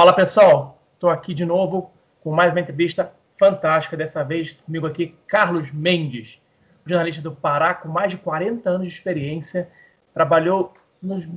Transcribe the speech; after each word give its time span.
Fala 0.00 0.14
pessoal, 0.14 0.82
estou 0.94 1.10
aqui 1.10 1.34
de 1.34 1.44
novo 1.44 1.92
com 2.22 2.30
mais 2.30 2.50
uma 2.50 2.60
entrevista 2.60 3.12
fantástica. 3.38 3.98
Dessa 3.98 4.24
vez 4.24 4.52
comigo 4.52 4.86
aqui, 4.86 5.14
Carlos 5.26 5.70
Mendes, 5.70 6.40
jornalista 6.86 7.20
do 7.20 7.32
Pará 7.32 7.74
com 7.74 7.86
mais 7.86 8.10
de 8.10 8.16
40 8.16 8.70
anos 8.70 8.88
de 8.88 8.94
experiência, 8.94 9.68
trabalhou 10.14 10.72
nos 11.02 11.28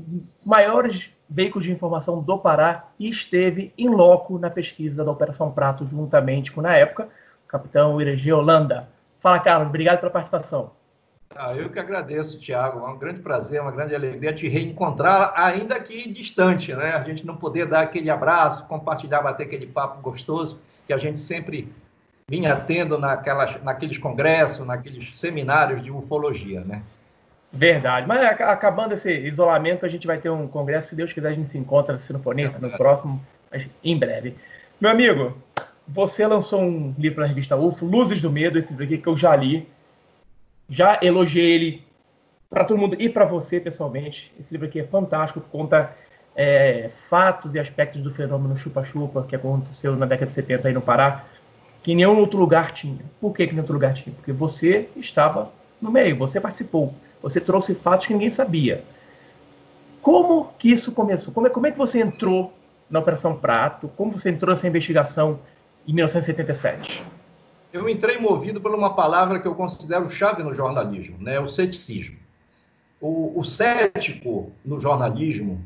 maiores 0.45 1.13
veículos 1.29 1.65
de 1.65 1.73
informação 1.73 2.21
do 2.21 2.37
Pará 2.37 2.87
e 2.97 3.09
esteve 3.09 3.73
em 3.77 3.89
loco 3.89 4.39
na 4.39 4.49
pesquisa 4.49 5.03
da 5.03 5.11
Operação 5.11 5.51
Prato, 5.51 5.83
juntamente 5.83 6.49
com, 6.49 6.61
na 6.61 6.73
época, 6.73 7.09
o 7.43 7.47
capitão 7.49 7.99
Iregi 7.99 8.31
Holanda. 8.31 8.87
Fala, 9.19 9.41
Carlos, 9.41 9.67
obrigado 9.67 9.99
pela 9.99 10.09
participação. 10.09 10.71
Ah, 11.35 11.55
eu 11.55 11.69
que 11.69 11.79
agradeço, 11.79 12.39
Tiago. 12.39 12.85
É 12.85 12.89
um 12.89 12.97
grande 12.97 13.19
prazer, 13.19 13.61
uma 13.61 13.71
grande 13.71 13.95
alegria 13.95 14.33
te 14.33 14.47
reencontrar, 14.47 15.33
ainda 15.35 15.79
que 15.79 16.07
distante, 16.11 16.73
né? 16.73 16.91
A 16.91 17.03
gente 17.03 17.25
não 17.25 17.35
poder 17.35 17.65
dar 17.65 17.81
aquele 17.81 18.09
abraço, 18.09 18.65
compartilhar, 18.65 19.21
bater 19.21 19.43
aquele 19.43 19.65
papo 19.65 20.01
gostoso 20.01 20.59
que 20.85 20.93
a 20.93 20.97
gente 20.97 21.19
sempre 21.19 21.73
vinha 22.27 22.55
tendo 22.55 22.97
naquelas, 22.97 23.61
naqueles 23.63 23.97
congressos, 23.97 24.65
naqueles 24.65 25.19
seminários 25.19 25.83
de 25.83 25.91
ufologia, 25.91 26.61
né? 26.61 26.83
Verdade. 27.51 28.07
Mas 28.07 28.41
acabando 28.41 28.93
esse 28.93 29.11
isolamento, 29.11 29.85
a 29.85 29.89
gente 29.89 30.07
vai 30.07 30.17
ter 30.17 30.29
um 30.29 30.47
congresso, 30.47 30.89
se 30.89 30.95
Deus 30.95 31.13
quiser, 31.13 31.29
a 31.29 31.33
gente 31.33 31.49
se 31.49 31.57
encontra, 31.57 31.97
se 31.97 32.11
não 32.11 32.19
for 32.19 32.33
nesse, 32.33 32.59
no 32.59 32.71
próximo, 32.71 33.21
em 33.83 33.97
breve. 33.97 34.35
Meu 34.81 34.89
amigo, 34.89 35.37
você 35.87 36.25
lançou 36.25 36.61
um 36.61 36.95
livro 36.97 37.21
na 37.21 37.27
revista 37.27 37.55
UFO, 37.55 37.85
Luzes 37.85 38.21
do 38.21 38.31
Medo, 38.31 38.57
esse 38.57 38.69
livro 38.69 38.85
aqui 38.85 38.97
que 38.97 39.07
eu 39.07 39.15
já 39.15 39.35
li 39.35 39.67
já 40.73 40.99
elogiei 41.03 41.51
ele 41.51 41.83
para 42.49 42.65
todo 42.65 42.79
mundo 42.79 42.97
e 42.99 43.07
para 43.07 43.25
você 43.25 43.59
pessoalmente. 43.59 44.33
Esse 44.39 44.51
livro 44.53 44.67
aqui 44.67 44.79
é 44.79 44.83
fantástico, 44.83 45.39
conta 45.51 45.95
é, 46.35 46.89
fatos 47.09 47.53
e 47.53 47.59
aspectos 47.59 48.01
do 48.01 48.11
fenômeno 48.11 48.57
chupa-chupa 48.57 49.23
que 49.23 49.35
aconteceu 49.35 49.95
na 49.95 50.07
década 50.07 50.27
de 50.29 50.33
70 50.33 50.67
aí 50.67 50.73
no 50.73 50.81
Pará, 50.81 51.25
que 51.83 51.93
nenhum 51.93 52.17
outro 52.17 52.39
lugar 52.39 52.71
tinha. 52.71 52.99
Por 53.21 53.33
que, 53.33 53.45
que 53.45 53.53
nenhum 53.53 53.61
outro 53.61 53.73
lugar 53.73 53.93
tinha? 53.93 54.15
Porque 54.15 54.31
você 54.31 54.89
estava 54.95 55.51
no 55.79 55.91
meio, 55.91 56.17
você 56.17 56.41
participou, 56.41 56.93
você 57.21 57.39
trouxe 57.39 57.75
fatos 57.75 58.07
que 58.07 58.13
ninguém 58.13 58.31
sabia. 58.31 58.83
Como 60.01 60.53
que 60.57 60.71
isso 60.71 60.91
começou? 60.91 61.33
Como 61.33 61.45
é, 61.45 61.49
como 61.51 61.67
é 61.67 61.71
que 61.71 61.77
você 61.77 61.99
entrou 61.99 62.51
na 62.89 62.99
Operação 62.99 63.35
Prato? 63.35 63.87
Como 63.95 64.11
você 64.11 64.29
entrou 64.29 64.55
nessa 64.55 64.67
investigação 64.67 65.39
em 65.87 65.93
1977? 65.93 67.03
Eu 67.73 67.89
entrei 67.89 68.19
movido 68.19 68.61
por 68.61 68.73
uma 68.73 68.93
palavra 68.93 69.39
que 69.39 69.47
eu 69.47 69.55
considero 69.55 70.07
chave 70.07 70.43
no 70.43 70.53
jornalismo, 70.53 71.17
né? 71.19 71.39
o 71.39 71.47
ceticismo. 71.47 72.15
O, 73.01 73.37
o 73.39 73.43
cético 73.43 74.51
no 74.63 74.79
jornalismo, 74.79 75.59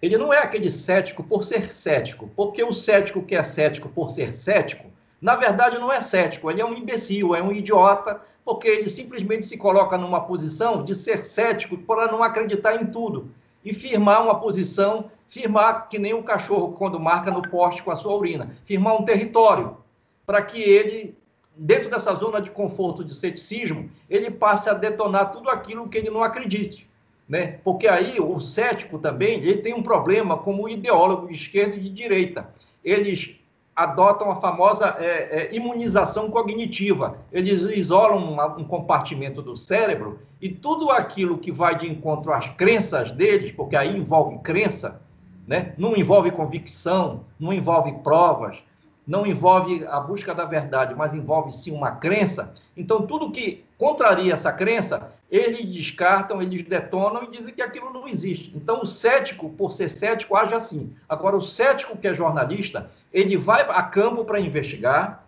ele 0.00 0.18
não 0.18 0.32
é 0.32 0.38
aquele 0.40 0.70
cético 0.70 1.24
por 1.24 1.42
ser 1.42 1.72
cético, 1.72 2.30
porque 2.36 2.62
o 2.62 2.72
cético 2.72 3.22
que 3.22 3.34
é 3.34 3.42
cético 3.42 3.88
por 3.88 4.10
ser 4.10 4.34
cético, 4.34 4.92
na 5.20 5.34
verdade 5.36 5.78
não 5.78 5.90
é 5.90 6.02
cético, 6.02 6.50
ele 6.50 6.60
é 6.60 6.66
um 6.66 6.74
imbecil, 6.74 7.34
é 7.34 7.42
um 7.42 7.50
idiota, 7.50 8.20
porque 8.44 8.68
ele 8.68 8.90
simplesmente 8.90 9.46
se 9.46 9.56
coloca 9.56 9.96
numa 9.96 10.20
posição 10.20 10.84
de 10.84 10.94
ser 10.94 11.24
cético 11.24 11.78
para 11.78 12.12
não 12.12 12.22
acreditar 12.22 12.76
em 12.76 12.84
tudo 12.84 13.30
e 13.64 13.72
firmar 13.72 14.22
uma 14.22 14.38
posição, 14.38 15.10
firmar 15.26 15.88
que 15.88 15.98
nem 15.98 16.12
um 16.12 16.22
cachorro 16.22 16.72
quando 16.72 17.00
marca 17.00 17.30
no 17.30 17.40
poste 17.40 17.82
com 17.82 17.90
a 17.90 17.96
sua 17.96 18.14
urina, 18.14 18.54
firmar 18.66 19.00
um 19.00 19.04
território 19.04 19.78
para 20.26 20.42
que 20.42 20.60
ele 20.60 21.16
dentro 21.56 21.90
dessa 21.90 22.14
zona 22.14 22.40
de 22.40 22.50
conforto 22.50 23.04
de 23.04 23.14
ceticismo, 23.14 23.90
ele 24.08 24.30
passe 24.30 24.68
a 24.68 24.74
detonar 24.74 25.30
tudo 25.32 25.48
aquilo 25.48 25.88
que 25.88 25.98
ele 25.98 26.10
não 26.10 26.22
acredite. 26.22 26.88
Né? 27.28 27.58
Porque 27.64 27.88
aí 27.88 28.20
o 28.20 28.40
cético 28.40 28.98
também 28.98 29.38
ele 29.40 29.58
tem 29.58 29.72
um 29.72 29.82
problema 29.82 30.36
como 30.36 30.68
ideólogo 30.68 31.28
de 31.28 31.34
esquerda 31.34 31.76
e 31.76 31.80
de 31.80 31.90
direita. 31.90 32.48
Eles 32.84 33.36
adotam 33.74 34.30
a 34.30 34.36
famosa 34.36 34.96
é, 34.98 35.04
é, 35.48 35.54
imunização 35.54 36.30
cognitiva. 36.30 37.18
Eles 37.32 37.62
isolam 37.62 38.18
uma, 38.18 38.46
um 38.56 38.64
compartimento 38.64 39.42
do 39.42 39.56
cérebro 39.56 40.20
e 40.40 40.48
tudo 40.48 40.90
aquilo 40.90 41.38
que 41.38 41.50
vai 41.50 41.76
de 41.76 41.90
encontro 41.90 42.32
às 42.32 42.48
crenças 42.50 43.10
deles, 43.10 43.50
porque 43.50 43.74
aí 43.74 43.96
envolve 43.96 44.38
crença, 44.38 45.00
né? 45.46 45.74
não 45.76 45.96
envolve 45.96 46.30
convicção, 46.30 47.24
não 47.40 47.52
envolve 47.52 47.92
provas, 48.02 48.58
não 49.06 49.26
envolve 49.26 49.86
a 49.86 50.00
busca 50.00 50.34
da 50.34 50.44
verdade, 50.44 50.94
mas 50.94 51.14
envolve 51.14 51.52
sim 51.52 51.72
uma 51.72 51.92
crença, 51.92 52.54
então 52.76 53.06
tudo 53.06 53.30
que 53.30 53.64
contraria 53.78 54.32
essa 54.32 54.52
crença, 54.52 55.12
eles 55.30 55.66
descartam, 55.66 56.40
eles 56.40 56.62
detonam 56.62 57.24
e 57.24 57.30
dizem 57.30 57.52
que 57.52 57.62
aquilo 57.62 57.92
não 57.92 58.08
existe. 58.08 58.52
Então 58.54 58.82
o 58.82 58.86
cético, 58.86 59.50
por 59.50 59.72
ser 59.72 59.88
cético, 59.88 60.36
age 60.36 60.54
assim. 60.54 60.94
Agora, 61.08 61.36
o 61.36 61.42
cético 61.42 61.96
que 61.96 62.08
é 62.08 62.14
jornalista, 62.14 62.90
ele 63.12 63.36
vai 63.36 63.62
a 63.62 63.82
campo 63.82 64.24
para 64.24 64.40
investigar, 64.40 65.26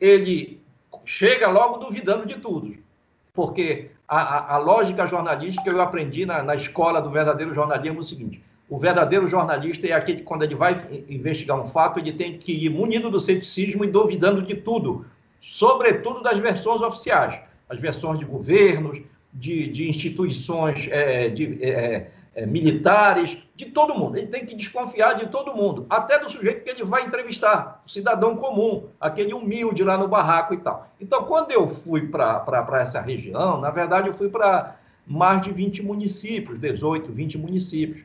ele 0.00 0.62
chega 1.04 1.48
logo 1.48 1.78
duvidando 1.78 2.26
de 2.26 2.36
tudo. 2.36 2.76
Porque 3.32 3.90
a, 4.06 4.20
a, 4.20 4.54
a 4.54 4.58
lógica 4.58 5.06
jornalística 5.06 5.68
eu 5.68 5.80
aprendi 5.80 6.24
na, 6.26 6.42
na 6.42 6.54
escola 6.54 7.00
do 7.00 7.10
verdadeiro 7.10 7.54
jornalismo 7.54 7.98
é 7.98 8.00
o 8.00 8.04
seguinte: 8.04 8.42
o 8.68 8.78
verdadeiro 8.78 9.26
jornalista 9.26 9.86
é 9.86 9.92
aquele 9.92 10.18
que, 10.18 10.24
quando 10.24 10.42
ele 10.42 10.54
vai 10.54 10.86
investigar 11.08 11.58
um 11.58 11.64
fato, 11.64 11.98
ele 11.98 12.12
tem 12.12 12.38
que 12.38 12.52
ir 12.52 12.68
munido 12.68 13.10
do 13.10 13.18
ceticismo 13.18 13.82
e 13.84 13.90
duvidando 13.90 14.42
de 14.42 14.56
tudo, 14.56 15.06
sobretudo 15.40 16.22
das 16.22 16.38
versões 16.38 16.82
oficiais, 16.82 17.40
as 17.68 17.80
versões 17.80 18.18
de 18.18 18.26
governos, 18.26 19.00
de, 19.32 19.68
de 19.68 19.88
instituições 19.88 20.86
é, 20.90 21.28
de, 21.30 21.64
é, 21.64 22.10
é, 22.34 22.46
militares, 22.46 23.38
de 23.56 23.66
todo 23.66 23.94
mundo. 23.94 24.18
Ele 24.18 24.26
tem 24.26 24.44
que 24.44 24.54
desconfiar 24.54 25.14
de 25.14 25.28
todo 25.28 25.54
mundo, 25.54 25.86
até 25.88 26.18
do 26.18 26.28
sujeito 26.28 26.62
que 26.62 26.70
ele 26.70 26.84
vai 26.84 27.04
entrevistar, 27.04 27.82
o 27.86 27.88
cidadão 27.88 28.36
comum, 28.36 28.88
aquele 29.00 29.32
humilde 29.32 29.82
lá 29.82 29.96
no 29.96 30.08
barraco 30.08 30.52
e 30.52 30.58
tal. 30.58 30.88
Então, 31.00 31.24
quando 31.24 31.52
eu 31.52 31.70
fui 31.70 32.06
para 32.08 32.68
essa 32.82 33.00
região, 33.00 33.58
na 33.60 33.70
verdade, 33.70 34.08
eu 34.08 34.14
fui 34.14 34.28
para 34.28 34.76
mais 35.06 35.40
de 35.40 35.50
20 35.50 35.82
municípios, 35.82 36.60
18, 36.60 37.10
20 37.10 37.38
municípios 37.38 38.04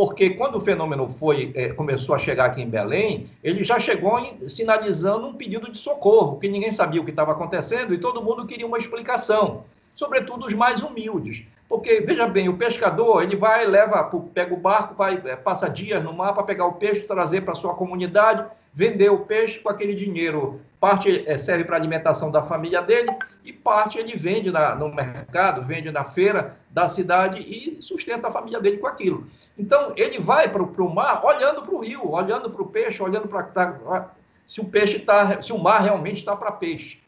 porque 0.00 0.30
quando 0.30 0.54
o 0.54 0.60
fenômeno 0.60 1.10
foi 1.10 1.52
é, 1.54 1.74
começou 1.74 2.14
a 2.14 2.18
chegar 2.18 2.46
aqui 2.46 2.62
em 2.62 2.70
Belém, 2.70 3.28
ele 3.44 3.62
já 3.62 3.78
chegou 3.78 4.18
em, 4.18 4.48
sinalizando 4.48 5.26
um 5.26 5.34
pedido 5.34 5.70
de 5.70 5.76
socorro, 5.76 6.38
que 6.38 6.48
ninguém 6.48 6.72
sabia 6.72 7.02
o 7.02 7.04
que 7.04 7.10
estava 7.10 7.32
acontecendo 7.32 7.92
e 7.92 7.98
todo 7.98 8.22
mundo 8.22 8.46
queria 8.46 8.66
uma 8.66 8.78
explicação, 8.78 9.64
sobretudo 9.94 10.46
os 10.46 10.54
mais 10.54 10.82
humildes. 10.82 11.44
Porque, 11.68 12.00
veja 12.00 12.26
bem, 12.26 12.48
o 12.48 12.56
pescador, 12.56 13.22
ele 13.22 13.36
vai, 13.36 13.66
leva, 13.66 14.02
pega 14.32 14.54
o 14.54 14.56
barco, 14.56 14.94
vai, 14.94 15.20
é, 15.22 15.36
passa 15.36 15.68
dias 15.68 16.02
no 16.02 16.14
mar 16.14 16.32
para 16.32 16.44
pegar 16.44 16.64
o 16.64 16.72
peixe, 16.72 17.02
trazer 17.02 17.42
para 17.42 17.54
sua 17.54 17.74
comunidade, 17.74 18.46
vender 18.72 19.10
o 19.10 19.20
peixe 19.20 19.58
com 19.58 19.68
aquele 19.68 19.94
dinheiro. 19.94 20.60
Parte 20.78 21.28
é, 21.28 21.36
serve 21.36 21.64
para 21.64 21.76
alimentação 21.76 22.30
da 22.30 22.42
família 22.42 22.80
dele 22.80 23.10
e 23.44 23.52
parte 23.52 23.98
ele 23.98 24.16
vende 24.16 24.50
na, 24.50 24.74
no 24.74 24.94
mercado, 24.94 25.66
vende 25.66 25.90
na 25.90 26.04
feira 26.04 26.56
da 26.70 26.88
cidade 26.88 27.42
e 27.42 27.82
sustenta 27.82 28.28
a 28.28 28.30
família 28.30 28.60
dele 28.60 28.78
com 28.78 28.86
aquilo. 28.86 29.26
Então, 29.58 29.92
ele 29.96 30.18
vai 30.18 30.48
para 30.48 30.62
o 30.62 30.94
mar 30.94 31.22
olhando 31.24 31.62
para 31.62 31.74
o 31.74 31.80
rio, 31.80 32.10
olhando 32.10 32.50
para 32.50 32.62
o 32.62 32.66
peixe, 32.66 33.02
olhando 33.02 33.28
para 33.28 34.10
se 34.48 34.60
o 34.60 34.64
peixe 34.64 34.96
está, 34.96 35.42
se 35.42 35.52
o 35.52 35.58
mar 35.58 35.82
realmente 35.82 36.18
está 36.18 36.34
para 36.34 36.50
peixe. 36.50 36.98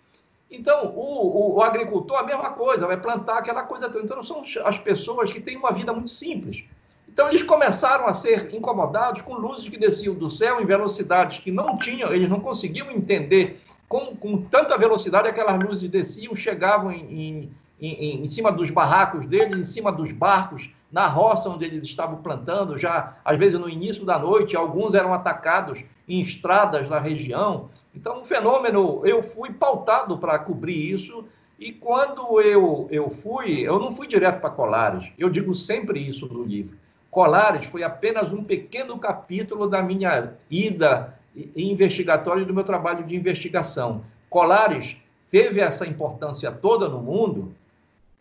Então, 0.51 0.93
o, 0.95 1.55
o, 1.55 1.55
o, 1.57 1.63
agricultor, 1.63 2.19
a 2.19 2.23
mesma 2.23 2.51
coisa, 2.51 2.87
vai 2.87 2.99
plantar 2.99 3.39
aquela 3.39 3.63
coisa. 3.63 3.91
Então, 3.97 4.23
são 4.23 4.43
as 4.67 4.79
pessoas 4.79 5.33
que 5.33 5.41
têm 5.41 5.57
uma 5.57 5.73
vida 5.73 5.95
muito 5.95 6.11
simples. 6.11 6.65
Então, 7.13 7.29
eles 7.29 7.43
começaram 7.43 8.07
a 8.07 8.15
ser 8.15 8.55
incomodados 8.55 9.21
com 9.21 9.35
luzes 9.35 9.69
que 9.69 9.77
desciam 9.77 10.15
do 10.15 10.31
céu 10.31 10.63
em 10.63 10.65
velocidades 10.65 11.41
que 11.41 11.51
não 11.51 11.77
tinham, 11.77 12.11
eles 12.11 12.27
não 12.27 12.41
conseguiam 12.41 12.91
entender 12.91 13.61
com, 13.87 14.17
com 14.17 14.41
tanta 14.41 14.79
velocidade 14.79 15.29
aquelas 15.29 15.63
luzes 15.63 15.91
desciam, 15.91 16.35
chegavam 16.35 16.91
em, 16.91 17.51
em, 17.79 17.93
em, 17.93 18.25
em 18.25 18.29
cima 18.31 18.51
dos 18.51 18.71
barracos 18.71 19.29
deles, 19.29 19.61
em 19.61 19.65
cima 19.67 19.93
dos 19.93 20.11
barcos, 20.11 20.71
na 20.91 21.07
roça 21.07 21.51
onde 21.51 21.67
eles 21.67 21.85
estavam 21.85 22.23
plantando, 22.23 22.79
já 22.79 23.19
às 23.23 23.39
vezes 23.39 23.61
no 23.61 23.69
início 23.69 24.07
da 24.07 24.19
noite, 24.19 24.57
alguns 24.57 24.95
eram 24.95 25.13
atacados 25.13 25.85
em 26.09 26.23
estradas 26.23 26.89
na 26.89 26.99
região. 26.99 27.69
Então, 27.95 28.23
um 28.23 28.25
fenômeno, 28.25 29.03
eu 29.05 29.23
fui 29.23 29.53
pautado 29.53 30.17
para 30.17 30.39
cobrir 30.39 30.91
isso 30.91 31.27
e 31.59 31.73
quando 31.73 32.41
eu, 32.41 32.89
eu 32.91 33.11
fui, 33.11 33.61
eu 33.61 33.79
não 33.79 33.93
fui 33.93 34.07
direto 34.07 34.41
para 34.41 34.49
Colares, 34.49 35.13
eu 35.19 35.29
digo 35.29 35.55
sempre 35.55 36.01
isso 36.01 36.27
no 36.27 36.43
livro. 36.43 36.81
Colares 37.13 37.67
foi 37.67 37.83
apenas 37.83 38.33
um 38.33 38.43
pequeno 38.43 38.99
capítulo 38.99 39.69
da 39.69 39.83
minha 39.83 40.33
ida 40.51 41.15
investigatória 41.55 42.41
e 42.41 42.47
do 42.47 42.55
meu 42.55 42.65
trabalho 42.65 43.05
de 43.05 43.15
investigação. 43.15 44.03
Colares 44.31 44.97
teve 45.31 45.61
essa 45.61 45.87
importância 45.87 46.51
toda 46.51 46.89
no 46.89 47.03
mundo 47.03 47.55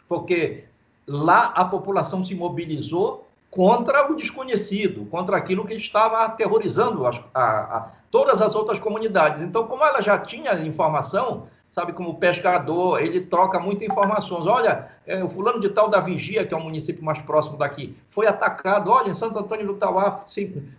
porque 0.09 0.65
lá 1.07 1.53
a 1.55 1.63
população 1.63 2.21
se 2.21 2.35
mobilizou 2.35 3.25
contra 3.49 4.11
o 4.11 4.15
desconhecido, 4.15 5.05
contra 5.05 5.37
aquilo 5.37 5.65
que 5.65 5.73
estava 5.73 6.25
aterrorizando 6.25 7.07
as, 7.07 7.17
a, 7.33 7.43
a, 7.43 7.91
todas 8.11 8.41
as 8.41 8.55
outras 8.55 8.77
comunidades. 8.77 9.41
Então, 9.41 9.67
como 9.67 9.85
ela 9.85 10.01
já 10.01 10.19
tinha 10.19 10.53
informação, 10.65 11.47
sabe, 11.73 11.93
como 11.93 12.19
pescador, 12.19 13.01
ele 13.01 13.21
troca 13.21 13.59
muitas 13.59 13.87
informações. 13.87 14.45
Olha, 14.45 14.89
é, 15.07 15.23
o 15.23 15.29
fulano 15.29 15.59
de 15.59 15.69
tal 15.69 15.89
da 15.89 15.99
Vigia, 15.99 16.45
que 16.45 16.53
é 16.53 16.57
o 16.57 16.63
município 16.63 17.03
mais 17.03 17.21
próximo 17.21 17.57
daqui, 17.57 17.95
foi 18.09 18.27
atacado. 18.27 18.91
Olha, 18.91 19.09
em 19.09 19.13
Santo 19.13 19.39
Antônio 19.39 19.67
do 19.67 19.75
Tauá, 19.75 20.25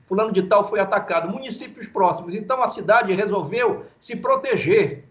fulano 0.06 0.32
de 0.32 0.42
tal 0.42 0.64
foi 0.64 0.80
atacado. 0.80 1.30
Municípios 1.30 1.86
próximos. 1.86 2.34
Então, 2.34 2.62
a 2.62 2.68
cidade 2.68 3.12
resolveu 3.14 3.86
se 3.98 4.16
proteger 4.16 5.04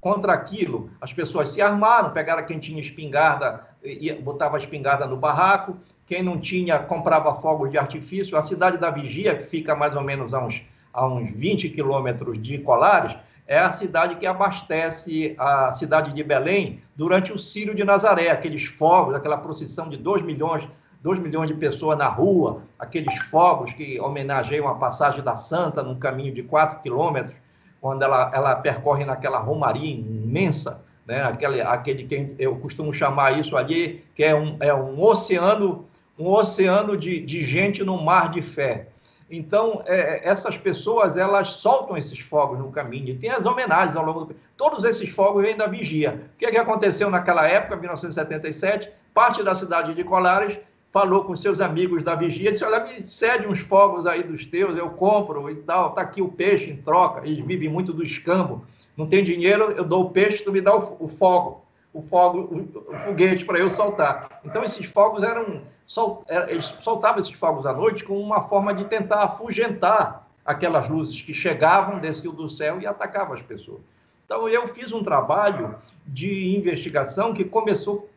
contra 0.00 0.32
aquilo. 0.32 0.90
As 1.00 1.12
pessoas 1.12 1.50
se 1.50 1.62
armaram, 1.62 2.10
pegaram 2.10 2.44
quem 2.44 2.58
tinha 2.58 2.80
espingarda, 2.80 3.66
e 3.82 4.12
botava 4.12 4.56
a 4.56 4.58
espingarda 4.58 5.06
no 5.06 5.16
barraco. 5.16 5.76
Quem 6.06 6.22
não 6.22 6.38
tinha, 6.38 6.78
comprava 6.78 7.34
fogos 7.34 7.70
de 7.70 7.78
artifício. 7.78 8.36
A 8.36 8.42
cidade 8.42 8.78
da 8.78 8.90
Vigia, 8.90 9.36
que 9.36 9.44
fica 9.44 9.74
mais 9.74 9.96
ou 9.96 10.02
menos 10.02 10.34
a 10.34 10.44
uns, 10.44 10.62
a 10.92 11.06
uns 11.06 11.30
20 11.30 11.70
quilômetros 11.70 12.40
de 12.40 12.58
Colares, 12.58 13.16
é 13.46 13.58
a 13.58 13.72
cidade 13.72 14.16
que 14.16 14.26
abastece 14.26 15.34
a 15.38 15.72
cidade 15.72 16.12
de 16.12 16.22
Belém 16.22 16.82
durante 16.94 17.32
o 17.32 17.38
Círio 17.38 17.74
de 17.74 17.84
Nazaré, 17.84 18.30
aqueles 18.30 18.64
fogos, 18.64 19.14
aquela 19.14 19.36
procissão 19.36 19.88
de 19.88 19.96
2 19.96 20.22
milhões, 20.22 20.66
2 21.02 21.18
milhões 21.18 21.48
de 21.48 21.54
pessoas 21.54 21.98
na 21.98 22.06
rua, 22.06 22.62
aqueles 22.78 23.16
fogos 23.30 23.72
que 23.72 24.00
homenageiam 24.00 24.68
a 24.68 24.76
passagem 24.76 25.22
da 25.22 25.36
Santa 25.36 25.82
num 25.82 25.98
caminho 25.98 26.32
de 26.32 26.42
4 26.42 26.80
quilômetros, 26.80 27.36
quando 27.80 28.02
ela, 28.02 28.30
ela 28.32 28.54
percorre 28.54 29.04
naquela 29.04 29.38
romaria 29.38 29.92
imensa, 29.92 30.84
né? 31.04 31.24
aquele, 31.24 31.60
aquele 31.60 32.04
que 32.04 32.34
eu 32.38 32.54
costumo 32.56 32.94
chamar 32.94 33.36
isso 33.36 33.56
ali, 33.56 34.04
que 34.14 34.22
é 34.22 34.34
um, 34.34 34.56
é 34.60 34.72
um 34.72 35.02
oceano, 35.02 35.88
um 36.16 36.28
oceano 36.28 36.96
de, 36.96 37.20
de 37.20 37.42
gente 37.42 37.82
no 37.82 38.00
mar 38.00 38.30
de 38.30 38.40
fé. 38.40 38.91
Então, 39.34 39.82
é, 39.86 40.28
essas 40.28 40.58
pessoas, 40.58 41.16
elas 41.16 41.48
soltam 41.54 41.96
esses 41.96 42.18
fogos 42.18 42.58
no 42.58 42.70
caminho. 42.70 43.08
E 43.08 43.14
tem 43.16 43.30
as 43.30 43.46
homenagens 43.46 43.96
ao 43.96 44.04
longo 44.04 44.26
do... 44.26 44.36
Todos 44.58 44.84
esses 44.84 45.08
fogos 45.08 45.42
vêm 45.42 45.56
da 45.56 45.66
vigia. 45.66 46.22
O 46.34 46.38
que, 46.38 46.44
é 46.44 46.50
que 46.50 46.58
aconteceu 46.58 47.08
naquela 47.08 47.48
época, 47.48 47.76
1977? 47.76 48.92
Parte 49.14 49.42
da 49.42 49.54
cidade 49.54 49.94
de 49.94 50.04
Colares 50.04 50.58
falou 50.92 51.24
com 51.24 51.34
seus 51.34 51.62
amigos 51.62 52.02
da 52.02 52.14
vigia, 52.14 52.52
disse, 52.52 52.62
olha, 52.62 52.84
me 52.84 53.08
cede 53.08 53.46
uns 53.46 53.60
fogos 53.60 54.06
aí 54.06 54.22
dos 54.22 54.44
teus, 54.44 54.76
eu 54.76 54.90
compro 54.90 55.48
e 55.48 55.54
tal, 55.54 55.94
tá 55.94 56.02
aqui 56.02 56.20
o 56.20 56.28
peixe 56.28 56.68
em 56.68 56.76
troca. 56.76 57.26
Eles 57.26 57.42
vivem 57.42 57.70
muito 57.70 57.94
do 57.94 58.04
escambo. 58.04 58.66
Não 58.94 59.06
tem 59.06 59.24
dinheiro, 59.24 59.72
eu 59.72 59.84
dou 59.84 60.02
o 60.02 60.10
peixe, 60.10 60.44
tu 60.44 60.52
me 60.52 60.60
dá 60.60 60.76
o, 60.76 60.96
o 61.00 61.08
fogo, 61.08 61.61
o 61.92 62.02
fogo, 62.02 62.38
o, 62.38 62.94
o 62.94 62.98
foguete 62.98 63.44
para 63.44 63.58
eu 63.58 63.70
soltar. 63.70 64.40
Então, 64.44 64.64
esses 64.64 64.86
fogos 64.86 65.22
eram 65.22 65.62
sol, 65.86 66.24
é, 66.28 66.50
eles 66.50 66.74
soltavam 66.80 67.20
esses 67.20 67.32
fogos 67.32 67.66
à 67.66 67.72
noite 67.72 68.04
como 68.04 68.20
uma 68.20 68.42
forma 68.42 68.72
de 68.72 68.84
tentar 68.86 69.24
afugentar 69.24 70.28
aquelas 70.44 70.88
luzes 70.88 71.20
que 71.20 71.34
chegavam, 71.34 72.00
desciam 72.00 72.34
do 72.34 72.48
céu 72.48 72.80
e 72.80 72.86
atacavam 72.86 73.34
as 73.34 73.42
pessoas. 73.42 73.80
Então, 74.24 74.48
eu 74.48 74.66
fiz 74.66 74.92
um 74.92 75.04
trabalho 75.04 75.74
de 76.06 76.56
investigação 76.56 77.34
que 77.34 77.44
começou, 77.44 78.08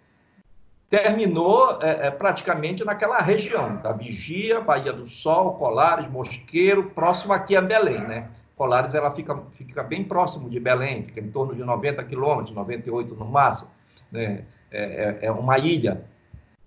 terminou 0.89 1.81
é, 1.81 2.07
é, 2.07 2.11
praticamente 2.11 2.85
naquela 2.85 3.17
região, 3.17 3.75
da 3.77 3.91
Vigia, 3.91 4.61
Bahia 4.61 4.93
do 4.93 5.05
Sol, 5.05 5.55
Colares, 5.55 6.09
Mosqueiro, 6.09 6.91
próximo 6.91 7.33
aqui 7.33 7.55
a 7.55 7.61
Belém, 7.61 7.99
né? 7.99 8.29
Colares, 8.55 8.95
ela 8.95 9.11
fica, 9.11 9.37
fica 9.53 9.83
bem 9.83 10.03
próximo 10.03 10.49
de 10.49 10.59
Belém, 10.59 11.03
fica 11.03 11.19
em 11.19 11.29
torno 11.29 11.53
de 11.53 11.63
90 11.63 12.03
quilômetros, 12.05 12.55
98 12.55 13.13
no 13.15 13.25
máximo, 13.25 13.69
né? 14.11 14.45
é, 14.71 15.19
é, 15.21 15.25
é 15.27 15.31
uma 15.31 15.57
ilha. 15.57 16.05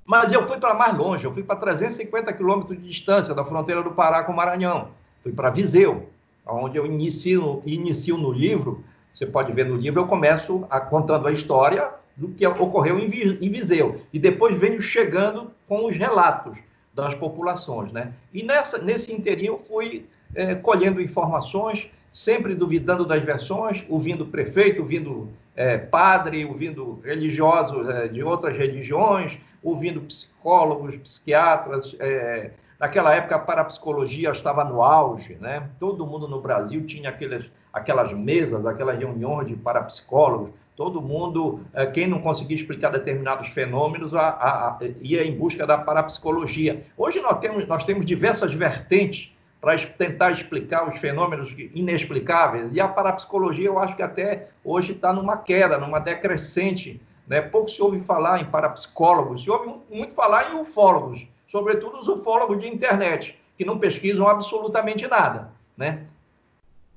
Mas 0.04 0.32
eu 0.32 0.46
fui 0.46 0.58
para 0.58 0.72
mais 0.74 0.96
longe, 0.96 1.24
eu 1.24 1.32
fui 1.32 1.42
para 1.42 1.56
350 1.56 2.32
quilômetros 2.32 2.78
de 2.78 2.88
distância 2.88 3.34
da 3.34 3.44
fronteira 3.44 3.82
do 3.82 3.90
Pará 3.90 4.22
com 4.22 4.32
o 4.32 4.36
Maranhão. 4.36 4.88
Fui 5.22 5.32
para 5.32 5.50
Viseu, 5.50 6.08
onde 6.46 6.78
eu 6.78 6.86
inicio, 6.86 7.62
inicio 7.66 8.16
no 8.16 8.32
livro. 8.32 8.82
Você 9.14 9.26
pode 9.26 9.52
ver 9.52 9.66
no 9.66 9.76
livro, 9.76 10.00
eu 10.00 10.06
começo 10.06 10.66
a, 10.70 10.80
contando 10.80 11.28
a 11.28 11.32
história 11.32 11.90
do 12.16 12.28
que 12.28 12.46
ocorreu 12.46 12.98
em, 12.98 13.08
Viseu. 13.08 14.00
E 14.12 14.18
depois 14.18 14.56
venho 14.56 14.80
chegando 14.80 15.50
com 15.68 15.86
os 15.86 15.94
relatos 15.94 16.56
das 16.94 17.14
populações. 17.14 17.92
Né? 17.92 18.12
E 18.32 18.42
nessa, 18.42 18.78
nesse 18.78 19.12
inteirinho 19.12 19.54
eu 19.54 19.58
fui 19.58 20.06
é, 20.34 20.54
colhendo 20.54 21.00
informações, 21.00 21.90
sempre 22.12 22.54
duvidando 22.54 23.04
das 23.04 23.22
versões, 23.22 23.84
ouvindo 23.88 24.26
prefeito, 24.26 24.82
ouvindo 24.82 25.28
é, 25.54 25.76
padre, 25.76 26.44
ouvindo 26.44 27.00
religiosos 27.04 27.88
é, 27.88 28.08
de 28.08 28.22
outras 28.22 28.56
religiões, 28.56 29.38
ouvindo 29.62 30.00
psicólogos, 30.02 30.96
psiquiatras. 30.98 31.96
É, 31.98 32.52
naquela 32.78 33.14
época, 33.14 33.36
a 33.36 33.38
parapsicologia 33.38 34.30
estava 34.30 34.64
no 34.64 34.82
auge, 34.82 35.36
né? 35.40 35.68
Todo 35.80 36.06
mundo 36.06 36.28
no 36.28 36.40
Brasil 36.40 36.86
tinha 36.86 37.08
aqueles, 37.10 37.46
aquelas 37.72 38.12
mesas, 38.12 38.64
aquelas 38.66 38.98
reuniões 38.98 39.48
de 39.48 39.56
parapsicólogos. 39.56 40.50
Todo 40.76 41.02
mundo, 41.02 41.60
é, 41.74 41.86
quem 41.86 42.06
não 42.06 42.20
conseguia 42.20 42.56
explicar 42.56 42.90
determinados 42.90 43.48
fenômenos, 43.48 44.14
a, 44.14 44.28
a, 44.28 44.68
a, 44.68 44.78
ia 45.00 45.24
em 45.24 45.36
busca 45.36 45.66
da 45.66 45.76
parapsicologia. 45.76 46.84
Hoje 46.96 47.20
nós 47.20 47.40
temos, 47.40 47.66
nós 47.66 47.84
temos 47.84 48.06
diversas 48.06 48.54
vertentes 48.54 49.36
para 49.60 49.76
tentar 49.78 50.30
explicar 50.32 50.88
os 50.88 50.98
fenômenos 50.98 51.54
inexplicáveis. 51.74 52.72
E 52.72 52.80
a 52.80 52.88
parapsicologia, 52.88 53.66
eu 53.66 53.78
acho 53.78 53.96
que 53.96 54.02
até 54.02 54.48
hoje 54.64 54.92
está 54.92 55.12
numa 55.12 55.36
queda, 55.36 55.78
numa 55.78 55.98
decrescente 55.98 57.00
né? 57.28 57.42
Pouco 57.42 57.68
se 57.68 57.80
ouve 57.82 58.00
falar 58.00 58.40
em 58.40 58.46
parapsicólogos, 58.46 59.42
se 59.42 59.50
ouve 59.50 59.74
muito 59.90 60.14
falar 60.14 60.50
em 60.50 60.58
ufólogos, 60.58 61.26
sobretudo 61.46 61.98
os 61.98 62.08
ufólogos 62.08 62.58
de 62.58 62.66
internet, 62.66 63.38
que 63.56 63.64
não 63.64 63.78
pesquisam 63.78 64.26
absolutamente 64.26 65.06
nada. 65.06 65.52
Né? 65.76 66.06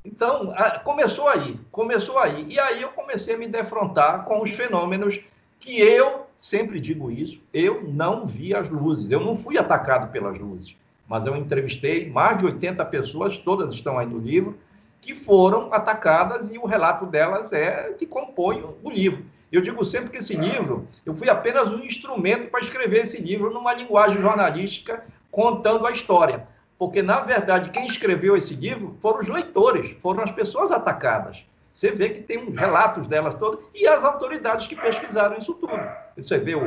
Então, 0.06 0.54
começou 0.84 1.28
aí, 1.28 1.60
começou 1.70 2.18
aí. 2.18 2.46
E 2.48 2.58
aí 2.58 2.82
eu 2.82 2.90
comecei 2.90 3.36
a 3.36 3.38
me 3.38 3.48
defrontar 3.48 4.24
com 4.24 4.42
os 4.42 4.52
fenômenos 4.52 5.20
que 5.60 5.80
eu, 5.80 6.28
sempre 6.40 6.80
digo 6.80 7.12
isso, 7.12 7.42
eu 7.54 7.84
não 7.84 8.26
vi 8.26 8.56
as 8.56 8.70
luzes, 8.70 9.12
eu 9.12 9.20
não 9.20 9.36
fui 9.36 9.58
atacado 9.58 10.12
pelas 10.12 10.40
luzes, 10.40 10.76
mas 11.12 11.26
eu 11.26 11.36
entrevistei 11.36 12.10
mais 12.10 12.38
de 12.38 12.46
80 12.46 12.86
pessoas, 12.86 13.38
todas 13.38 13.76
estão 13.76 14.00
aí 14.00 14.08
no 14.08 14.18
livro, 14.18 14.58
que 15.02 15.14
foram 15.14 15.74
atacadas 15.74 16.50
e 16.50 16.58
o 16.58 16.66
relato 16.66 17.06
delas 17.06 17.52
é 17.52 17.94
que 18.00 18.06
compõe 18.06 18.64
o 18.82 18.90
livro. 18.90 19.26
Eu 19.52 19.62
digo 19.62 19.84
sempre 19.84 20.10
que 20.10 20.20
esse 20.20 20.38
livro, 20.38 20.88
eu 21.06 21.14
fui 21.14 21.30
apenas 21.30 21.70
um 21.70 21.84
instrumento 21.84 22.48
para 22.48 22.62
escrever 22.62 23.02
esse 23.02 23.22
livro 23.22 23.52
numa 23.54 23.74
linguagem 23.74 24.22
jornalística 24.22 25.04
contando 25.30 25.86
a 25.86 25.92
história. 25.92 26.48
Porque, 26.80 27.02
na 27.02 27.20
verdade, 27.20 27.72
quem 27.72 27.86
escreveu 27.86 28.38
esse 28.38 28.56
livro 28.56 28.96
foram 29.02 29.20
os 29.20 29.28
leitores, 29.28 29.98
foram 30.02 30.24
as 30.24 30.32
pessoas 30.32 30.72
atacadas. 30.72 31.44
Você 31.74 31.92
vê 31.92 32.10
que 32.10 32.22
tem 32.22 32.38
uns 32.38 32.60
relatos 32.60 33.08
delas 33.08 33.36
todas 33.36 33.60
e 33.74 33.88
as 33.88 34.04
autoridades 34.04 34.68
que 34.68 34.76
pesquisaram 34.76 35.38
isso 35.38 35.54
tudo. 35.54 35.80
Você 36.16 36.38
vê 36.38 36.54
o, 36.56 36.62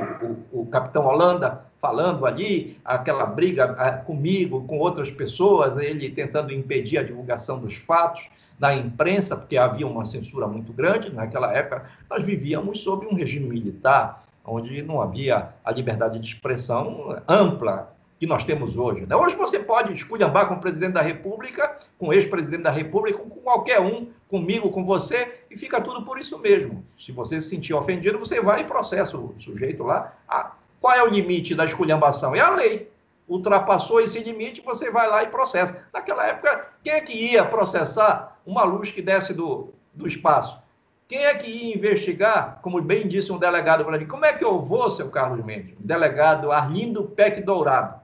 o, 0.53 0.63
o 0.63 0.67
capitão 0.67 1.05
Holanda 1.07 1.65
falando 1.81 2.25
ali, 2.25 2.79
aquela 2.85 3.27
briga 3.27 3.77
ah, 3.79 3.93
comigo, 3.93 4.65
com 4.67 4.79
outras 4.79 5.11
pessoas, 5.11 5.77
ele 5.77 6.09
tentando 6.09 6.53
impedir 6.53 6.99
a 6.99 7.03
divulgação 7.03 7.59
dos 7.59 7.75
fatos 7.75 8.29
da 8.59 8.75
imprensa, 8.75 9.37
porque 9.37 9.57
havia 9.57 9.87
uma 9.87 10.05
censura 10.05 10.47
muito 10.47 10.73
grande 10.73 11.13
naquela 11.13 11.53
época, 11.53 11.85
nós 12.09 12.23
vivíamos 12.25 12.81
sob 12.81 13.07
um 13.07 13.15
regime 13.15 13.49
militar, 13.49 14.25
onde 14.45 14.83
não 14.83 15.03
havia 15.03 15.51
a 15.65 15.71
liberdade 15.73 16.19
de 16.19 16.27
expressão 16.27 17.21
ampla 17.29 17.94
que 18.19 18.27
nós 18.27 18.45
temos 18.45 18.77
hoje. 18.77 19.07
Né? 19.07 19.17
Hoje 19.17 19.37
você 19.37 19.59
pode 19.59 19.93
esculhambar 19.93 20.49
com 20.49 20.55
o 20.55 20.61
presidente 20.61 20.93
da 20.93 21.03
República, 21.03 21.77
com 21.99 22.09
o 22.09 22.13
ex-presidente 22.13 22.63
da 22.63 22.71
República, 22.71 23.19
com 23.19 23.31
qualquer 23.31 23.81
um, 23.81 24.09
comigo, 24.29 24.71
com 24.71 24.85
você, 24.85 25.41
e 25.51 25.57
fica 25.57 25.81
tudo 25.81 26.05
por 26.05 26.19
isso 26.19 26.39
mesmo. 26.39 26.85
Se 26.99 27.13
você 27.13 27.41
se 27.41 27.49
sentir 27.49 27.75
ofendido, 27.75 28.19
você 28.19 28.41
vai 28.41 28.61
e 28.61 28.65
processa 28.65 29.17
o 29.17 29.35
sujeito 29.39 29.83
lá. 29.83 30.15
Ah, 30.29 30.53
qual 30.81 30.95
é 30.95 31.03
o 31.03 31.09
limite 31.09 31.55
da 31.55 31.65
esculhambação? 31.65 32.35
É 32.35 32.41
a 32.41 32.51
lei 32.51 32.93
ultrapassou 33.29 34.01
esse 34.01 34.19
limite, 34.19 34.61
você 34.61 34.91
vai 34.91 35.09
lá 35.09 35.23
e 35.23 35.29
processa. 35.29 35.85
Naquela 35.93 36.27
época, 36.27 36.69
quem 36.83 36.93
é 36.93 37.01
que 37.01 37.13
ia 37.13 37.45
processar 37.45 38.39
uma 38.47 38.65
luz 38.65 38.91
que 38.91 39.03
desce 39.03 39.33
do, 39.33 39.73
do 39.93 40.07
espaço? 40.07 40.63
Quem 41.09 41.25
é 41.25 41.35
que 41.35 41.49
ia 41.49 41.77
investigar, 41.77 42.61
como 42.63 42.81
bem 42.81 43.07
disse 43.07 43.31
um 43.33 43.39
delegado 43.39 43.85
para 43.85 43.99
mim, 43.99 44.07
como 44.07 44.25
é 44.25 44.33
que 44.33 44.45
eu 44.45 44.59
vou, 44.59 44.91
seu 44.91 45.11
Carlos 45.11 45.45
Mendes? 45.45 45.75
Delegado 45.79 46.51
Arlindo 46.51 47.05
Peck 47.05 47.43
Dourado, 47.43 48.01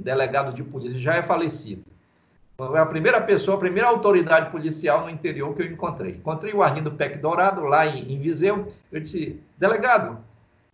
delegado 0.00 0.52
de 0.52 0.62
polícia, 0.62 0.98
já 0.98 1.14
é 1.14 1.22
falecido. 1.22 1.82
Foi 2.56 2.78
a 2.78 2.86
primeira 2.86 3.20
pessoa, 3.20 3.56
a 3.56 3.60
primeira 3.60 3.88
autoridade 3.88 4.50
policial 4.50 5.02
no 5.02 5.10
interior 5.10 5.54
que 5.54 5.62
eu 5.62 5.66
encontrei. 5.66 6.12
Encontrei 6.12 6.54
o 6.54 6.62
Arlindo 6.62 6.90
Peck 6.90 7.18
Dourado 7.18 7.62
lá 7.62 7.86
em, 7.86 8.12
em 8.12 8.18
Viseu. 8.18 8.72
Eu 8.90 9.00
disse, 9.00 9.38
delegado, 9.58 10.18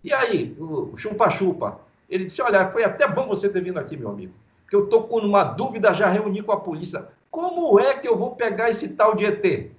e 0.05 0.13
aí, 0.13 0.57
o 0.59 0.97
chupa-chupa? 0.97 1.81
Ele 2.09 2.25
disse: 2.25 2.43
Olha, 2.43 2.69
foi 2.71 2.85
até 2.85 3.07
bom 3.07 3.27
você 3.27 3.49
ter 3.49 3.63
vindo 3.63 3.79
aqui, 3.79 3.97
meu 3.97 4.11
amigo, 4.11 4.35
porque 4.63 4.75
eu 4.75 4.85
estou 4.85 5.05
com 5.05 5.19
uma 5.19 5.45
dúvida, 5.45 5.95
já 5.95 6.09
reuni 6.09 6.43
com 6.43 6.53
a 6.53 6.61
polícia. 6.61 7.09
Como 7.31 7.79
é 7.81 7.95
que 7.95 8.07
eu 8.07 8.17
vou 8.17 8.35
pegar 8.35 8.69
esse 8.69 8.91
tal 8.91 9.15
de 9.15 9.25
ET? 9.25 9.71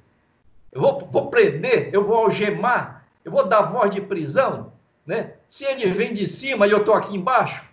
Eu 0.72 0.82
vou, 0.82 1.08
vou 1.12 1.30
prender? 1.30 1.90
Eu 1.94 2.04
vou 2.04 2.16
algemar? 2.16 3.06
Eu 3.24 3.32
vou 3.32 3.46
dar 3.46 3.62
voz 3.62 3.94
de 3.94 4.02
prisão? 4.02 4.72
Né? 5.06 5.34
Se 5.48 5.66
ele 5.66 5.86
vem 5.92 6.14
de 6.14 6.26
cima 6.26 6.66
e 6.66 6.72
eu 6.72 6.80
estou 6.80 6.96
aqui 6.96 7.16
embaixo? 7.16 7.64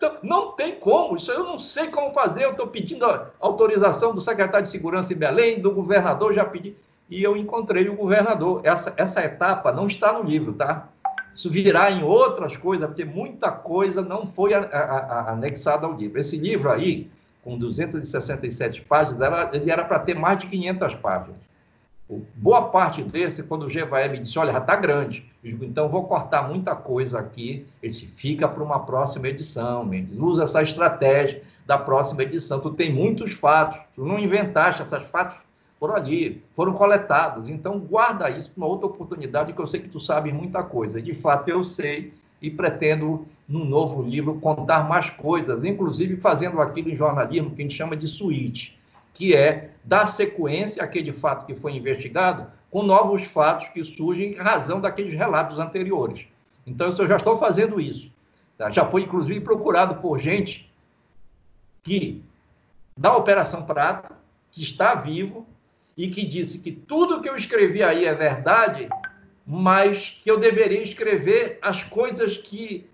Então, 0.00 0.16
não 0.22 0.52
tem 0.52 0.76
como, 0.76 1.14
isso 1.18 1.30
eu 1.30 1.44
não 1.44 1.58
sei 1.58 1.88
como 1.88 2.14
fazer. 2.14 2.44
Eu 2.44 2.52
estou 2.52 2.66
pedindo 2.66 3.04
autorização 3.38 4.14
do 4.14 4.22
secretário 4.22 4.64
de 4.64 4.70
Segurança 4.70 5.12
em 5.12 5.16
Belém, 5.16 5.60
do 5.60 5.70
governador, 5.70 6.32
já 6.32 6.42
pedi. 6.42 6.74
e 7.10 7.22
eu 7.22 7.36
encontrei 7.36 7.86
o 7.86 7.94
governador. 7.94 8.62
Essa, 8.64 8.94
essa 8.96 9.22
etapa 9.22 9.70
não 9.70 9.86
está 9.86 10.10
no 10.10 10.22
livro, 10.22 10.54
tá? 10.54 10.88
Isso 11.34 11.50
virá 11.50 11.90
em 11.90 12.02
outras 12.02 12.56
coisas, 12.56 12.86
porque 12.86 13.04
muita 13.04 13.52
coisa 13.52 14.00
não 14.00 14.26
foi 14.26 14.54
a, 14.54 14.60
a, 14.60 14.96
a, 14.96 15.32
anexada 15.32 15.86
ao 15.86 15.92
livro. 15.92 16.18
Esse 16.18 16.38
livro 16.38 16.70
aí, 16.70 17.10
com 17.44 17.58
267 17.58 18.80
páginas, 18.80 19.20
era, 19.20 19.50
ele 19.52 19.70
era 19.70 19.84
para 19.84 19.98
ter 19.98 20.14
mais 20.14 20.38
de 20.38 20.46
500 20.46 20.94
páginas. 20.94 21.36
Boa 22.34 22.62
parte 22.62 23.02
desse, 23.02 23.42
quando 23.42 23.64
o 23.64 23.68
Gevaé 23.68 24.08
me 24.08 24.18
disse, 24.18 24.38
olha, 24.38 24.52
já 24.52 24.58
está 24.58 24.74
grande. 24.76 25.24
Eu 25.44 25.50
digo, 25.50 25.64
então 25.64 25.88
vou 25.88 26.04
cortar 26.04 26.48
muita 26.48 26.74
coisa 26.74 27.18
aqui. 27.18 27.66
Ele 27.82 27.92
disse, 27.92 28.06
fica 28.06 28.48
para 28.48 28.62
uma 28.62 28.80
próxima 28.80 29.28
edição. 29.28 29.88
Usa 30.18 30.44
essa 30.44 30.62
estratégia 30.62 31.42
da 31.66 31.78
próxima 31.78 32.22
edição. 32.22 32.58
Tu 32.58 32.70
tem 32.70 32.92
muitos 32.92 33.32
fatos, 33.32 33.78
tu 33.94 34.04
não 34.04 34.18
inventaste, 34.18 34.82
esses 34.82 35.06
fatos 35.06 35.38
foram 35.78 35.94
ali, 35.94 36.42
foram 36.56 36.72
coletados. 36.72 37.48
Então, 37.48 37.78
guarda 37.78 38.28
isso 38.28 38.50
para 38.50 38.58
uma 38.58 38.66
outra 38.66 38.86
oportunidade, 38.86 39.52
que 39.52 39.60
eu 39.60 39.66
sei 39.66 39.80
que 39.80 39.88
tu 39.88 40.00
sabe 40.00 40.32
muita 40.32 40.62
coisa. 40.62 41.00
De 41.00 41.14
fato, 41.14 41.48
eu 41.48 41.62
sei 41.62 42.12
e 42.42 42.50
pretendo, 42.50 43.26
num 43.48 43.64
novo 43.64 44.02
livro, 44.02 44.34
contar 44.40 44.88
mais 44.88 45.10
coisas, 45.10 45.62
inclusive 45.64 46.16
fazendo 46.16 46.60
aquilo 46.60 46.90
em 46.90 46.96
jornalismo 46.96 47.50
que 47.50 47.60
a 47.60 47.64
gente 47.64 47.76
chama 47.76 47.96
de 47.96 48.08
suíte, 48.08 48.79
que 49.14 49.34
é 49.34 49.70
dar 49.84 50.06
sequência 50.06 50.82
àquele 50.82 51.12
fato 51.12 51.46
que 51.46 51.54
foi 51.54 51.72
investigado 51.72 52.50
com 52.70 52.82
novos 52.82 53.24
fatos 53.24 53.68
que 53.68 53.82
surgem 53.84 54.32
em 54.32 54.36
razão 54.36 54.80
daqueles 54.80 55.14
relatos 55.14 55.58
anteriores. 55.58 56.26
Então, 56.66 56.86
eu 56.86 57.08
já 57.08 57.16
estou 57.16 57.36
fazendo 57.36 57.80
isso. 57.80 58.12
Tá? 58.56 58.70
Já 58.70 58.88
foi, 58.88 59.02
inclusive, 59.02 59.40
procurado 59.40 59.96
por 59.96 60.20
gente 60.20 60.70
que, 61.82 62.22
da 62.96 63.16
Operação 63.16 63.64
Prata, 63.64 64.16
que 64.52 64.62
está 64.62 64.94
vivo, 64.94 65.46
e 65.96 66.08
que 66.08 66.24
disse 66.24 66.60
que 66.60 66.72
tudo 66.72 67.20
que 67.20 67.28
eu 67.28 67.36
escrevi 67.36 67.82
aí 67.82 68.06
é 68.06 68.14
verdade, 68.14 68.88
mas 69.46 70.18
que 70.22 70.30
eu 70.30 70.38
deveria 70.38 70.82
escrever 70.82 71.58
as 71.60 71.82
coisas 71.82 72.38
que 72.38 72.88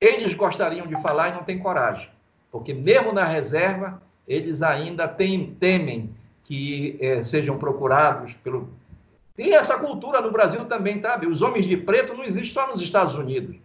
eles 0.00 0.32
gostariam 0.34 0.86
de 0.86 1.00
falar 1.02 1.28
e 1.28 1.34
não 1.34 1.44
têm 1.44 1.58
coragem. 1.58 2.08
Porque 2.50 2.72
mesmo 2.72 3.12
na 3.12 3.24
reserva, 3.24 4.00
eles 4.32 4.62
ainda 4.62 5.06
têm, 5.06 5.54
temem 5.58 6.10
que 6.44 6.96
é, 7.00 7.22
sejam 7.22 7.58
procurados 7.58 8.32
pelo. 8.44 8.68
Tem 9.36 9.54
essa 9.54 9.78
cultura 9.78 10.20
no 10.20 10.30
Brasil 10.30 10.64
também, 10.66 11.00
sabe? 11.00 11.26
Os 11.26 11.42
homens 11.42 11.64
de 11.64 11.76
preto 11.76 12.14
não 12.14 12.24
existem 12.24 12.52
só 12.52 12.66
nos 12.66 12.80
Estados 12.80 13.14
Unidos. 13.14 13.56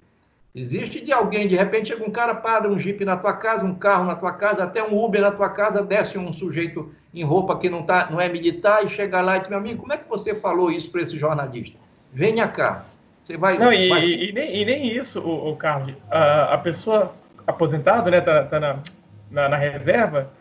Existe 0.55 1.01
de 1.01 1.11
alguém, 1.11 1.47
de 1.47 1.55
repente 1.55 1.89
chega 1.89 2.03
um 2.03 2.09
cara, 2.09 2.33
para 2.33 2.67
um 2.67 2.79
jipe 2.79 3.05
na 3.05 3.15
tua 3.15 3.33
casa, 3.33 3.63
um 3.63 3.75
carro 3.75 4.05
na 4.05 4.15
tua 4.15 4.31
casa, 4.33 4.63
até 4.63 4.83
um 4.83 5.03
Uber 5.03 5.21
na 5.21 5.31
tua 5.31 5.49
casa, 5.49 5.83
desce 5.83 6.17
um 6.17 6.33
sujeito 6.33 6.91
em 7.13 7.23
roupa 7.23 7.59
que 7.59 7.69
não, 7.69 7.83
tá, 7.83 8.07
não 8.09 8.19
é 8.19 8.27
militar 8.27 8.83
e 8.83 8.89
chega 8.89 9.21
lá 9.21 9.37
e 9.37 9.39
diz, 9.41 9.49
meu 9.49 9.59
amigo, 9.59 9.81
como 9.81 9.93
é 9.93 9.97
que 9.97 10.09
você 10.09 10.33
falou 10.33 10.71
isso 10.71 10.89
para 10.89 11.01
esse 11.01 11.15
jornalista? 11.15 11.77
Venha 12.11 12.47
cá. 12.47 12.85
Você 13.23 13.37
vai... 13.37 13.57
Não, 13.57 13.71
e, 13.71 13.89
vai... 13.89 14.01
e, 14.03 14.31
nem, 14.31 14.55
e 14.55 14.65
nem, 14.65 14.97
isso, 14.97 15.19
o, 15.19 15.51
o 15.51 15.55
Carlos. 15.55 15.93
A, 16.09 16.55
a, 16.55 16.57
pessoa 16.57 17.13
aposentada, 17.45 18.09
né, 18.09 18.21
tá, 18.21 18.43
tá 18.45 18.59
na, 18.59 18.79
na, 19.29 19.49
na, 19.49 19.57
reserva, 19.57 20.31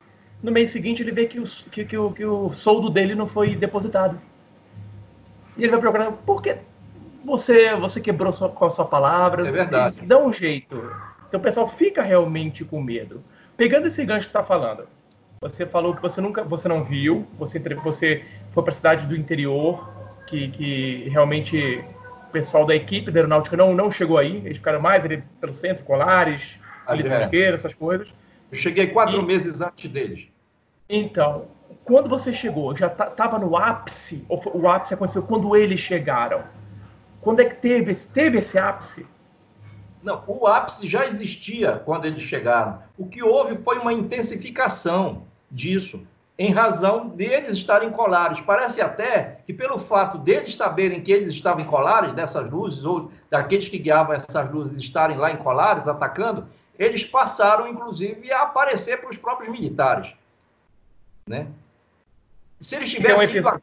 no 0.42 0.52
mês 0.52 0.70
seguinte 0.70 1.02
ele 1.02 1.12
vê 1.12 1.26
que 1.26 1.40
o, 1.40 1.44
que, 1.70 1.84
que, 1.84 1.96
o, 1.96 2.10
que 2.12 2.24
o 2.24 2.52
soldo 2.52 2.90
dele 2.90 3.14
não 3.14 3.26
foi 3.26 3.54
depositado. 3.56 4.20
E 5.56 5.62
ele 5.62 5.72
vai 5.72 5.80
procurar, 5.80 6.12
por 6.12 6.42
quê? 6.42 6.58
você, 7.26 7.74
você 7.74 8.00
quebrou 8.00 8.32
sua, 8.32 8.48
com 8.48 8.64
a 8.64 8.70
sua 8.70 8.84
palavra. 8.84 9.46
É 9.46 9.50
verdade. 9.50 10.00
Dá 10.02 10.18
um 10.18 10.32
jeito. 10.32 10.90
Então 11.28 11.40
o 11.40 11.42
pessoal 11.42 11.68
fica 11.68 12.02
realmente 12.02 12.64
com 12.64 12.80
medo. 12.80 13.22
Pegando 13.56 13.88
esse 13.88 14.04
gancho 14.04 14.26
que 14.26 14.32
você 14.32 14.38
está 14.38 14.44
falando, 14.44 14.86
você 15.40 15.66
falou 15.66 15.94
que 15.94 16.00
você 16.00 16.20
nunca, 16.20 16.44
você 16.44 16.68
não 16.68 16.84
viu, 16.84 17.26
você, 17.38 17.58
você 17.58 18.24
foi 18.50 18.62
para 18.62 18.72
a 18.72 18.74
cidade 18.74 19.06
do 19.06 19.16
interior, 19.16 19.92
que, 20.26 20.48
que 20.48 21.08
realmente 21.08 21.84
o 22.28 22.30
pessoal 22.30 22.64
da 22.64 22.74
equipe 22.74 23.10
da 23.10 23.18
aeronáutica 23.18 23.56
não, 23.56 23.74
não 23.74 23.90
chegou 23.90 24.18
aí, 24.18 24.36
eles 24.44 24.58
ficaram 24.58 24.80
mais 24.80 25.04
ali 25.04 25.22
pelo 25.40 25.54
centro, 25.54 25.84
Colares, 25.84 26.58
ali 26.86 27.02
é. 27.08 27.52
essas 27.52 27.74
coisas. 27.74 28.12
Eu 28.50 28.58
cheguei 28.58 28.88
quatro 28.88 29.20
e, 29.20 29.24
meses 29.24 29.60
antes 29.60 29.90
deles. 29.90 30.28
Então, 30.88 31.46
quando 31.84 32.08
você 32.08 32.32
chegou, 32.32 32.76
já 32.76 32.86
estava 32.86 33.38
no 33.38 33.56
ápice, 33.56 34.24
ou 34.28 34.40
o 34.54 34.68
ápice 34.68 34.94
aconteceu 34.94 35.22
quando 35.22 35.56
eles 35.56 35.80
chegaram? 35.80 36.44
Quando 37.20 37.40
é 37.40 37.44
que 37.44 37.56
teve, 37.56 37.94
teve 37.94 38.38
esse 38.38 38.58
ápice? 38.58 39.06
Não, 40.02 40.22
o 40.26 40.46
ápice 40.46 40.86
já 40.86 41.06
existia 41.06 41.82
quando 41.84 42.04
eles 42.04 42.22
chegaram. 42.22 42.78
O 42.96 43.06
que 43.06 43.22
houve 43.22 43.58
foi 43.58 43.78
uma 43.78 43.92
intensificação 43.92 45.24
disso, 45.50 46.06
em 46.38 46.52
razão 46.52 47.08
deles 47.08 47.50
estarem 47.50 47.90
colares. 47.90 48.40
Parece 48.40 48.80
até 48.80 49.40
que, 49.46 49.52
pelo 49.52 49.78
fato 49.78 50.18
deles 50.18 50.54
saberem 50.54 51.00
que 51.00 51.10
eles 51.10 51.32
estavam 51.32 51.62
em 51.62 51.66
colares, 51.66 52.12
dessas 52.12 52.48
luzes, 52.48 52.84
ou 52.84 53.10
daqueles 53.30 53.68
que 53.68 53.78
guiavam 53.78 54.14
essas 54.14 54.50
luzes 54.50 54.76
estarem 54.78 55.16
lá 55.16 55.32
em 55.32 55.36
colares, 55.36 55.88
atacando, 55.88 56.46
eles 56.78 57.04
passaram, 57.04 57.68
inclusive, 57.68 58.32
a 58.32 58.42
aparecer 58.42 59.00
para 59.00 59.10
os 59.10 59.16
próprios 59.16 59.50
militares. 59.50 60.12
Né? 61.28 61.48
Se 62.60 62.76
eles 62.76 62.90
tivessem 62.90 63.36
ido 63.36 63.48
a 63.48 63.58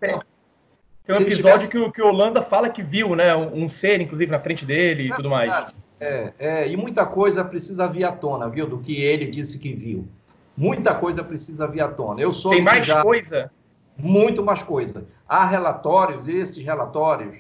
tem 1.05 1.17
um 1.17 1.22
episódio 1.22 1.67
tivesse... 1.67 1.70
que, 1.70 1.77
o, 1.77 1.91
que 1.91 2.01
o 2.01 2.08
Holanda 2.08 2.41
fala 2.41 2.70
que 2.70 2.82
viu, 2.82 3.15
né? 3.15 3.36
Um 3.36 3.67
ser, 3.67 4.00
inclusive, 4.00 4.32
na 4.32 4.39
frente 4.39 4.65
dele 4.65 5.08
e 5.08 5.12
é 5.12 5.15
tudo 5.15 5.29
mais. 5.29 5.74
É, 6.00 6.34
é, 6.39 6.67
e 6.67 6.77
muita 6.77 7.05
coisa 7.05 7.43
precisa 7.43 7.88
vir 7.88 8.05
à 8.05 8.12
tona, 8.12 8.50
viu? 8.50 8.67
Do 8.67 8.79
que 8.79 9.01
ele 9.01 9.27
disse 9.27 9.60
que 9.60 9.74
viu. 9.74 10.08
Muita 10.55 10.96
coisa 10.96 11.24
precisa 11.24 11.67
vir 11.67 11.82
à 11.82 11.89
tona. 11.89 12.22
Eu 12.22 12.32
sou 12.32 12.51
Tem 12.51 12.62
mais 12.62 12.86
já... 12.86 13.01
coisa? 13.01 13.51
Muito 13.98 14.43
mais 14.43 14.63
coisa. 14.63 15.05
Há 15.27 15.46
relatórios, 15.46 16.27
esses 16.27 16.63
relatórios, 16.63 17.38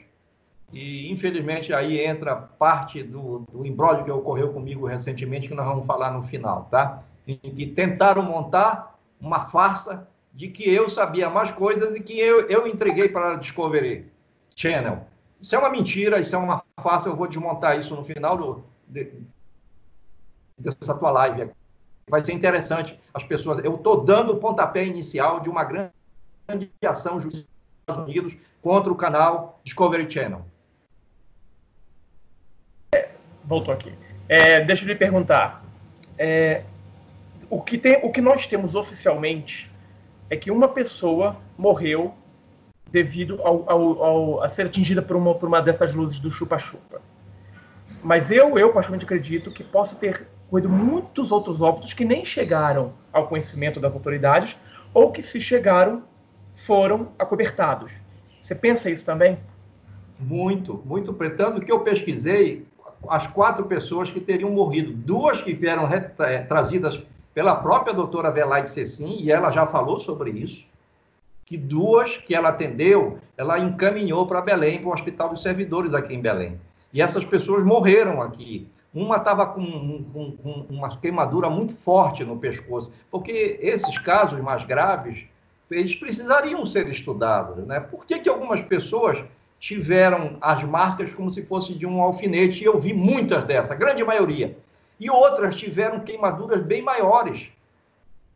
e 0.73 1.11
infelizmente 1.11 1.71
aí 1.71 2.03
entra 2.03 2.35
parte 2.35 3.03
do, 3.03 3.45
do 3.51 3.65
imbróglio 3.65 4.03
que 4.03 4.11
ocorreu 4.11 4.51
comigo 4.51 4.87
recentemente, 4.87 5.47
que 5.47 5.53
nós 5.53 5.67
vamos 5.67 5.85
falar 5.85 6.11
no 6.11 6.23
final, 6.23 6.67
tá? 6.71 7.03
Em 7.27 7.37
que 7.37 7.67
tentaram 7.67 8.23
montar 8.23 8.97
uma 9.21 9.45
farsa 9.45 10.07
de 10.33 10.47
que 10.47 10.67
eu 10.67 10.89
sabia 10.89 11.29
mais 11.29 11.51
coisas 11.51 11.95
e 11.95 11.99
que 11.99 12.19
eu, 12.19 12.49
eu 12.49 12.67
entreguei 12.67 13.07
para 13.07 13.33
a 13.33 13.35
Discovery 13.35 14.11
Channel. 14.55 15.05
Isso 15.39 15.55
é 15.55 15.59
uma 15.59 15.69
mentira, 15.69 16.19
isso 16.19 16.35
é 16.35 16.39
uma 16.39 16.63
farsa, 16.79 17.07
eu 17.07 17.15
vou 17.15 17.27
desmontar 17.27 17.79
isso 17.79 17.95
no 17.95 18.03
final 18.03 18.35
do, 18.35 18.63
de, 18.87 19.11
dessa 20.57 20.95
tua 20.95 21.11
live. 21.11 21.51
Vai 22.09 22.23
ser 22.23 22.33
interessante 22.33 22.99
as 23.13 23.23
pessoas. 23.23 23.63
Eu 23.63 23.75
estou 23.75 24.03
dando 24.03 24.33
o 24.33 24.37
pontapé 24.37 24.83
inicial 24.85 25.39
de 25.39 25.49
uma 25.49 25.63
grande 25.63 25.91
ação 26.83 27.19
dos 27.19 27.45
Estados 27.81 28.03
Unidos 28.03 28.35
contra 28.61 28.91
o 28.91 28.95
canal 28.95 29.59
Discovery 29.63 30.09
Channel. 30.09 30.43
Voltou 33.43 33.73
aqui. 33.73 33.93
É, 34.27 34.61
deixa 34.61 34.83
eu 34.83 34.87
lhe 34.87 34.95
perguntar. 34.95 35.63
É, 36.17 36.63
o, 37.49 37.61
que 37.61 37.77
tem, 37.77 37.99
o 38.03 38.11
que 38.11 38.21
nós 38.21 38.47
temos 38.47 38.75
oficialmente 38.75 39.71
é 40.29 40.37
que 40.37 40.49
uma 40.49 40.67
pessoa 40.67 41.37
morreu 41.57 42.13
devido 42.89 43.41
ao, 43.41 43.69
ao, 43.69 44.03
ao, 44.03 44.43
a 44.43 44.47
ser 44.47 44.67
atingida 44.67 45.01
por 45.01 45.15
uma, 45.15 45.35
por 45.35 45.47
uma 45.47 45.61
dessas 45.61 45.93
luzes 45.93 46.19
do 46.19 46.29
chupa-chupa. 46.29 47.01
Mas 48.03 48.29
eu, 48.31 48.57
eu 48.57 48.71
particularmente 48.71 49.05
acredito 49.05 49.51
que 49.51 49.63
possa 49.63 49.95
ter 49.95 50.27
ocorrido 50.47 50.69
muitos 50.69 51.31
outros 51.31 51.61
óbitos 51.61 51.93
que 51.93 52.05
nem 52.05 52.23
chegaram 52.23 52.93
ao 53.11 53.27
conhecimento 53.27 53.79
das 53.79 53.93
autoridades 53.93 54.57
ou 54.93 55.11
que, 55.11 55.21
se 55.21 55.41
chegaram, 55.41 56.03
foram 56.55 57.11
acobertados. 57.17 57.91
Você 58.39 58.53
pensa 58.53 58.89
isso 58.89 59.03
também? 59.03 59.39
Muito, 60.19 60.81
muito. 60.85 61.13
Tanto 61.35 61.61
que 61.61 61.71
eu 61.71 61.79
pesquisei 61.79 62.67
as 63.09 63.27
quatro 63.27 63.65
pessoas 63.65 64.11
que 64.11 64.19
teriam 64.19 64.49
morrido. 64.51 64.93
Duas 64.93 65.41
que 65.41 65.53
vieram 65.53 65.87
é, 65.87 66.39
trazidas 66.39 67.01
pela 67.33 67.55
própria 67.55 67.93
doutora 67.93 68.31
Velaide 68.31 68.69
Cecim, 68.69 69.17
e 69.19 69.31
ela 69.31 69.51
já 69.51 69.65
falou 69.65 69.99
sobre 69.99 70.31
isso, 70.31 70.67
que 71.45 71.57
duas 71.57 72.17
que 72.17 72.33
ela 72.33 72.49
atendeu, 72.49 73.19
ela 73.37 73.59
encaminhou 73.59 74.27
para 74.27 74.41
Belém, 74.41 74.79
para 74.79 74.89
o 74.89 74.93
Hospital 74.93 75.29
dos 75.29 75.41
Servidores 75.41 75.93
aqui 75.93 76.13
em 76.13 76.21
Belém. 76.21 76.59
E 76.93 77.01
essas 77.01 77.25
pessoas 77.25 77.65
morreram 77.65 78.21
aqui. 78.21 78.67
Uma 78.93 79.17
estava 79.17 79.47
com, 79.47 80.03
com, 80.13 80.31
com, 80.37 80.65
uma 80.69 80.97
queimadura 80.97 81.49
muito 81.49 81.75
forte 81.75 82.23
no 82.23 82.37
pescoço, 82.37 82.91
porque 83.09 83.57
esses 83.59 83.97
casos 83.97 84.39
mais 84.39 84.63
graves, 84.63 85.25
eles 85.71 85.95
precisariam 85.95 86.63
ser 86.65 86.87
estudados. 86.87 87.65
Né? 87.65 87.79
Por 87.79 88.05
que, 88.05 88.19
que 88.19 88.29
algumas 88.29 88.61
pessoas 88.61 89.23
tiveram 89.63 90.37
as 90.41 90.61
marcas 90.61 91.13
como 91.13 91.31
se 91.31 91.41
fosse 91.41 91.73
de 91.73 91.85
um 91.85 92.01
alfinete? 92.01 92.61
E 92.61 92.65
eu 92.65 92.77
vi 92.77 92.91
muitas 92.91 93.45
dessas, 93.45 93.71
a 93.71 93.75
grande 93.75 94.03
maioria 94.03 94.57
e 94.99 95.09
outras 95.09 95.55
tiveram 95.55 96.01
queimaduras 96.01 96.59
bem 96.59 96.81
maiores 96.81 97.47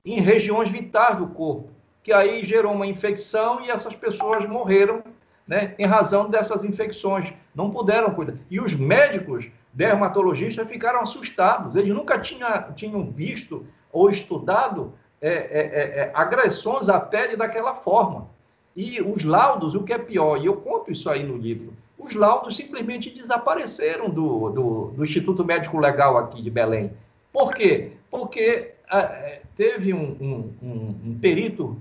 em 0.06 0.22
regiões 0.22 0.72
vitais 0.72 1.18
do 1.18 1.28
corpo, 1.28 1.70
que 2.02 2.14
aí 2.14 2.46
gerou 2.46 2.72
uma 2.72 2.88
infecção 2.88 3.60
e 3.60 3.70
essas 3.70 3.94
pessoas 3.94 4.48
morreram 4.48 5.04
né, 5.46 5.76
em 5.78 5.86
razão 5.86 6.30
dessas 6.30 6.64
infecções. 6.64 7.34
Não 7.54 7.72
puderam 7.72 8.12
cuidar. 8.12 8.36
E 8.50 8.62
os 8.62 8.74
médicos 8.74 9.52
dermatologistas 9.74 10.66
ficaram 10.70 11.02
assustados. 11.02 11.76
Eles 11.76 11.94
nunca 11.94 12.18
tinha, 12.18 12.70
tinham 12.74 13.12
visto 13.12 13.68
ou 13.92 14.10
estudado 14.10 14.94
é, 15.20 15.30
é, 15.30 15.34
é, 15.34 16.00
é 16.00 16.12
agressões 16.14 16.88
à 16.88 17.02
pele 17.02 17.36
daquela 17.36 17.76
forma. 17.76 18.30
E 18.78 19.02
os 19.02 19.24
laudos, 19.24 19.74
o 19.74 19.82
que 19.82 19.92
é 19.92 19.98
pior, 19.98 20.40
e 20.40 20.46
eu 20.46 20.58
conto 20.58 20.92
isso 20.92 21.10
aí 21.10 21.24
no 21.24 21.36
livro, 21.36 21.74
os 21.98 22.14
laudos 22.14 22.56
simplesmente 22.56 23.10
desapareceram 23.10 24.08
do, 24.08 24.52
do, 24.52 24.86
do 24.96 25.04
Instituto 25.04 25.44
Médico 25.44 25.80
Legal 25.80 26.16
aqui 26.16 26.44
de 26.44 26.52
Belém. 26.52 26.92
Por 27.34 27.56
quê? 27.56 27.94
Porque 28.12 28.76
ah, 28.88 29.40
teve 29.56 29.96
um, 29.96 30.16
um, 30.22 30.54
um, 30.62 30.96
um 31.08 31.20
perito, 31.20 31.76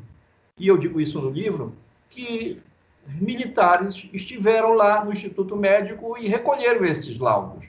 e 0.59 0.67
eu 0.67 0.79
digo 0.79 0.99
isso 0.99 1.21
no 1.21 1.29
livro, 1.29 1.75
que 2.09 2.63
militares 3.07 4.03
estiveram 4.11 4.73
lá 4.73 5.05
no 5.05 5.13
Instituto 5.13 5.55
Médico 5.55 6.17
e 6.17 6.27
recolheram 6.29 6.83
esses 6.87 7.19
laudos. 7.19 7.63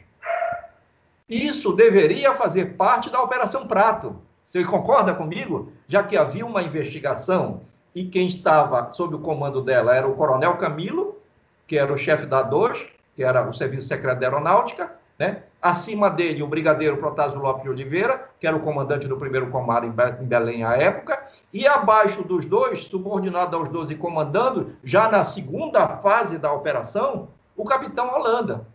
Isso 1.28 1.74
deveria 1.74 2.34
fazer 2.34 2.78
parte 2.78 3.10
da 3.10 3.22
Operação 3.22 3.68
Prato. 3.68 4.16
Você 4.46 4.64
concorda 4.64 5.14
comigo? 5.14 5.74
Já 5.86 6.02
que 6.02 6.16
havia 6.16 6.46
uma 6.46 6.64
investigação 6.64 7.68
e 7.98 8.06
quem 8.06 8.28
estava 8.28 8.92
sob 8.92 9.16
o 9.16 9.20
comando 9.20 9.60
dela 9.60 9.96
era 9.96 10.08
o 10.08 10.14
Coronel 10.14 10.56
Camilo, 10.58 11.18
que 11.66 11.80
era 11.80 11.92
o 11.92 11.98
chefe 11.98 12.28
da 12.28 12.44
DOS, 12.44 12.86
que 13.16 13.24
era 13.24 13.50
o 13.50 13.52
Serviço 13.52 13.88
Secreto 13.88 14.20
da 14.20 14.28
Aeronáutica, 14.28 14.92
né? 15.18 15.42
Acima 15.60 16.08
dele, 16.08 16.44
o 16.44 16.48
brigadeiro 16.48 16.98
Protásio 16.98 17.40
Lopes 17.40 17.64
de 17.64 17.70
Oliveira, 17.72 18.30
que 18.40 18.46
era 18.46 18.56
o 18.56 18.60
comandante 18.60 19.08
do 19.08 19.18
primeiro 19.18 19.50
comando 19.50 19.88
em 19.88 20.26
Belém 20.28 20.64
à 20.64 20.76
época, 20.76 21.26
e 21.52 21.66
abaixo 21.66 22.24
dos 22.24 22.46
dois, 22.46 22.84
subordinado 22.84 23.58
aos 23.58 23.68
dois 23.68 23.90
e 23.90 23.96
comandando, 23.96 24.76
já 24.84 25.10
na 25.10 25.24
segunda 25.24 25.88
fase 25.98 26.38
da 26.38 26.54
operação, 26.54 27.30
o 27.56 27.66
capitão 27.66 28.14
Holanda. 28.14 28.68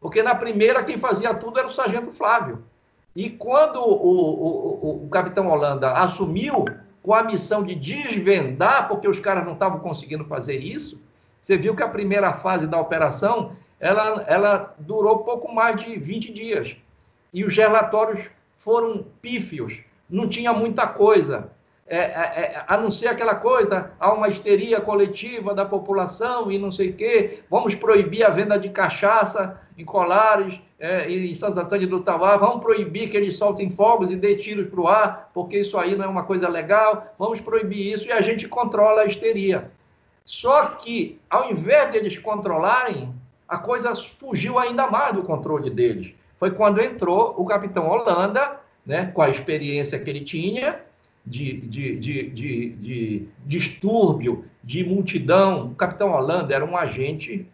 Porque 0.00 0.24
na 0.24 0.34
primeira 0.34 0.82
quem 0.82 0.98
fazia 0.98 1.32
tudo 1.34 1.60
era 1.60 1.68
o 1.68 1.72
sargento 1.72 2.10
Flávio. 2.10 2.64
E 3.14 3.30
quando 3.30 3.76
o, 3.76 3.92
o, 3.92 5.02
o, 5.02 5.04
o 5.04 5.08
capitão 5.08 5.48
Holanda 5.48 5.92
assumiu 5.92 6.64
com 7.02 7.14
a 7.14 7.22
missão 7.22 7.62
de 7.62 7.74
desvendar, 7.74 8.88
porque 8.88 9.08
os 9.08 9.18
caras 9.18 9.44
não 9.44 9.54
estavam 9.54 9.78
conseguindo 9.80 10.24
fazer 10.24 10.58
isso, 10.58 11.00
você 11.40 11.56
viu 11.56 11.74
que 11.74 11.82
a 11.82 11.88
primeira 11.88 12.32
fase 12.34 12.66
da 12.66 12.78
operação 12.78 13.56
ela, 13.78 14.24
ela 14.26 14.74
durou 14.78 15.20
pouco 15.20 15.52
mais 15.52 15.82
de 15.82 15.98
20 15.98 16.32
dias. 16.32 16.76
E 17.32 17.44
os 17.44 17.56
relatórios 17.56 18.28
foram 18.56 19.06
pífios, 19.22 19.80
não 20.08 20.28
tinha 20.28 20.52
muita 20.52 20.86
coisa. 20.86 21.50
É, 21.86 21.96
é, 21.96 22.02
é, 22.02 22.64
a 22.68 22.76
não 22.76 22.90
ser 22.90 23.08
aquela 23.08 23.34
coisa, 23.34 23.92
há 23.98 24.12
uma 24.12 24.28
histeria 24.28 24.80
coletiva 24.80 25.54
da 25.54 25.64
população 25.64 26.52
e 26.52 26.58
não 26.58 26.70
sei 26.70 26.90
o 26.90 26.94
quê, 26.94 27.40
vamos 27.50 27.74
proibir 27.74 28.22
a 28.22 28.30
venda 28.30 28.56
de 28.58 28.68
cachaça 28.68 29.60
em 29.76 29.84
Colares 29.84 30.60
é, 30.80 31.10
em 31.10 31.34
Santa 31.34 31.60
Antônio 31.60 31.86
do 31.86 32.00
Tauá, 32.00 32.38
vamos 32.38 32.62
proibir 32.62 33.10
que 33.10 33.16
eles 33.16 33.36
soltem 33.36 33.70
fogos 33.70 34.10
e 34.10 34.16
dê 34.16 34.34
tiros 34.36 34.66
para 34.66 34.80
o 34.80 34.88
ar, 34.88 35.30
porque 35.34 35.58
isso 35.58 35.76
aí 35.76 35.94
não 35.94 36.06
é 36.06 36.08
uma 36.08 36.24
coisa 36.24 36.48
legal, 36.48 37.14
vamos 37.18 37.38
proibir 37.38 37.92
isso 37.92 38.08
e 38.08 38.12
a 38.12 38.22
gente 38.22 38.48
controla 38.48 39.02
a 39.02 39.04
histeria. 39.04 39.70
Só 40.24 40.66
que, 40.68 41.20
ao 41.28 41.50
invés 41.50 41.92
deles 41.92 42.16
controlarem, 42.16 43.12
a 43.46 43.58
coisa 43.58 43.94
fugiu 43.94 44.58
ainda 44.58 44.90
mais 44.90 45.14
do 45.14 45.22
controle 45.22 45.68
deles. 45.68 46.14
Foi 46.38 46.50
quando 46.50 46.80
entrou 46.80 47.34
o 47.36 47.44
capitão 47.44 47.86
Holanda, 47.86 48.58
né, 48.86 49.10
com 49.12 49.20
a 49.20 49.28
experiência 49.28 49.98
que 49.98 50.08
ele 50.08 50.22
tinha 50.22 50.80
de, 51.26 51.60
de, 51.60 51.96
de, 51.96 52.30
de, 52.30 52.68
de 52.70 53.28
distúrbio, 53.44 54.46
de 54.64 54.82
multidão. 54.82 55.66
O 55.66 55.74
capitão 55.74 56.12
Holanda 56.12 56.54
era 56.54 56.64
um 56.64 56.74
agente 56.74 57.46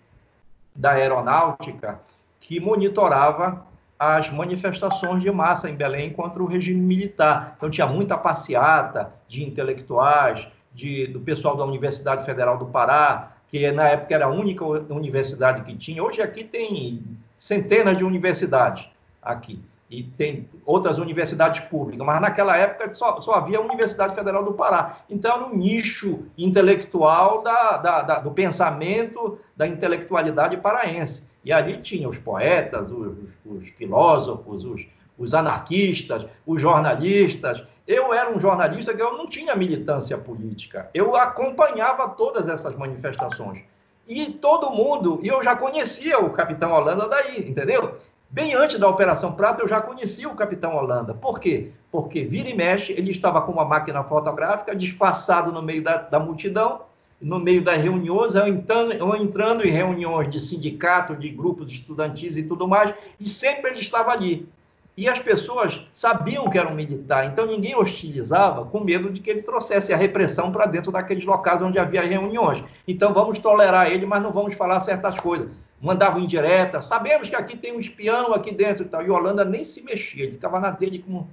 da 0.75 0.92
aeronáutica 0.92 1.99
que 2.47 2.61
monitorava 2.61 3.67
as 3.99 4.31
manifestações 4.31 5.21
de 5.23 5.31
massa 5.31 5.69
em 5.69 5.75
Belém 5.75 6.11
contra 6.11 6.43
o 6.43 6.47
regime 6.47 6.81
militar. 6.81 7.55
Então, 7.57 7.69
tinha 7.69 7.87
muita 7.87 8.17
passeata 8.17 9.12
de 9.26 9.43
intelectuais, 9.43 10.47
de, 10.73 11.07
do 11.09 11.19
pessoal 11.21 11.57
da 11.57 11.65
Universidade 11.65 12.25
Federal 12.25 12.57
do 12.57 12.67
Pará, 12.67 13.33
que 13.49 13.71
na 13.73 13.88
época 13.88 14.15
era 14.15 14.26
a 14.26 14.31
única 14.31 14.65
universidade 14.65 15.62
que 15.62 15.75
tinha. 15.76 16.03
Hoje 16.03 16.23
aqui 16.23 16.45
tem 16.45 17.03
centenas 17.37 17.97
de 17.97 18.05
universidades 18.05 18.87
aqui 19.21 19.61
e 19.91 20.03
tem 20.03 20.49
outras 20.65 20.99
universidades 20.99 21.61
públicas, 21.65 22.06
mas 22.06 22.21
naquela 22.21 22.56
época 22.56 22.93
só, 22.93 23.21
só 23.21 23.35
havia 23.35 23.59
a 23.59 23.63
Universidade 23.63 24.15
Federal 24.15 24.45
do 24.45 24.52
Pará. 24.52 24.99
Então, 25.11 25.35
era 25.35 25.45
um 25.47 25.56
nicho 25.56 26.26
intelectual 26.39 27.43
da, 27.43 27.76
da, 27.78 28.02
da, 28.02 28.19
do 28.21 28.30
pensamento 28.30 29.39
da 29.56 29.67
intelectualidade 29.67 30.56
paraense. 30.59 31.26
E 31.47 31.52
ali 31.52 31.76
tinha 31.80 32.09
os 32.09 32.19
poetas, 32.19 32.91
os, 32.91 33.15
os 33.45 33.69
filósofos, 33.69 34.65
os, 34.65 34.85
os 35.17 35.32
anarquistas, 35.32 36.26
os 36.45 36.61
jornalistas, 36.61 37.63
eu 37.87 38.13
era 38.13 38.28
um 38.35 38.41
jornalista 38.41 38.93
que 38.93 39.00
eu 39.00 39.17
não 39.17 39.28
tinha 39.28 39.54
militância 39.54 40.19
política. 40.19 40.91
Eu 40.93 41.15
acompanhava 41.15 42.09
todas 42.09 42.49
essas 42.49 42.75
manifestações. 42.75 43.61
E 44.09 44.26
todo 44.26 44.73
mundo, 44.73 45.21
e 45.23 45.28
eu 45.28 45.41
já 45.41 45.54
conhecia 45.54 46.19
o 46.19 46.30
Capitão 46.30 46.73
Holanda 46.73 47.09
daí, 47.09 47.49
entendeu? 47.49 47.97
Bem 48.28 48.56
antes 48.56 48.76
da 48.76 48.89
Operação 48.89 49.32
Prata, 49.35 49.63
eu 49.63 49.69
já 49.69 49.80
conhecia 49.80 50.28
o 50.28 50.35
Capitão 50.35 50.75
Holanda. 50.75 51.15
Por 51.15 51.39
quê? 51.39 51.71
Porque 51.93 52.25
vira 52.25 52.49
e 52.49 52.56
mexe, 52.56 52.91
ele 52.91 53.13
estava 53.13 53.41
com 53.43 53.52
uma 53.52 53.65
máquina 53.65 54.02
fotográfica, 54.02 54.75
disfarçado 54.75 55.52
no 55.52 55.63
meio 55.63 55.85
da, 55.85 55.97
da 55.97 56.19
multidão, 56.19 56.82
no 57.21 57.39
meio 57.39 57.63
das 57.63 57.79
reuniões, 57.79 58.35
eu 58.35 58.47
entrando, 58.47 58.93
eu 58.93 59.17
entrando 59.17 59.67
em 59.67 59.71
reuniões 59.71 60.31
de 60.31 60.39
sindicato, 60.39 61.17
de 61.17 61.29
grupos 61.31 61.73
estudantis 61.73 62.37
e 62.37 62.43
tudo 62.43 62.69
mais, 62.69 62.95
e 63.19 63.29
sempre 63.29 63.71
ele 63.71 63.81
estava 63.81 64.13
ali. 64.13 64.49
E 64.97 65.09
as 65.09 65.19
pessoas 65.19 65.83
sabiam 65.93 66.49
que 66.49 66.59
era 66.59 66.69
um 66.69 66.75
militar, 66.75 67.26
então 67.26 67.47
ninguém 67.47 67.76
hostilizava 67.76 68.65
com 68.65 68.81
medo 68.81 69.11
de 69.11 69.21
que 69.21 69.29
ele 69.29 69.43
trouxesse 69.43 69.93
a 69.93 69.97
repressão 69.97 70.50
para 70.50 70.65
dentro 70.65 70.91
daqueles 70.91 71.25
locais 71.25 71.61
onde 71.61 71.79
havia 71.79 72.02
reuniões. 72.02 72.65
Então 72.89 73.13
vamos 73.13 73.39
tolerar 73.39 73.91
ele, 73.91 74.07
mas 74.07 74.23
não 74.23 74.33
vamos 74.33 74.55
falar 74.55 74.81
certas 74.81 75.21
coisas. 75.21 75.50
Mandavam 75.83 76.23
indireta, 76.23 76.81
sabemos 76.81 77.29
que 77.29 77.37
aqui 77.37 77.59
tem 77.59 77.76
um 77.76 77.81
espião 77.81 78.33
aqui 78.33 78.50
dentro 78.52 78.85
e 78.85 78.89
tal. 78.89 79.02
E 79.02 79.11
Holanda 79.11 79.45
nem 79.45 79.65
se 79.65 79.83
mexia, 79.83 80.25
ele 80.25 80.33
ficava 80.33 80.59
na 80.59 80.71
dele 80.71 81.00
como 81.00 81.29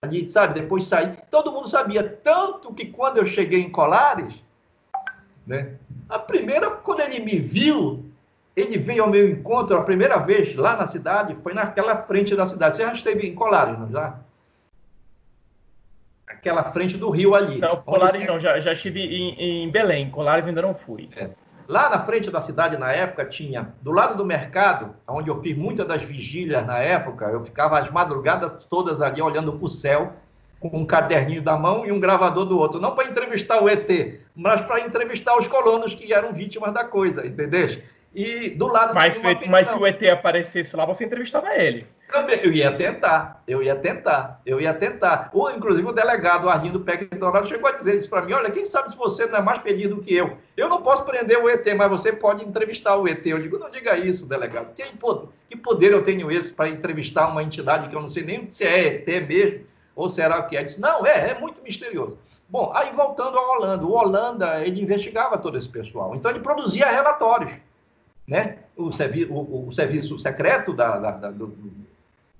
ali, 0.00 0.30
sabe? 0.30 0.60
Depois 0.60 0.84
sair. 0.84 1.18
Todo 1.28 1.50
mundo 1.50 1.68
sabia, 1.68 2.04
tanto 2.04 2.72
que 2.72 2.86
quando 2.86 3.16
eu 3.16 3.26
cheguei 3.26 3.60
em 3.60 3.70
Colares, 3.70 4.32
né? 5.46 5.74
A 6.08 6.18
primeira, 6.18 6.70
quando 6.70 7.00
ele 7.00 7.20
me 7.20 7.38
viu, 7.38 8.04
ele 8.54 8.78
veio 8.78 9.04
ao 9.04 9.10
meu 9.10 9.28
encontro 9.28 9.76
a 9.76 9.82
primeira 9.82 10.18
vez 10.18 10.54
lá 10.54 10.76
na 10.76 10.86
cidade, 10.86 11.36
foi 11.42 11.54
naquela 11.54 11.96
frente 12.02 12.36
da 12.36 12.46
cidade. 12.46 12.76
Você 12.76 12.82
já 12.82 12.92
esteve 12.92 13.26
em 13.26 13.34
Colares, 13.34 13.78
não 13.78 13.90
já? 13.90 14.18
Aquela 16.26 16.64
frente 16.64 16.96
do 16.96 17.10
rio 17.10 17.34
ali. 17.34 17.58
Não, 17.58 17.76
Colares 17.82 18.20
tem... 18.20 18.28
não, 18.28 18.38
já, 18.38 18.58
já 18.60 18.72
estive 18.72 19.00
em, 19.00 19.64
em, 19.64 19.70
Belém, 19.70 20.10
Colares 20.10 20.46
ainda 20.46 20.62
não 20.62 20.74
fui. 20.74 21.08
É. 21.16 21.30
Lá 21.68 21.88
na 21.88 22.00
frente 22.00 22.30
da 22.30 22.42
cidade, 22.42 22.76
na 22.76 22.92
época, 22.92 23.24
tinha, 23.24 23.72
do 23.80 23.92
lado 23.92 24.16
do 24.16 24.26
mercado, 24.26 24.94
onde 25.06 25.30
eu 25.30 25.40
fiz 25.40 25.56
muitas 25.56 25.86
das 25.86 26.02
vigílias 26.02 26.66
na 26.66 26.78
época, 26.78 27.26
eu 27.26 27.44
ficava 27.44 27.78
as 27.78 27.90
madrugadas 27.90 28.64
todas 28.64 29.00
ali 29.00 29.22
olhando 29.22 29.52
para 29.52 29.64
o 29.64 29.68
céu, 29.68 30.12
com 30.68 30.78
um 30.78 30.86
caderninho 30.86 31.42
da 31.42 31.56
mão 31.56 31.84
e 31.84 31.92
um 31.92 31.98
gravador 31.98 32.44
do 32.44 32.58
outro. 32.58 32.80
Não 32.80 32.94
para 32.94 33.08
entrevistar 33.08 33.62
o 33.62 33.68
ET, 33.68 33.88
mas 34.34 34.60
para 34.62 34.80
entrevistar 34.80 35.36
os 35.36 35.48
colonos 35.48 35.94
que 35.94 36.12
eram 36.12 36.32
vítimas 36.32 36.72
da 36.72 36.84
coisa, 36.84 37.26
entendeu? 37.26 37.82
E 38.14 38.50
do 38.50 38.66
lado 38.66 38.94
mas, 38.94 39.14
se, 39.14 39.22
mas 39.48 39.68
se 39.68 39.76
o 39.76 39.86
ET 39.86 40.02
aparecesse 40.04 40.76
lá, 40.76 40.84
você 40.84 41.04
entrevistava 41.04 41.54
ele. 41.56 41.86
Também, 42.10 42.40
eu 42.42 42.52
ia 42.52 42.70
tentar, 42.70 43.42
eu 43.48 43.62
ia 43.62 43.74
tentar, 43.74 44.42
eu 44.44 44.60
ia 44.60 44.74
tentar. 44.74 45.30
Ou, 45.32 45.50
inclusive, 45.50 45.88
o 45.88 45.92
delegado 45.92 46.46
Arlindo 46.46 46.80
Peck 46.80 47.06
Dourado 47.16 47.48
chegou 47.48 47.70
a 47.70 47.72
dizer 47.72 47.96
isso 47.96 48.10
para 48.10 48.20
mim: 48.20 48.34
olha, 48.34 48.50
quem 48.50 48.66
sabe 48.66 48.90
se 48.90 48.96
você 48.96 49.24
não 49.24 49.38
é 49.38 49.40
mais 49.40 49.62
feliz 49.62 49.88
do 49.88 50.02
que 50.02 50.14
eu? 50.14 50.36
Eu 50.54 50.68
não 50.68 50.82
posso 50.82 51.04
prender 51.04 51.38
o 51.38 51.48
ET, 51.48 51.66
mas 51.74 51.88
você 51.88 52.12
pode 52.12 52.44
entrevistar 52.44 52.96
o 52.96 53.08
ET. 53.08 53.24
Eu 53.24 53.38
digo, 53.38 53.58
não 53.58 53.70
diga 53.70 53.96
isso, 53.96 54.28
delegado. 54.28 54.74
Que, 54.74 54.82
que 55.48 55.56
poder 55.56 55.92
eu 55.92 56.04
tenho 56.04 56.30
esse 56.30 56.52
para 56.52 56.68
entrevistar 56.68 57.28
uma 57.28 57.42
entidade 57.42 57.88
que 57.88 57.96
eu 57.96 58.02
não 58.02 58.10
sei 58.10 58.24
nem 58.24 58.46
se 58.50 58.66
é 58.66 58.88
ET 58.88 59.06
mesmo, 59.26 59.64
ou 59.94 60.08
será 60.08 60.42
que 60.42 60.56
é? 60.56 60.64
Disse, 60.64 60.80
não, 60.80 61.06
é, 61.06 61.30
é 61.30 61.38
muito 61.38 61.62
misterioso. 61.62 62.18
Bom, 62.48 62.72
aí 62.74 62.92
voltando 62.92 63.38
ao 63.38 63.56
Holanda, 63.56 63.84
o 63.84 63.92
Holanda, 63.92 64.64
ele 64.64 64.80
investigava 64.80 65.38
todo 65.38 65.56
esse 65.56 65.68
pessoal, 65.68 66.14
então 66.14 66.30
ele 66.30 66.40
produzia 66.40 66.90
relatórios 66.90 67.52
né? 68.26 68.58
o, 68.76 68.92
servi 68.92 69.24
o, 69.24 69.66
o 69.68 69.72
serviço 69.72 70.18
secreto 70.18 70.72
da, 70.72 70.98
da, 70.98 71.10
da, 71.10 71.30
do, 71.30 71.54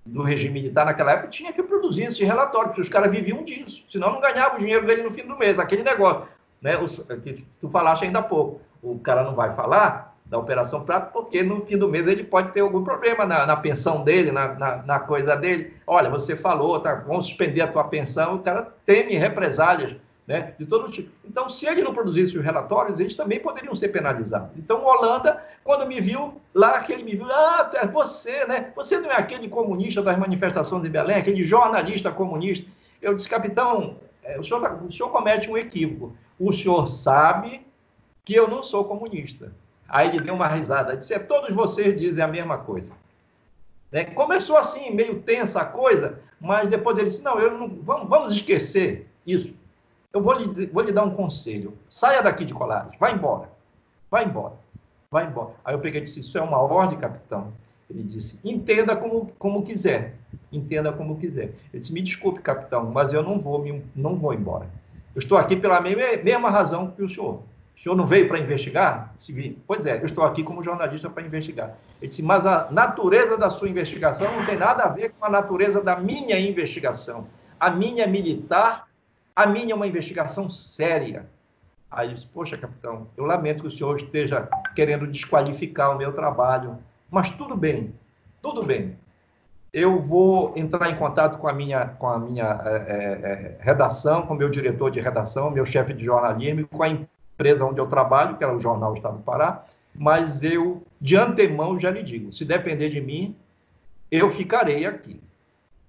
do, 0.05 0.23
regime 0.23 0.55
militar 0.55 0.87
naquela 0.87 1.13
época 1.13 1.29
tinha 1.29 1.53
que 1.53 1.63
produzir 1.63 2.05
esse 2.05 2.25
relatório, 2.25 2.69
porque 2.69 2.81
os 2.81 2.89
caras 2.89 3.11
viviam 3.11 3.45
disso, 3.45 3.85
senão 3.91 4.13
não 4.13 4.21
ganhavam 4.21 4.57
o 4.57 4.61
dinheiro 4.61 4.87
dele 4.87 5.03
no 5.03 5.11
fim 5.11 5.27
do 5.27 5.37
mês, 5.37 5.59
aquele 5.59 5.83
negócio, 5.83 6.27
né? 6.61 6.77
O, 6.77 6.87
que 7.21 7.45
tu 7.61 7.69
falaste 7.69 8.05
ainda 8.05 8.21
há 8.21 8.23
pouco. 8.23 8.61
O 8.83 8.99
cara 8.99 9.23
não 9.23 9.35
vai 9.35 9.53
falar 9.55 10.12
da 10.33 10.39
Operação 10.39 10.83
Prato, 10.83 11.13
porque 11.13 11.43
no 11.43 11.61
fim 11.67 11.77
do 11.77 11.87
mês 11.87 12.09
ele 12.09 12.25
pode 12.25 12.53
ter 12.53 12.61
algum 12.61 12.83
problema 12.83 13.27
na, 13.27 13.45
na 13.45 13.55
pensão 13.55 14.03
dele, 14.03 14.33
na, 14.33 14.55
na, 14.55 14.77
na, 14.79 14.99
coisa 14.99 15.37
dele. 15.37 15.75
Olha, 15.87 16.09
você 16.09 16.35
falou, 16.35 16.81
tá, 16.81 16.95
vamos 16.95 17.27
suspender 17.27 17.61
a 17.61 17.69
tua 17.69 17.85
pensão, 17.85 18.37
o 18.37 18.39
cara 18.39 18.73
teme 18.87 19.15
represálias 19.15 19.95
né, 20.27 20.55
de 20.59 20.65
todo 20.65 20.91
tipo. 20.91 21.11
Então, 21.23 21.51
se 21.51 21.67
ele 21.67 21.83
não 21.83 21.93
produzisse 21.93 22.39
os 22.39 22.43
relatórios, 22.43 22.99
eles 22.99 23.15
também 23.15 23.41
poderiam 23.41 23.75
ser 23.75 23.89
penalizados. 23.89 24.57
Então, 24.57 24.83
Holanda, 24.83 25.45
quando 25.63 25.87
me 25.87 26.01
viu, 26.01 26.41
lá 26.55 26.81
que 26.81 26.95
ele 26.95 27.03
me 27.03 27.15
viu, 27.15 27.27
ah, 27.31 27.71
é 27.75 27.87
você, 27.87 28.47
né? 28.47 28.73
Você 28.75 28.99
não 28.99 29.11
é 29.11 29.17
aquele 29.17 29.51
comunista 29.51 30.01
das 30.01 30.17
manifestações 30.17 30.83
de 30.83 30.89
Belém, 30.89 31.19
aquele 31.19 31.45
jornalista 31.45 32.11
comunista. 32.11 32.67
Eu 33.03 33.15
disse, 33.15 33.29
capitão, 33.29 33.99
é, 34.23 34.41
o 34.41 34.43
senhor, 34.43 34.63
tá, 34.63 34.73
o 34.73 34.91
senhor 34.91 35.11
comete 35.11 35.51
um 35.51 35.59
equívoco. 35.59 36.17
O 36.41 36.55
senhor 36.55 36.89
sabe 36.89 37.67
que 38.25 38.35
eu 38.35 38.49
não 38.49 38.63
sou 38.63 38.87
comunista. 38.87 39.53
Aí 39.93 40.09
ele 40.09 40.23
deu 40.23 40.35
uma 40.35 40.49
risada, 40.49 40.97
disse: 40.97 41.13
é, 41.13 41.19
todos 41.19 41.55
vocês 41.55 42.01
dizem 42.01 42.25
a 42.25 42.27
mesma 42.27 42.57
coisa. 42.57 42.95
Né? 43.93 44.07
Começou 44.07 44.57
assim, 44.57 44.91
meio 44.91 45.21
tensa 45.21 45.61
a 45.61 45.67
coisa, 45.67 46.19
mas 46.41 46.71
depois 46.71 46.97
ele 46.97 47.11
disse: 47.11 47.23
não, 47.23 47.39
eu 47.39 47.59
não, 47.59 47.69
vamos, 47.69 48.09
vamos 48.09 48.35
esquecer 48.35 49.07
isso. 49.27 49.55
Eu 50.11 50.23
vou 50.23 50.33
lhe, 50.33 50.49
dizer, 50.49 50.71
vou 50.73 50.83
lhe 50.83 50.93
dar 50.93 51.05
um 51.05 51.15
conselho. 51.15 51.77
Saia 51.91 52.23
daqui 52.23 52.47
de 52.47 52.55
Colares, 52.55 52.99
vai 52.99 53.13
embora. 53.13 53.51
Vai 54.11 54.25
embora. 54.25 54.55
Vai 55.11 55.27
embora. 55.27 55.51
Aí 55.63 55.75
eu 55.75 55.79
peguei 55.79 56.01
e 56.01 56.05
disse: 56.05 56.21
Isso 56.21 56.39
é 56.39 56.41
uma 56.41 56.59
ordem, 56.59 56.99
capitão. 56.99 57.53
Ele 57.91 58.03
disse: 58.03 58.41
Entenda 58.43 58.97
como, 58.97 59.31
como 59.39 59.63
quiser. 59.63 60.15
Entenda 60.51 60.91
como 60.91 61.19
quiser. 61.19 61.53
Ele 61.71 61.81
disse: 61.81 61.93
Me 61.93 62.01
desculpe, 62.01 62.41
capitão, 62.41 62.91
mas 62.91 63.13
eu 63.13 63.23
não 63.23 63.39
vou, 63.39 63.59
me, 63.59 63.85
não 63.95 64.17
vou 64.17 64.33
embora. 64.33 64.67
Eu 65.15 65.19
estou 65.19 65.37
aqui 65.37 65.55
pela 65.55 65.83
mesma, 65.83 66.23
mesma 66.23 66.49
razão 66.49 66.91
que 66.91 67.03
o 67.03 67.09
senhor. 67.09 67.43
O 67.77 67.81
senhor 67.81 67.97
não 67.97 68.07
veio 68.07 68.29
para 68.29 68.39
investigar? 68.39 69.15
Pois 69.67 69.87
é, 69.87 70.01
eu 70.01 70.07
estou 70.07 70.25
aqui 70.25 70.45
como 70.45 70.63
jornalista 70.63 71.11
para 71.11 71.23
investigar. 71.25 71.77
Ele 72.01 72.09
disse, 72.09 72.23
mas 72.23 72.47
a 72.47 72.71
natureza 72.71 73.37
da 73.37 73.51
sua 73.51 73.69
investigação 73.69 74.31
não 74.37 74.47
tem 74.47 74.57
nada 74.57 74.85
a 74.85 74.89
ver 74.89 75.13
com 75.19 75.25
a 75.25 75.31
natureza 75.31 75.83
da 75.83 75.97
minha 75.97 76.39
investigação. 76.39 77.27
A 77.59 77.71
minha 77.71 78.05
é 78.05 78.07
militar, 78.07 78.89
a 79.35 79.47
minha 79.47 79.73
é 79.73 79.75
uma 79.75 79.87
investigação 79.87 80.49
séria. 80.49 81.27
Aí 81.91 82.09
eu 82.09 82.15
disse, 82.15 82.27
poxa, 82.27 82.57
capitão, 82.57 83.09
eu 83.17 83.25
lamento 83.25 83.63
que 83.63 83.69
o 83.69 83.71
senhor 83.71 83.97
esteja 83.97 84.49
querendo 84.75 85.07
desqualificar 85.07 85.95
o 85.95 85.99
meu 85.99 86.13
trabalho, 86.13 86.79
mas 87.11 87.31
tudo 87.31 87.55
bem, 87.55 87.95
tudo 88.41 88.63
bem. 88.63 88.97
Eu 89.73 90.01
vou 90.01 90.53
entrar 90.57 90.91
em 90.91 90.97
contato 90.97 91.39
com 91.39 91.49
a 91.49 91.53
minha, 91.53 91.87
com 91.87 92.09
a 92.09 92.19
minha 92.19 92.61
é, 92.65 92.71
é, 92.71 93.57
redação, 93.61 94.23
com 94.27 94.35
o 94.35 94.37
meu 94.37 94.49
diretor 94.49 94.91
de 94.91 95.01
redação, 95.01 95.51
meu 95.51 95.65
chefe 95.65 95.93
de 95.93 96.05
jornalismo, 96.05 96.67
com 96.69 96.83
a 96.83 96.89
empresa 97.35 97.65
onde 97.65 97.81
eu 97.81 97.87
trabalho, 97.87 98.37
que 98.37 98.45
era 98.45 98.55
o 98.55 98.61
Jornal 98.61 98.95
Estado 98.95 99.19
do 99.19 99.23
Pará, 99.23 99.65
mas 99.95 100.43
eu, 100.43 100.83
de 101.01 101.17
antemão, 101.17 101.79
já 101.79 101.91
lhe 101.91 102.03
digo, 102.03 102.33
se 102.33 102.45
depender 102.45 102.89
de 102.89 103.01
mim, 103.01 103.37
eu 104.11 104.31
ficarei 104.31 104.87
aqui. 104.87 105.21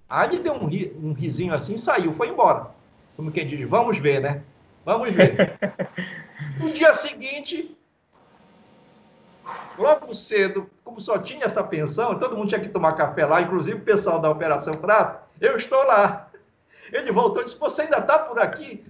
Aí 0.08 0.28
ele 0.28 0.38
deu 0.40 0.54
um, 0.54 0.66
ri, 0.66 0.94
um 1.02 1.12
risinho 1.12 1.54
assim, 1.54 1.76
saiu, 1.76 2.12
foi 2.12 2.28
embora. 2.28 2.68
Como 3.16 3.30
quem 3.30 3.46
diz, 3.46 3.68
vamos 3.68 3.98
ver, 3.98 4.20
né? 4.20 4.42
Vamos 4.84 5.10
ver. 5.10 5.58
no 6.60 6.70
dia 6.70 6.92
seguinte, 6.92 7.76
logo 9.78 10.14
cedo, 10.14 10.68
como 10.84 11.00
só 11.00 11.18
tinha 11.18 11.46
essa 11.46 11.64
pensão, 11.64 12.18
todo 12.18 12.36
mundo 12.36 12.48
tinha 12.48 12.60
que 12.60 12.68
tomar 12.68 12.92
café 12.92 13.24
lá, 13.24 13.40
inclusive 13.40 13.78
o 13.78 13.84
pessoal 13.84 14.20
da 14.20 14.30
Operação 14.30 14.74
Prato, 14.74 15.24
eu 15.40 15.56
estou 15.56 15.82
lá. 15.84 16.30
Ele 16.92 17.10
voltou 17.10 17.42
e 17.42 17.44
disse, 17.44 17.58
você 17.58 17.82
ainda 17.82 17.98
está 17.98 18.18
por 18.18 18.40
aqui? 18.40 18.84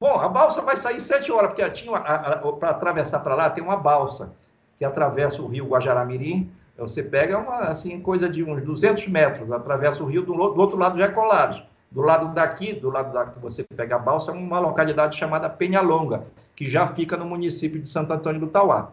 Bom, 0.00 0.18
a 0.18 0.28
balsa 0.28 0.60
vai 0.60 0.76
sair 0.76 1.00
sete 1.00 1.30
horas, 1.30 1.48
porque 1.48 1.68
tinha 1.70 1.98
para 1.98 2.70
atravessar 2.70 3.20
para 3.20 3.34
lá 3.34 3.50
tem 3.50 3.62
uma 3.62 3.76
balsa 3.76 4.32
que 4.78 4.84
atravessa 4.84 5.40
o 5.40 5.46
rio 5.46 5.66
Guajaramirim. 5.66 6.50
Você 6.76 7.02
pega 7.02 7.38
uma 7.38 7.58
assim 7.60 8.00
coisa 8.00 8.28
de 8.28 8.42
uns 8.42 8.62
200 8.62 9.06
metros, 9.08 9.50
atravessa 9.52 10.02
o 10.02 10.06
rio 10.06 10.22
do, 10.22 10.34
do 10.34 10.60
outro 10.60 10.76
lado 10.76 10.98
já 10.98 11.06
é 11.06 11.08
Colares. 11.08 11.62
Do 11.90 12.02
lado 12.02 12.34
daqui, 12.34 12.72
do 12.72 12.90
lado 12.90 13.12
da 13.12 13.26
que 13.26 13.38
você 13.38 13.62
pega 13.62 13.94
a 13.94 13.98
balsa, 13.98 14.32
é 14.32 14.34
uma 14.34 14.58
localidade 14.58 15.16
chamada 15.16 15.48
Penhalonga, 15.48 16.24
que 16.56 16.68
já 16.68 16.88
fica 16.88 17.16
no 17.16 17.24
município 17.24 17.80
de 17.80 17.88
Santo 17.88 18.12
Antônio 18.12 18.40
do 18.40 18.48
Tauá. 18.48 18.90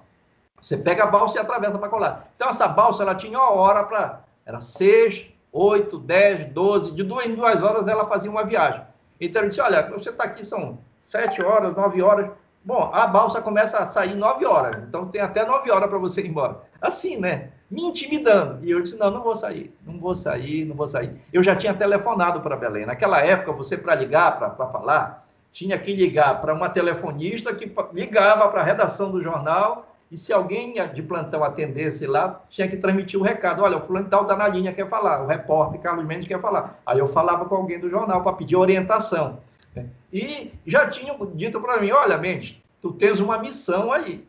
Você 0.62 0.78
pega 0.78 1.04
a 1.04 1.08
balsa 1.08 1.38
e 1.38 1.42
atravessa 1.42 1.80
para 1.80 1.90
Colares. 1.90 2.18
Então 2.36 2.50
essa 2.50 2.68
balsa 2.68 3.02
ela 3.02 3.16
tinha 3.16 3.40
uma 3.40 3.52
hora 3.52 3.84
para 3.84 4.22
era 4.46 4.62
seis, 4.62 5.26
oito, 5.52 5.98
dez, 5.98 6.46
doze, 6.46 6.92
de 6.92 7.04
duas 7.04 7.26
em 7.26 7.36
duas 7.36 7.62
horas 7.62 7.88
ela 7.88 8.06
fazia 8.06 8.30
uma 8.30 8.44
viagem. 8.44 8.82
Então 9.20 9.42
ele 9.42 9.50
disse, 9.50 9.62
olha, 9.62 9.90
você 9.90 10.10
está 10.10 10.26
aqui 10.26 10.44
são 10.44 10.78
sete 11.12 11.44
horas, 11.44 11.76
nove 11.76 12.02
horas. 12.02 12.32
Bom, 12.64 12.90
a 12.94 13.06
balsa 13.06 13.42
começa 13.42 13.80
a 13.80 13.86
sair 13.86 14.16
nove 14.16 14.46
horas, 14.46 14.82
então 14.88 15.08
tem 15.08 15.20
até 15.20 15.46
nove 15.46 15.70
horas 15.70 15.90
para 15.90 15.98
você 15.98 16.22
ir 16.22 16.30
embora. 16.30 16.62
Assim, 16.80 17.18
né? 17.18 17.50
Me 17.70 17.84
intimidando. 17.84 18.64
E 18.64 18.72
eu 18.72 18.82
disse: 18.82 18.98
não, 18.98 19.12
não 19.12 19.22
vou 19.22 19.36
sair, 19.36 19.76
não 19.86 20.00
vou 20.00 20.16
sair, 20.16 20.64
não 20.66 20.76
vou 20.76 20.88
sair. 20.88 21.12
Eu 21.34 21.44
já 21.44 21.56
tinha 21.56 21.74
telefonado 21.74 22.40
para 22.40 22.56
Belém. 22.56 22.86
Naquela 22.86 23.20
época, 23.20 23.52
você, 23.52 23.78
para 23.78 23.96
ligar, 23.96 24.38
para 24.38 24.68
falar, 24.68 25.28
tinha 25.52 25.78
que 25.78 25.94
ligar 25.94 26.40
para 26.40 26.54
uma 26.54 26.70
telefonista 26.70 27.54
que 27.54 27.74
ligava 27.94 28.48
para 28.48 28.62
a 28.62 28.64
redação 28.64 29.12
do 29.12 29.22
jornal. 29.22 29.88
E 30.10 30.18
se 30.18 30.34
alguém 30.34 30.76
de 30.94 31.02
plantão 31.02 31.42
atendesse 31.42 32.06
lá, 32.06 32.42
tinha 32.50 32.68
que 32.68 32.76
transmitir 32.76 33.20
o 33.20 33.24
recado. 33.24 33.64
Olha, 33.64 33.78
o 33.78 33.82
fulano 33.82 34.10
tal 34.10 34.24
está 34.24 34.36
na 34.36 34.48
linha, 34.48 34.74
quer 34.74 34.88
falar. 34.88 35.24
O 35.24 35.28
repórter 35.28 35.80
Carlos 35.80 36.06
Mendes 36.06 36.28
quer 36.28 36.40
falar. 36.42 36.80
Aí 36.86 37.00
eu 37.00 37.08
falava 37.08 37.46
com 37.46 37.56
alguém 37.56 37.80
do 37.80 37.90
jornal 37.90 38.22
para 38.22 38.34
pedir 38.34 38.58
orientação. 38.58 39.40
Né? 39.76 39.90
E 40.12 40.52
já 40.66 40.90
tinham 40.90 41.18
dito 41.36 41.60
para 41.62 41.80
mim, 41.80 41.92
olha, 41.92 42.18
Mendes, 42.18 42.56
tu 42.82 42.92
tens 42.92 43.20
uma 43.20 43.38
missão 43.38 43.92
aí, 43.92 44.26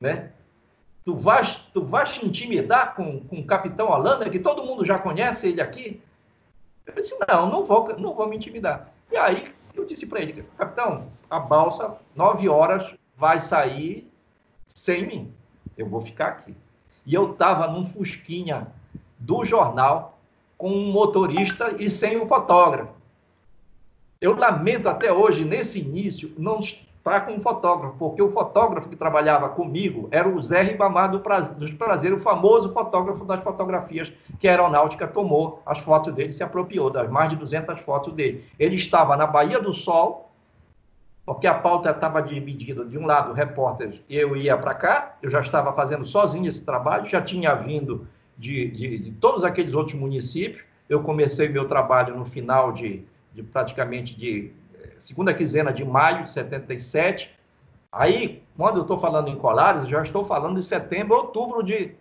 né? 0.00 0.30
Tu 1.04 1.14
vais, 1.16 1.56
tu 1.72 1.84
vais 1.84 2.12
te 2.12 2.26
intimidar 2.26 2.94
com, 2.94 3.20
com 3.20 3.40
o 3.40 3.46
capitão 3.46 3.90
Holanda, 3.90 4.28
que 4.28 4.38
todo 4.38 4.64
mundo 4.64 4.84
já 4.84 4.98
conhece 4.98 5.48
ele 5.48 5.60
aqui? 5.60 6.00
Eu 6.86 6.94
disse, 6.94 7.16
não, 7.28 7.48
não 7.48 7.64
vou, 7.64 7.96
não 7.98 8.14
vou 8.14 8.28
me 8.28 8.36
intimidar. 8.36 8.92
E 9.10 9.16
aí 9.16 9.52
eu 9.74 9.84
disse 9.84 10.06
para 10.06 10.20
ele, 10.20 10.44
capitão, 10.58 11.08
a 11.28 11.38
balsa, 11.38 11.96
nove 12.14 12.48
horas, 12.48 12.94
vai 13.16 13.40
sair 13.40 14.10
sem 14.68 15.06
mim. 15.06 15.34
Eu 15.76 15.88
vou 15.88 16.00
ficar 16.00 16.28
aqui. 16.28 16.54
E 17.06 17.14
eu 17.14 17.32
estava 17.32 17.66
num 17.68 17.84
fusquinha 17.84 18.68
do 19.18 19.44
jornal 19.44 20.18
com 20.56 20.70
um 20.70 20.92
motorista 20.92 21.74
e 21.78 21.88
sem 21.88 22.16
o 22.16 22.24
um 22.24 22.28
fotógrafo. 22.28 22.99
Eu 24.20 24.36
lamento 24.36 24.86
até 24.86 25.10
hoje, 25.10 25.46
nesse 25.46 25.80
início, 25.80 26.30
não 26.36 26.58
estar 26.58 27.22
com 27.22 27.32
um 27.32 27.40
fotógrafo, 27.40 27.96
porque 27.98 28.22
o 28.22 28.28
fotógrafo 28.28 28.90
que 28.90 28.94
trabalhava 28.94 29.48
comigo 29.48 30.08
era 30.10 30.28
o 30.28 30.42
Zé 30.42 30.60
Ribamar 30.60 31.10
do 31.10 31.20
Prazer, 31.20 32.12
o 32.12 32.20
famoso 32.20 32.70
fotógrafo 32.70 33.24
das 33.24 33.42
fotografias 33.42 34.12
que 34.38 34.46
a 34.46 34.50
aeronáutica 34.50 35.08
tomou. 35.08 35.62
As 35.64 35.78
fotos 35.78 36.12
dele, 36.12 36.34
se 36.34 36.42
apropriou 36.42 36.90
das 36.90 37.08
mais 37.08 37.30
de 37.30 37.36
200 37.36 37.80
fotos 37.80 38.12
dele. 38.12 38.44
Ele 38.58 38.76
estava 38.76 39.16
na 39.16 39.26
Bahia 39.26 39.58
do 39.58 39.72
Sol, 39.72 40.30
porque 41.24 41.46
a 41.46 41.54
pauta 41.54 41.90
estava 41.90 42.20
dividida. 42.20 42.84
De 42.84 42.98
um 42.98 43.06
lado, 43.06 43.32
repórteres, 43.32 44.02
eu 44.06 44.36
ia 44.36 44.54
para 44.58 44.74
cá, 44.74 45.16
eu 45.22 45.30
já 45.30 45.40
estava 45.40 45.72
fazendo 45.72 46.04
sozinho 46.04 46.46
esse 46.46 46.62
trabalho, 46.62 47.06
já 47.06 47.22
tinha 47.22 47.54
vindo 47.54 48.06
de, 48.36 48.68
de, 48.70 48.98
de 48.98 49.12
todos 49.12 49.44
aqueles 49.44 49.72
outros 49.72 49.94
municípios, 49.94 50.62
eu 50.90 51.02
comecei 51.02 51.48
meu 51.48 51.66
trabalho 51.66 52.14
no 52.16 52.26
final 52.26 52.70
de 52.70 53.08
de 53.32 53.42
praticamente 53.42 54.16
de 54.16 54.52
eh, 54.74 54.94
segunda 54.98 55.32
quinzena 55.34 55.72
de 55.72 55.84
maio 55.84 56.24
de 56.24 56.32
77. 56.32 57.30
Aí, 57.92 58.42
quando 58.56 58.76
eu 58.76 58.82
estou 58.82 58.98
falando 58.98 59.28
em 59.28 59.36
Colares, 59.36 59.88
já 59.88 60.02
estou 60.02 60.24
falando 60.24 60.60
de 60.60 60.64
setembro, 60.64 61.16
outubro 61.16 61.62
de 61.62 61.92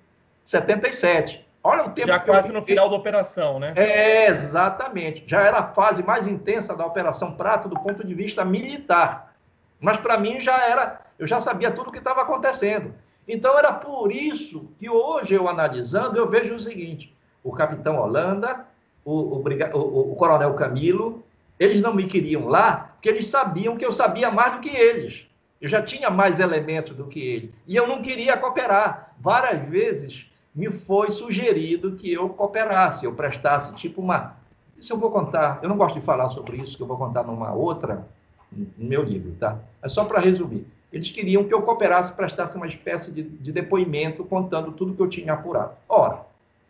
77. 0.46 1.46
Olha 1.64 1.86
o 1.86 1.92
tempo. 1.92 2.08
Já 2.08 2.20
quase 2.20 2.52
no 2.52 2.62
final 2.62 2.90
da 2.90 2.96
operação, 2.96 3.60
né? 3.60 3.74
É, 3.76 4.28
exatamente. 4.28 5.24
Já 5.28 5.42
era 5.42 5.60
a 5.60 5.68
fase 5.68 6.04
mais 6.04 6.26
intensa 6.26 6.76
da 6.76 6.86
Operação 6.86 7.34
Prato 7.34 7.68
do 7.68 7.80
ponto 7.80 8.06
de 8.06 8.14
vista 8.14 8.46
militar. 8.46 9.34
Mas 9.80 9.98
para 9.98 10.18
mim 10.18 10.40
já 10.40 10.58
era, 10.66 11.02
eu 11.18 11.28
já 11.28 11.42
sabia 11.42 11.72
tudo 11.72 11.90
o 11.90 11.92
que 11.92 11.98
estava 11.98 12.22
acontecendo. 12.22 12.94
Então 13.28 13.58
era 13.58 13.72
por 13.72 14.12
isso 14.12 14.72
que 14.80 14.90
hoje 14.90 15.36
eu 15.36 15.48
analisando, 15.48 16.18
eu 16.18 16.30
vejo 16.30 16.56
o 16.56 16.60
seguinte: 16.60 17.16
o 17.44 17.52
capitão 17.52 18.00
Holanda 18.00 18.66
o, 19.06 19.14
o, 19.14 20.12
o, 20.12 20.16
coronel 20.16 20.54
Camilo, 20.54 21.24
eles 21.60 21.82
não 21.82 21.94
me 21.94 22.06
queriam 22.06 22.48
lá 22.48 22.90
porque 22.94 23.10
eles 23.10 23.28
sabiam 23.28 23.78
que 23.78 23.86
eu 23.86 23.92
sabia 23.92 24.30
mais 24.30 24.54
do 24.54 24.60
que 24.60 24.70
eles. 24.70 25.26
Eu 25.62 25.68
já 25.68 25.82
tinha 25.82 26.10
mais 26.10 26.40
elementos 26.40 26.96
do 26.96 27.06
que 27.06 27.20
ele. 27.20 27.54
E 27.68 27.76
eu 27.76 27.88
não 27.88 28.02
queria 28.02 28.38
cooperar. 28.38 29.14
Várias 29.20 29.68
vezes 29.70 30.26
me 30.54 30.72
foi 30.72 31.10
sugerido 31.12 31.96
que 31.96 32.12
eu 32.12 32.30
cooperasse, 32.30 33.06
eu 33.06 33.14
prestasse 33.14 33.74
tipo 33.76 34.02
uma. 34.02 34.38
Isso 34.78 34.94
eu 34.94 34.98
vou 34.98 35.12
contar. 35.12 35.60
Eu 35.62 35.70
não 35.70 35.78
gosto 35.78 36.00
de 36.00 36.06
falar 36.06 36.30
sobre 36.30 36.58
isso, 36.58 36.78
que 36.78 36.84
eu 36.84 36.88
vou 36.88 36.98
contar 36.98 37.24
numa 37.24 37.54
outra, 37.54 38.08
no 38.52 38.68
meu 38.78 39.04
livro, 39.04 39.34
tá? 39.40 39.60
É 39.82 39.90
só 39.90 40.06
para 40.06 40.20
resumir. 40.20 40.66
Eles 40.92 41.12
queriam 41.12 41.44
que 41.44 41.54
eu 41.54 41.62
cooperasse, 41.62 42.14
prestasse 42.14 42.56
uma 42.56 42.68
espécie 42.68 43.12
de, 43.12 43.24
de 43.24 43.52
depoimento 43.52 44.24
contando 44.24 44.72
tudo 44.72 44.96
que 44.96 45.02
eu 45.02 45.08
tinha 45.08 45.34
apurado. 45.34 45.74
Ora, 45.88 46.22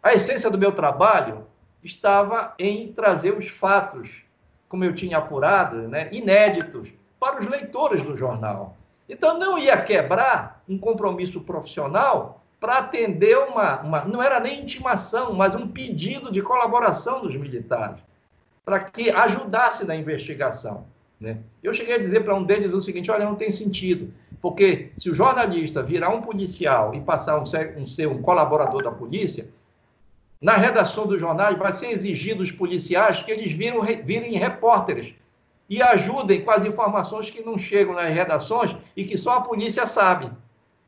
a 0.01 0.13
essência 0.13 0.49
do 0.49 0.57
meu 0.57 0.71
trabalho 0.71 1.45
estava 1.83 2.53
em 2.59 2.91
trazer 2.93 3.37
os 3.37 3.47
fatos, 3.47 4.09
como 4.67 4.83
eu 4.83 4.93
tinha 4.93 5.17
apurado, 5.17 5.87
né, 5.87 6.09
inéditos, 6.11 6.89
para 7.19 7.39
os 7.39 7.47
leitores 7.47 8.01
do 8.01 8.15
jornal. 8.15 8.77
Então, 9.07 9.37
não 9.37 9.57
ia 9.57 9.81
quebrar 9.81 10.61
um 10.67 10.77
compromisso 10.77 11.41
profissional 11.41 12.43
para 12.59 12.77
atender 12.77 13.37
uma, 13.37 13.81
uma. 13.81 14.05
Não 14.05 14.21
era 14.21 14.39
nem 14.39 14.61
intimação, 14.61 15.33
mas 15.33 15.55
um 15.55 15.67
pedido 15.67 16.31
de 16.31 16.41
colaboração 16.41 17.21
dos 17.21 17.35
militares, 17.35 18.01
para 18.63 18.79
que 18.79 19.09
ajudasse 19.09 19.85
na 19.85 19.95
investigação. 19.95 20.85
Né? 21.19 21.39
Eu 21.63 21.73
cheguei 21.73 21.95
a 21.95 21.99
dizer 21.99 22.23
para 22.23 22.35
um 22.35 22.43
deles 22.43 22.73
o 22.73 22.81
seguinte: 22.81 23.09
olha, 23.09 23.25
não 23.25 23.35
tem 23.35 23.49
sentido, 23.49 24.13
porque 24.41 24.91
se 24.97 25.09
o 25.09 25.15
jornalista 25.15 25.81
virar 25.81 26.09
um 26.09 26.21
policial 26.21 26.93
e 26.93 27.01
passar 27.01 27.39
a 27.39 27.45
ser, 27.45 27.77
um, 27.77 27.87
ser 27.87 28.07
um 28.07 28.21
colaborador 28.21 28.83
da 28.83 28.91
polícia, 28.91 29.49
na 30.41 30.55
redação 30.55 31.05
dos 31.05 31.19
jornais 31.19 31.57
vai 31.57 31.73
ser 31.73 31.87
exigido 31.87 32.41
os 32.41 32.51
policiais 32.51 33.21
que 33.21 33.31
eles 33.31 33.51
viram, 33.51 33.81
virem 33.81 34.37
repórteres 34.37 35.13
e 35.69 35.81
ajudem 35.81 36.41
com 36.41 36.51
as 36.51 36.63
informações 36.63 37.29
que 37.29 37.43
não 37.43 37.57
chegam 37.57 37.93
nas 37.93 38.13
redações 38.13 38.75
e 38.95 39.03
que 39.03 39.17
só 39.17 39.35
a 39.35 39.41
polícia 39.41 39.85
sabe. 39.85 40.31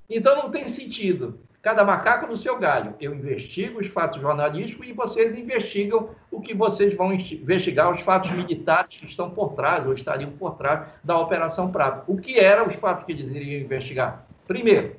Então 0.10 0.36
não 0.36 0.50
tem 0.50 0.68
sentido. 0.68 1.40
Cada 1.62 1.86
macaco 1.86 2.26
no 2.26 2.36
seu 2.36 2.58
galho. 2.58 2.96
Eu 3.00 3.14
investigo 3.14 3.80
os 3.80 3.86
fatos 3.86 4.20
jornalísticos 4.20 4.88
e 4.88 4.94
vocês 4.94 5.38
investigam 5.38 6.10
o 6.32 6.42
que 6.42 6.56
vocês 6.56 6.96
vão 6.96 7.14
investigar, 7.14 7.92
os 7.92 8.02
fatos 8.02 8.32
militares 8.32 8.98
que 8.98 9.06
estão 9.06 9.30
por 9.30 9.54
trás 9.54 9.86
ou 9.86 9.94
estariam 9.94 10.32
por 10.32 10.56
trás 10.56 10.88
da 11.04 11.16
Operação 11.20 11.72
Prato. 11.72 12.12
O 12.12 12.18
que 12.18 12.40
eram 12.40 12.66
os 12.66 12.76
fatos 12.76 13.06
que 13.06 13.12
eles 13.12 13.30
iriam 13.30 13.62
investigar? 13.62 14.26
Primeiro, 14.48 14.96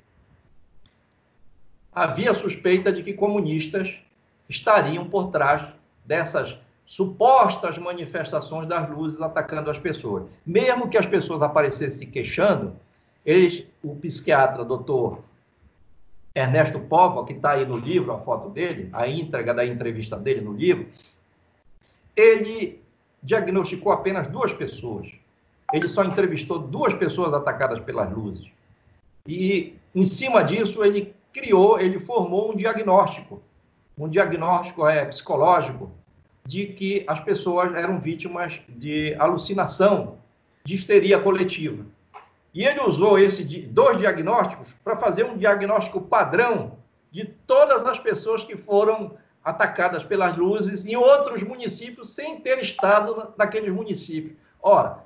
havia 1.92 2.32
suspeita 2.32 2.92
de 2.92 3.02
que 3.02 3.12
comunistas 3.12 4.01
estariam 4.48 5.08
por 5.08 5.30
trás 5.30 5.72
dessas 6.04 6.56
supostas 6.84 7.78
manifestações 7.78 8.66
das 8.66 8.88
luzes 8.90 9.20
atacando 9.20 9.70
as 9.70 9.78
pessoas. 9.78 10.24
Mesmo 10.44 10.88
que 10.88 10.98
as 10.98 11.06
pessoas 11.06 11.42
aparecessem 11.42 11.98
se 11.98 12.06
queixando, 12.06 12.76
eles, 13.24 13.64
o 13.82 13.94
psiquiatra, 13.96 14.64
doutor 14.64 15.20
Ernesto 16.34 16.80
Povo, 16.80 17.24
que 17.24 17.34
está 17.34 17.52
aí 17.52 17.64
no 17.64 17.76
livro, 17.76 18.12
a 18.12 18.18
foto 18.18 18.48
dele, 18.48 18.88
a 18.92 19.06
entrega 19.06 19.54
da 19.54 19.64
entrevista 19.64 20.16
dele 20.16 20.40
no 20.40 20.52
livro, 20.52 20.86
ele 22.16 22.80
diagnosticou 23.22 23.92
apenas 23.92 24.28
duas 24.28 24.52
pessoas. 24.52 25.08
Ele 25.72 25.88
só 25.88 26.04
entrevistou 26.04 26.58
duas 26.58 26.92
pessoas 26.92 27.32
atacadas 27.32 27.80
pelas 27.80 28.10
luzes. 28.12 28.50
E, 29.26 29.74
em 29.94 30.04
cima 30.04 30.42
disso, 30.42 30.84
ele 30.84 31.14
criou, 31.32 31.78
ele 31.78 31.98
formou 31.98 32.52
um 32.52 32.56
diagnóstico, 32.56 33.42
um 33.96 34.08
diagnóstico 34.08 34.86
é, 34.86 35.04
psicológico, 35.04 35.90
de 36.44 36.66
que 36.66 37.04
as 37.06 37.20
pessoas 37.20 37.74
eram 37.74 38.00
vítimas 38.00 38.60
de 38.68 39.14
alucinação, 39.14 40.18
de 40.64 40.74
histeria 40.74 41.18
coletiva. 41.18 41.84
E 42.54 42.64
ele 42.64 42.80
usou 42.80 43.18
esses 43.18 43.46
dois 43.68 43.98
diagnósticos 43.98 44.74
para 44.84 44.96
fazer 44.96 45.24
um 45.24 45.36
diagnóstico 45.36 46.00
padrão 46.00 46.78
de 47.10 47.24
todas 47.24 47.86
as 47.86 47.98
pessoas 47.98 48.44
que 48.44 48.56
foram 48.56 49.16
atacadas 49.44 50.04
pelas 50.04 50.36
luzes 50.36 50.84
em 50.84 50.96
outros 50.96 51.42
municípios 51.42 52.14
sem 52.14 52.40
ter 52.40 52.58
estado 52.58 53.32
naqueles 53.36 53.72
municípios. 53.72 54.36
Ora, 54.60 54.98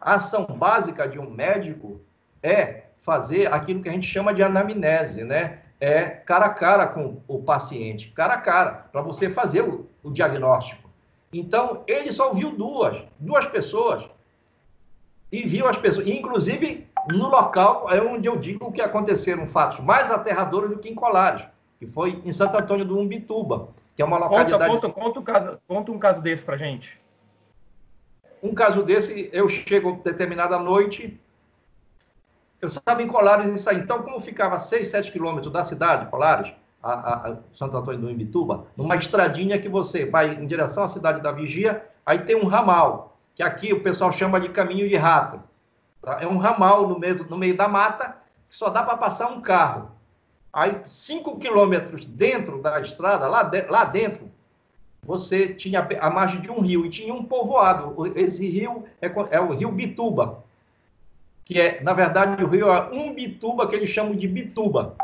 a 0.00 0.14
ação 0.14 0.44
básica 0.44 1.08
de 1.08 1.18
um 1.18 1.30
médico 1.30 2.00
é 2.42 2.84
fazer 2.98 3.52
aquilo 3.52 3.82
que 3.82 3.88
a 3.88 3.92
gente 3.92 4.06
chama 4.06 4.34
de 4.34 4.42
anamnese, 4.42 5.22
né? 5.22 5.62
É 5.78 6.04
cara 6.04 6.46
a 6.46 6.50
cara 6.50 6.86
com 6.86 7.20
o 7.28 7.42
paciente, 7.42 8.10
cara 8.10 8.34
a 8.34 8.40
cara, 8.40 8.88
para 8.90 9.02
você 9.02 9.28
fazer 9.28 9.62
o, 9.62 9.86
o 10.02 10.10
diagnóstico. 10.10 10.88
Então, 11.32 11.82
ele 11.86 12.12
só 12.12 12.32
viu 12.32 12.52
duas, 12.52 13.02
duas 13.18 13.46
pessoas 13.46 14.04
e 15.30 15.46
viu 15.46 15.68
as 15.68 15.76
pessoas. 15.76 16.06
inclusive, 16.06 16.86
no 17.08 17.28
local 17.28 17.90
é 17.90 18.00
onde 18.00 18.28
eu 18.28 18.36
digo 18.36 18.72
que 18.72 18.80
aconteceram 18.80 19.46
fatos 19.46 19.80
mais 19.80 20.10
aterradores 20.10 20.70
do 20.70 20.78
que 20.78 20.88
em 20.88 20.94
Colares, 20.94 21.44
que 21.78 21.86
foi 21.86 22.22
em 22.24 22.32
Santo 22.32 22.56
Antônio 22.56 22.84
do 22.84 22.98
Umbituba, 22.98 23.68
que 23.94 24.02
é 24.02 24.04
uma 24.04 24.18
localidade... 24.18 24.70
Conta, 24.70 24.88
conta, 24.88 25.00
conta, 25.00 25.20
um, 25.20 25.22
caso, 25.22 25.58
conta 25.68 25.92
um 25.92 25.98
caso 25.98 26.22
desse 26.22 26.44
para 26.44 26.56
gente. 26.56 26.98
Um 28.42 28.54
caso 28.54 28.82
desse, 28.82 29.28
eu 29.32 29.48
chego 29.48 30.00
determinada 30.04 30.58
noite, 30.58 31.20
eu 32.66 32.78
estava 32.78 33.02
em 33.02 33.06
Colares 33.06 33.54
e 33.54 33.58
saí. 33.62 33.78
Então, 33.78 34.02
como 34.02 34.20
ficava 34.20 34.58
6, 34.58 34.88
7 34.88 35.12
quilômetros 35.12 35.52
da 35.52 35.62
cidade, 35.64 36.10
Colares, 36.10 36.52
a, 36.82 36.92
a, 36.92 37.32
a 37.32 37.36
Santo 37.54 37.76
Antônio 37.76 38.00
do 38.00 38.10
Imbituba, 38.10 38.66
numa 38.76 38.96
estradinha 38.96 39.58
que 39.58 39.68
você 39.68 40.04
vai 40.04 40.34
em 40.34 40.46
direção 40.46 40.84
à 40.84 40.88
cidade 40.88 41.20
da 41.20 41.32
Vigia, 41.32 41.84
aí 42.04 42.18
tem 42.20 42.36
um 42.36 42.46
ramal 42.46 43.18
que 43.34 43.42
aqui 43.42 43.72
o 43.72 43.82
pessoal 43.82 44.10
chama 44.10 44.40
de 44.40 44.48
caminho 44.48 44.88
de 44.88 44.96
rato. 44.96 45.40
Tá? 46.00 46.18
É 46.20 46.26
um 46.26 46.38
ramal 46.38 46.88
no 46.88 46.98
meio, 46.98 47.26
no 47.28 47.36
meio 47.36 47.56
da 47.56 47.68
mata, 47.68 48.16
que 48.48 48.56
só 48.56 48.70
dá 48.70 48.82
para 48.82 48.96
passar 48.96 49.28
um 49.28 49.40
carro. 49.40 49.90
Aí, 50.52 50.80
cinco 50.86 51.38
quilômetros 51.38 52.06
dentro 52.06 52.62
da 52.62 52.80
estrada, 52.80 53.26
lá, 53.28 53.42
de, 53.42 53.62
lá 53.62 53.84
dentro, 53.84 54.30
você 55.02 55.54
tinha 55.54 55.86
a 56.00 56.10
margem 56.10 56.40
de 56.40 56.50
um 56.50 56.60
rio 56.60 56.86
e 56.86 56.90
tinha 56.90 57.12
um 57.12 57.22
povoado. 57.22 57.94
Esse 58.16 58.48
rio 58.48 58.84
é, 59.00 59.12
é 59.30 59.40
o 59.40 59.52
rio 59.52 59.70
Bituba, 59.70 60.42
que 61.46 61.58
é, 61.58 61.80
na 61.82 61.94
verdade, 61.94 62.44
o 62.44 62.48
rio 62.48 62.70
é 62.70 62.90
Umbituba, 62.92 63.66
que 63.66 63.74
eles 63.74 63.88
chamam 63.88 64.14
de 64.14 64.28
Bituba. 64.28 64.96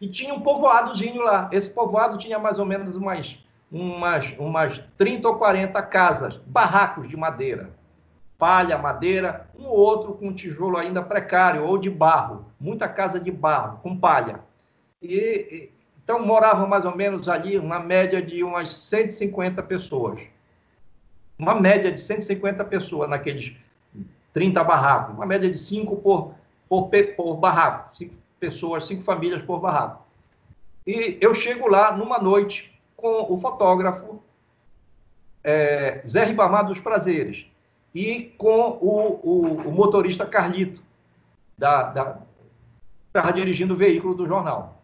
E 0.00 0.06
tinha 0.08 0.34
um 0.34 0.40
povoadozinho 0.40 1.22
lá. 1.22 1.48
Esse 1.50 1.70
povoado 1.70 2.18
tinha 2.18 2.38
mais 2.38 2.58
ou 2.58 2.66
menos 2.66 2.94
umas 2.94 3.38
umas, 3.70 4.34
umas 4.38 4.82
30 4.96 5.28
ou 5.28 5.36
40 5.36 5.80
casas, 5.82 6.36
barracos 6.46 7.08
de 7.08 7.16
madeira. 7.16 7.70
Palha, 8.38 8.78
madeira, 8.78 9.48
um 9.58 9.66
ou 9.66 9.76
outro 9.76 10.14
com 10.14 10.32
tijolo 10.32 10.76
ainda 10.76 11.02
precário 11.02 11.64
ou 11.64 11.76
de 11.76 11.90
barro, 11.90 12.46
muita 12.58 12.88
casa 12.88 13.18
de 13.18 13.30
barro, 13.30 13.78
com 13.82 13.96
palha. 13.96 14.40
E, 15.02 15.70
então 16.02 16.24
moravam 16.24 16.66
mais 16.66 16.84
ou 16.84 16.96
menos 16.96 17.28
ali 17.28 17.58
uma 17.58 17.80
média 17.80 18.22
de 18.22 18.42
umas 18.42 18.74
150 18.74 19.62
pessoas. 19.64 20.20
Uma 21.38 21.60
média 21.60 21.92
de 21.92 22.00
150 22.00 22.64
pessoas 22.64 23.08
naqueles 23.08 23.56
30 24.32 24.62
barracos, 24.64 25.14
uma 25.14 25.26
média 25.26 25.50
de 25.50 25.58
5 25.58 25.96
por, 25.96 26.34
por, 26.68 26.90
por 27.16 27.36
barraco, 27.36 27.96
5 27.96 28.14
pessoas, 28.38 28.86
5 28.86 29.02
famílias 29.02 29.42
por 29.42 29.60
barraco. 29.60 30.06
E 30.86 31.18
eu 31.20 31.34
chego 31.34 31.68
lá 31.68 31.96
numa 31.96 32.18
noite, 32.18 32.78
com 32.96 33.32
o 33.32 33.36
fotógrafo 33.36 34.20
é, 35.44 36.02
Zé 36.08 36.24
Ribamar 36.24 36.66
dos 36.66 36.80
Prazeres 36.80 37.46
e 37.94 38.34
com 38.36 38.78
o, 38.80 39.20
o, 39.22 39.68
o 39.68 39.72
motorista 39.72 40.26
Carlito, 40.26 40.82
da, 41.56 41.84
da, 41.84 42.18
estava 43.06 43.32
dirigindo 43.32 43.74
o 43.74 43.76
veículo 43.76 44.14
do 44.14 44.26
jornal. 44.26 44.82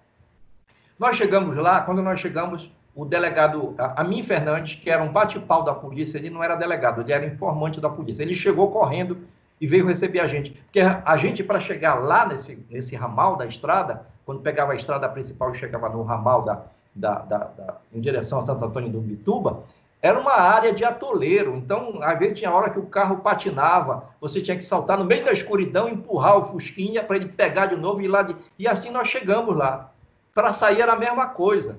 Nós 0.98 1.16
chegamos 1.16 1.56
lá, 1.56 1.82
quando 1.82 2.02
nós 2.02 2.20
chegamos, 2.20 2.70
o 2.94 3.04
delegado 3.04 3.74
Amin 3.96 4.22
Fernandes, 4.22 4.76
que 4.76 4.88
era 4.88 5.02
um 5.02 5.12
bate-pau 5.12 5.64
da 5.64 5.74
polícia, 5.74 6.18
ele 6.18 6.30
não 6.30 6.42
era 6.42 6.54
delegado, 6.54 7.00
ele 7.00 7.12
era 7.12 7.26
informante 7.26 7.80
da 7.80 7.88
polícia. 7.88 8.22
Ele 8.22 8.34
chegou 8.34 8.70
correndo 8.70 9.18
e 9.60 9.66
veio 9.66 9.86
receber 9.86 10.20
a 10.20 10.28
gente. 10.28 10.52
Porque 10.52 10.80
a 10.80 11.16
gente, 11.16 11.42
para 11.42 11.58
chegar 11.58 11.94
lá 11.94 12.26
nesse, 12.26 12.64
nesse 12.70 12.94
ramal 12.94 13.36
da 13.36 13.46
estrada, 13.46 14.06
quando 14.24 14.40
pegava 14.40 14.72
a 14.72 14.76
estrada 14.76 15.08
principal 15.08 15.50
e 15.50 15.56
chegava 15.56 15.88
no 15.88 16.02
ramal 16.02 16.42
da, 16.42 16.62
da, 16.94 17.18
da, 17.18 17.38
da, 17.38 17.76
em 17.92 18.00
direção 18.00 18.38
a 18.38 18.46
Santo 18.46 18.64
Antônio 18.64 18.90
do 18.90 19.00
Bituba, 19.00 19.64
era 20.00 20.18
uma 20.20 20.34
área 20.34 20.72
de 20.72 20.84
atoleiro. 20.84 21.56
Então, 21.56 21.98
às 22.02 22.18
vezes 22.18 22.38
tinha 22.38 22.52
hora 22.52 22.70
que 22.70 22.78
o 22.78 22.86
carro 22.86 23.18
patinava, 23.18 24.04
você 24.20 24.40
tinha 24.40 24.56
que 24.56 24.64
saltar 24.64 24.98
no 24.98 25.04
meio 25.04 25.24
da 25.24 25.32
escuridão, 25.32 25.88
empurrar 25.88 26.36
o 26.36 26.44
Fusquinha 26.44 27.02
para 27.02 27.16
ele 27.16 27.26
pegar 27.26 27.66
de 27.66 27.76
novo 27.76 28.00
e 28.00 28.04
ir 28.04 28.08
lá. 28.08 28.22
De... 28.22 28.36
E 28.58 28.68
assim 28.68 28.90
nós 28.90 29.08
chegamos 29.08 29.56
lá. 29.56 29.90
Para 30.34 30.52
sair 30.52 30.80
era 30.80 30.92
a 30.92 30.98
mesma 30.98 31.28
coisa. 31.28 31.78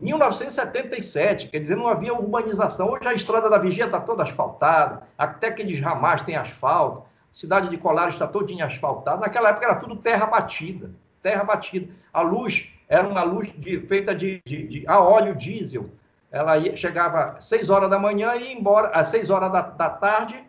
1977, 0.00 1.48
quer 1.48 1.58
dizer, 1.58 1.76
não 1.76 1.88
havia 1.88 2.14
urbanização. 2.14 2.90
Hoje 2.90 3.06
a 3.06 3.14
estrada 3.14 3.48
da 3.48 3.58
Vigia 3.58 3.86
está 3.86 4.00
toda 4.00 4.22
asfaltada, 4.22 5.02
até 5.16 5.48
aqueles 5.48 5.80
ramais 5.80 6.22
têm 6.22 6.36
asfalto, 6.36 7.04
cidade 7.32 7.68
de 7.68 7.76
Colares 7.76 8.14
está 8.14 8.26
todinha 8.26 8.66
asfaltada. 8.66 9.20
Naquela 9.20 9.50
época 9.50 9.66
era 9.66 9.74
tudo 9.76 9.96
terra 9.96 10.26
batida, 10.26 10.90
terra 11.22 11.44
batida. 11.44 11.92
A 12.12 12.22
luz 12.22 12.72
era 12.88 13.06
uma 13.06 13.22
luz 13.22 13.52
de, 13.56 13.80
feita 13.86 14.14
de, 14.14 14.40
de, 14.44 14.66
de, 14.66 14.84
a 14.86 15.00
óleo 15.00 15.34
diesel. 15.34 15.90
Ela 16.30 16.58
ia, 16.58 16.76
chegava 16.76 17.36
às 17.36 17.44
6 17.44 17.70
horas 17.70 17.90
da 17.90 17.98
manhã 17.98 18.34
e 18.34 18.44
ia 18.44 18.52
embora 18.52 18.88
às 18.88 19.08
6 19.08 19.30
horas 19.30 19.50
da, 19.52 19.62
da 19.62 19.90
tarde 19.90 20.42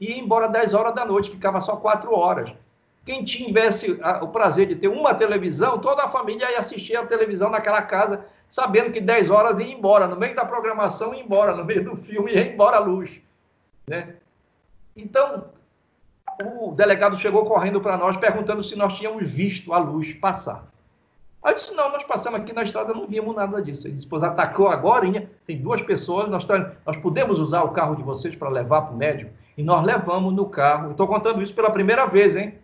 e 0.00 0.12
ia 0.12 0.18
embora 0.18 0.46
às 0.46 0.52
10 0.52 0.74
horas 0.74 0.94
da 0.94 1.04
noite, 1.04 1.30
ficava 1.30 1.60
só 1.60 1.76
4 1.76 2.12
horas. 2.12 2.50
Quem 3.04 3.24
tivesse 3.24 3.98
a, 4.02 4.22
o 4.22 4.28
prazer 4.28 4.66
de 4.66 4.76
ter 4.76 4.88
uma 4.88 5.14
televisão, 5.14 5.78
toda 5.78 6.04
a 6.04 6.08
família 6.08 6.50
ia 6.52 6.60
assistir 6.60 6.96
a 6.96 7.06
televisão 7.06 7.50
naquela 7.50 7.82
casa, 7.82 8.24
sabendo 8.48 8.92
que 8.92 9.00
10 9.00 9.30
horas 9.30 9.58
ia 9.58 9.72
embora, 9.72 10.06
no 10.06 10.16
meio 10.16 10.34
da 10.34 10.44
programação 10.44 11.14
ia 11.14 11.22
embora, 11.22 11.54
no 11.54 11.64
meio 11.64 11.84
do 11.84 11.96
filme 11.96 12.32
ia 12.32 12.52
embora 12.52 12.76
a 12.76 12.80
luz. 12.80 13.20
Né? 13.86 14.14
Então, 14.96 15.44
o 16.40 16.72
delegado 16.72 17.18
chegou 17.18 17.44
correndo 17.44 17.80
para 17.80 17.96
nós, 17.96 18.16
perguntando 18.16 18.62
se 18.62 18.76
nós 18.76 18.96
tínhamos 18.96 19.26
visto 19.26 19.72
a 19.72 19.78
luz 19.78 20.12
passar. 20.14 20.66
Aí 21.42 21.54
disse, 21.54 21.72
não, 21.72 21.90
nós 21.90 22.02
passamos 22.04 22.40
aqui 22.40 22.52
na 22.52 22.62
estrada, 22.62 22.92
não 22.92 23.06
vimos 23.06 23.34
nada 23.34 23.62
disso. 23.62 23.86
Ele 23.86 23.94
disse, 23.94 24.08
pois 24.08 24.22
atacou 24.22 24.68
agora, 24.68 25.06
tem 25.46 25.56
duas 25.56 25.80
pessoas, 25.80 26.28
nós, 26.28 26.46
nós 26.84 26.96
podemos 26.96 27.38
usar 27.38 27.62
o 27.62 27.70
carro 27.70 27.94
de 27.94 28.02
vocês 28.02 28.34
para 28.34 28.48
levar 28.48 28.82
para 28.82 28.94
o 28.94 28.96
médico? 28.96 29.30
E 29.56 29.62
nós 29.62 29.84
levamos 29.84 30.34
no 30.34 30.46
carro, 30.46 30.90
estou 30.90 31.06
contando 31.06 31.42
isso 31.42 31.54
pela 31.54 31.70
primeira 31.70 32.06
vez, 32.06 32.36
hein? 32.36 32.58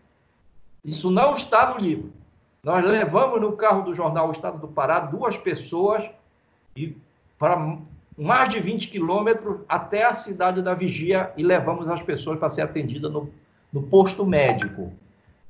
Isso 0.84 1.10
não 1.10 1.34
está 1.34 1.72
no 1.72 1.78
livro. 1.78 2.12
Nós 2.64 2.85
levamos 2.85 3.40
no 3.40 3.53
carro 3.53 3.83
do 3.83 3.94
jornal 3.94 4.29
O 4.29 4.33
Estado 4.33 4.59
do 4.59 4.68
Pará 4.68 5.00
duas 5.00 5.37
pessoas 5.37 6.03
e 6.74 6.96
para 7.38 7.79
mais 8.16 8.48
de 8.48 8.59
20 8.59 8.88
quilômetros 8.88 9.61
até 9.68 10.05
a 10.05 10.14
cidade 10.14 10.62
da 10.62 10.72
Vigia 10.72 11.33
e 11.37 11.42
levamos 11.42 11.88
as 11.88 12.00
pessoas 12.03 12.38
para 12.38 12.48
ser 12.48 12.62
atendidas 12.62 13.12
no, 13.12 13.31
no 13.72 13.83
posto 13.83 14.24
médico. 14.24 14.92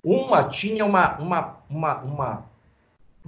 Uma 0.02 0.44
tinha 0.44 0.84
uma, 0.84 1.16
uma, 1.18 1.56
uma, 1.70 1.94
uma 2.02 2.54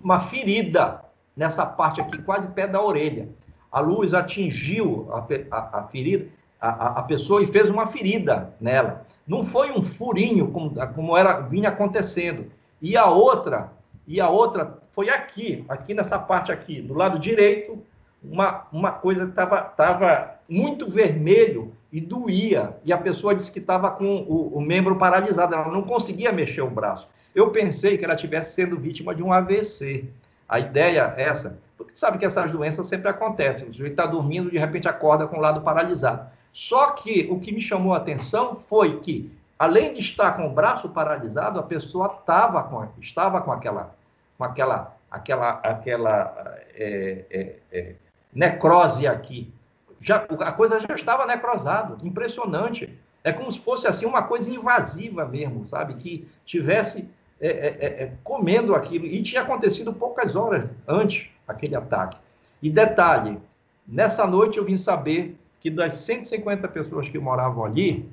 uma 0.02 0.20
ferida 0.20 1.02
nessa 1.36 1.64
parte 1.64 2.00
aqui, 2.00 2.18
quase 2.18 2.48
pé 2.48 2.66
da 2.66 2.82
orelha. 2.82 3.28
A 3.70 3.80
luz 3.80 4.14
atingiu 4.14 5.08
a, 5.10 5.56
a, 5.56 5.78
a 5.78 5.82
ferida 5.84 6.28
a, 6.60 7.00
a 7.00 7.02
pessoa 7.02 7.42
e 7.42 7.46
fez 7.46 7.68
uma 7.68 7.86
ferida 7.86 8.54
nela. 8.60 9.06
Não 9.26 9.44
foi 9.44 9.70
um 9.70 9.82
furinho, 9.82 10.50
como, 10.50 10.74
como 10.94 11.16
era 11.16 11.40
vinha 11.40 11.68
acontecendo. 11.68 12.50
E 12.80 12.96
a 12.96 13.06
outra, 13.06 13.72
e 14.06 14.20
a 14.20 14.28
outra 14.28 14.78
foi 14.92 15.10
aqui, 15.10 15.64
aqui 15.68 15.92
nessa 15.92 16.18
parte 16.18 16.52
aqui, 16.52 16.80
do 16.80 16.94
lado 16.94 17.18
direito, 17.18 17.82
uma, 18.22 18.66
uma 18.72 18.92
coisa 18.92 19.24
estava 19.24 19.60
tava 19.60 20.36
muito 20.48 20.88
vermelho 20.88 21.72
e 21.92 22.00
doía. 22.00 22.76
E 22.84 22.92
a 22.92 22.98
pessoa 22.98 23.34
disse 23.34 23.50
que 23.50 23.58
estava 23.58 23.90
com 23.90 24.18
o, 24.28 24.56
o, 24.56 24.60
membro 24.60 24.96
paralisado, 24.96 25.54
ela 25.54 25.70
não 25.70 25.82
conseguia 25.82 26.32
mexer 26.32 26.62
o 26.62 26.70
braço. 26.70 27.08
Eu 27.34 27.50
pensei 27.50 27.98
que 27.98 28.04
ela 28.04 28.14
estivesse 28.14 28.54
sendo 28.54 28.78
vítima 28.78 29.14
de 29.14 29.22
um 29.22 29.32
AVC. 29.32 30.04
A 30.48 30.58
ideia 30.58 31.14
é 31.16 31.24
essa. 31.24 31.58
Porque 31.76 31.92
sabe 31.94 32.18
que 32.18 32.24
essas 32.24 32.50
doenças 32.50 32.86
sempre 32.86 33.08
acontecem. 33.08 33.66
Sujeito 33.68 33.92
está 33.92 34.06
dormindo, 34.06 34.50
de 34.50 34.58
repente 34.58 34.88
acorda 34.88 35.26
com 35.26 35.36
o 35.36 35.40
lado 35.40 35.60
paralisado. 35.60 36.26
Só 36.52 36.92
que 36.92 37.28
o 37.30 37.38
que 37.38 37.52
me 37.52 37.60
chamou 37.60 37.92
a 37.92 37.98
atenção 37.98 38.54
foi 38.54 39.00
que, 39.00 39.30
além 39.58 39.92
de 39.92 40.00
estar 40.00 40.32
com 40.32 40.46
o 40.46 40.52
braço 40.52 40.88
paralisado, 40.88 41.58
a 41.58 41.62
pessoa 41.62 42.08
tava 42.08 42.62
com, 42.62 42.88
estava 43.00 43.42
com 43.42 43.52
aquela, 43.52 43.94
com 44.36 44.44
aquela, 44.44 44.96
aquela, 45.10 45.50
aquela 45.62 46.56
é, 46.74 47.24
é, 47.30 47.56
é, 47.72 47.94
necrose 48.32 49.06
aqui. 49.06 49.52
Já, 50.00 50.16
a 50.16 50.52
coisa 50.52 50.80
já 50.80 50.94
estava 50.94 51.26
necrosada, 51.26 51.96
impressionante. 52.02 52.98
É 53.24 53.32
como 53.32 53.50
se 53.50 53.58
fosse 53.58 53.88
assim 53.88 54.06
uma 54.06 54.22
coisa 54.22 54.50
invasiva 54.50 55.24
mesmo, 55.24 55.66
sabe? 55.66 55.94
Que 55.94 56.28
tivesse 56.44 57.08
é, 57.40 57.48
é, 57.48 58.02
é, 58.04 58.12
comendo 58.22 58.74
aquilo. 58.74 59.06
E 59.06 59.22
tinha 59.22 59.42
acontecido 59.42 59.92
poucas 59.92 60.36
horas 60.36 60.68
antes 60.86 61.28
aquele 61.46 61.74
ataque. 61.74 62.18
E 62.62 62.70
detalhe, 62.70 63.38
nessa 63.86 64.26
noite 64.26 64.58
eu 64.58 64.64
vim 64.64 64.76
saber 64.76 65.36
que 65.60 65.70
das 65.70 65.96
150 65.96 66.68
pessoas 66.68 67.08
que 67.08 67.18
moravam 67.18 67.64
ali, 67.64 68.08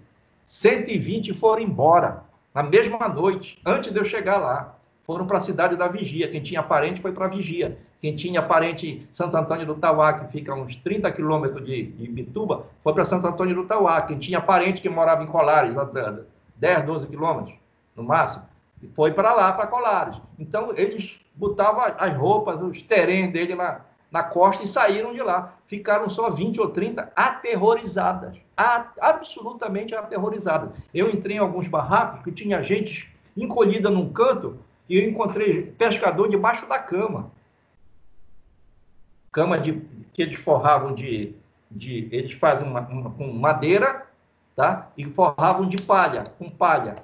120 0.46 1.34
foram 1.34 1.62
embora 1.62 2.24
na 2.54 2.62
mesma 2.62 3.08
noite, 3.08 3.60
antes 3.66 3.92
de 3.92 3.98
eu 3.98 4.06
chegar 4.06 4.38
lá. 4.38 4.76
Foram 5.06 5.28
para 5.28 5.38
a 5.38 5.42
cidade 5.42 5.76
da 5.76 5.88
Vigia. 5.88 6.30
Quem 6.30 6.42
tinha 6.42 6.64
parente 6.64 7.02
foi 7.02 7.12
para 7.12 7.26
a 7.26 7.30
Vigia. 7.30 7.78
Quem 8.02 8.16
tinha 8.16 8.42
parente 8.42 8.88
em 8.88 9.08
Santo 9.12 9.36
Antônio 9.36 9.66
do 9.66 9.76
Tauá, 9.76 10.14
que 10.14 10.32
fica 10.32 10.54
a 10.54 10.56
uns 10.56 10.76
30 10.76 11.12
quilômetros 11.12 11.66
de, 11.66 11.84
de 11.84 12.08
Bituba, 12.08 12.66
foi 12.82 12.94
para 12.94 13.06
Santo 13.06 13.28
Antônio 13.28 13.56
do 13.56 13.66
Tauá. 13.66 14.02
Quem 14.02 14.18
tinha 14.18 14.40
parente 14.40 14.82
que 14.82 14.90
morava 14.90 15.24
em 15.24 15.28
Colares, 15.28 15.76
10, 16.56 16.86
12 16.86 17.08
quilômetros 17.08 17.56
no 17.96 18.04
máximo, 18.04 18.44
foi 18.94 19.12
para 19.12 19.34
lá, 19.34 19.52
para 19.54 19.68
Colares. 19.68 20.18
Então, 20.40 20.74
eles 20.76 21.20
botavam 21.36 21.84
as 21.98 22.16
roupas, 22.16 22.62
os 22.62 22.82
terrenos 22.82 23.34
dele 23.34 23.56
lá 23.56 23.86
na 24.14 24.22
costa 24.22 24.64
e 24.64 24.68
saíram 24.68 25.12
de 25.12 25.22
lá. 25.22 25.56
Ficaram 25.66 26.08
só 26.08 26.30
20 26.30 26.62
ou 26.62 26.70
30 26.70 27.12
aterrorizadas, 27.16 28.38
absolutamente 29.02 29.96
aterrorizadas. 29.96 30.70
Eu 30.94 31.10
entrei 31.10 31.38
em 31.38 31.40
alguns 31.40 31.68
barracos 31.68 32.22
que 32.22 32.32
tinha 32.32 32.62
gente 32.62 33.12
encolhida 33.36 33.90
num 33.90 34.14
canto 34.14 34.60
e 34.88 34.98
eu 34.98 35.10
encontrei 35.10 35.64
pescador 35.64 36.30
debaixo 36.30 36.68
da 36.68 36.80
cama. 36.80 37.32
Cama 39.32 39.58
de, 39.58 39.82
que 40.14 40.22
eles 40.22 40.36
forravam 40.38 40.94
de, 40.94 41.34
de 41.72 42.08
eles 42.12 42.34
fazem 42.34 42.68
uma, 42.68 42.82
uma, 42.82 43.10
com 43.12 43.32
madeira, 43.32 44.06
tá? 44.56 44.92
E 44.98 45.06
forravam 45.06 45.68
de 45.68 45.82
palha, 45.82 46.24
com 46.38 46.50
palha. 46.50 46.96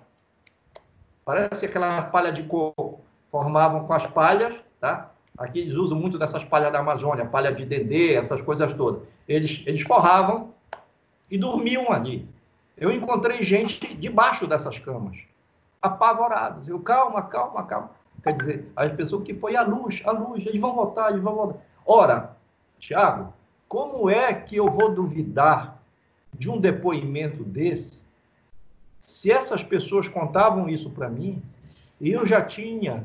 Parece 1.26 1.66
aquela 1.66 2.02
palha 2.04 2.32
de 2.32 2.44
coco. 2.44 3.02
Formavam 3.32 3.86
com 3.86 3.94
as 3.94 4.06
palhas, 4.08 4.56
tá? 4.80 5.12
Aqui 5.38 5.60
eles 5.60 5.74
usam 5.74 5.98
muito 5.98 6.18
dessas 6.20 6.44
palhas 6.44 6.72
da 6.72 6.80
Amazônia, 6.80 7.26
palha 7.26 7.54
de 7.54 7.66
dendê, 7.66 8.16
essas 8.16 8.42
coisas 8.42 8.74
todas. 8.74 9.02
Eles, 9.28 9.64
eles 9.66 9.82
forravam 9.82 10.54
e 11.32 11.38
dormiam 11.38 11.92
ali. 11.92 12.28
Eu 12.76 12.92
encontrei 12.92 13.44
gente 13.44 13.94
debaixo 13.96 14.46
dessas 14.46 14.78
camas, 14.80 15.18
apavorados. 15.82 16.68
Eu, 16.68 16.80
calma, 16.80 17.22
calma, 17.24 17.64
calma. 17.64 17.92
Quer 18.24 18.38
dizer, 18.38 18.72
as 18.76 18.92
pessoas 18.94 19.24
que 19.24 19.34
foi 19.34 19.56
a 19.56 19.64
luz, 19.64 20.02
a 20.06 20.12
luz, 20.12 20.46
eles 20.46 20.62
vão 20.62 20.74
voltar, 20.74 21.12
eles 21.12 21.22
vão 21.22 21.36
voltar. 21.36 21.60
Ora, 21.86 22.38
Tiago, 22.78 23.34
como 23.68 24.10
é 24.10 24.34
que 24.34 24.56
eu 24.56 24.70
vou 24.70 24.94
duvidar 24.94 25.82
de 26.34 26.50
um 26.50 26.60
depoimento 26.60 27.44
desse 27.44 28.00
se 29.00 29.32
essas 29.32 29.64
pessoas 29.64 30.08
contavam 30.08 30.70
isso 30.70 30.90
para 30.92 31.10
mim 31.10 31.42
eu 32.00 32.26
já 32.26 32.42
tinha 32.42 33.04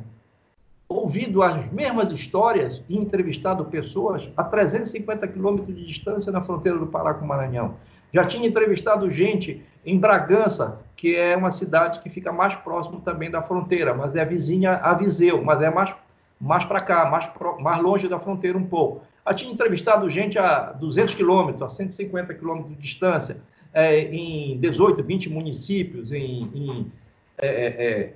ouvido 0.88 1.42
as 1.42 1.70
mesmas 1.72 2.12
histórias 2.12 2.82
e 2.88 2.96
entrevistado 2.96 3.64
pessoas 3.64 4.28
a 4.36 4.44
350 4.44 5.26
quilômetros 5.28 5.74
de 5.74 5.84
distância 5.84 6.30
na 6.30 6.42
fronteira 6.42 6.78
do 6.78 6.86
Pará 6.86 7.14
com 7.14 7.24
o 7.24 7.28
Maranhão. 7.28 7.76
Já 8.12 8.24
tinha 8.26 8.46
entrevistado 8.46 9.10
gente 9.10 9.64
em 9.84 9.98
Bragança, 9.98 10.80
que 10.96 11.16
é 11.16 11.36
uma 11.36 11.52
cidade 11.52 12.00
que 12.00 12.08
fica 12.08 12.32
mais 12.32 12.54
próximo 12.54 13.00
também 13.00 13.30
da 13.30 13.42
fronteira, 13.42 13.92
mas 13.92 14.14
é 14.16 14.24
vizinha 14.24 14.76
a 14.76 14.94
Viseu, 14.94 15.42
mas 15.42 15.60
é 15.60 15.70
mais, 15.70 15.94
mais 16.40 16.64
para 16.64 16.80
cá, 16.80 17.04
mais, 17.06 17.30
mais 17.60 17.82
longe 17.82 18.08
da 18.08 18.18
fronteira 18.18 18.56
um 18.56 18.66
pouco. 18.66 19.02
Já 19.26 19.34
tinha 19.34 19.52
entrevistado 19.52 20.08
gente 20.08 20.38
a 20.38 20.72
200 20.72 21.14
quilômetros, 21.14 21.62
a 21.62 21.68
150 21.68 22.34
quilômetros 22.34 22.74
de 22.74 22.80
distância, 22.80 23.38
é, 23.72 24.00
em 24.00 24.58
18, 24.58 25.02
20 25.02 25.30
municípios, 25.30 26.12
em, 26.12 26.50
em 26.54 26.92
é, 27.38 27.48
é, 27.48 27.90
é 27.90 28.12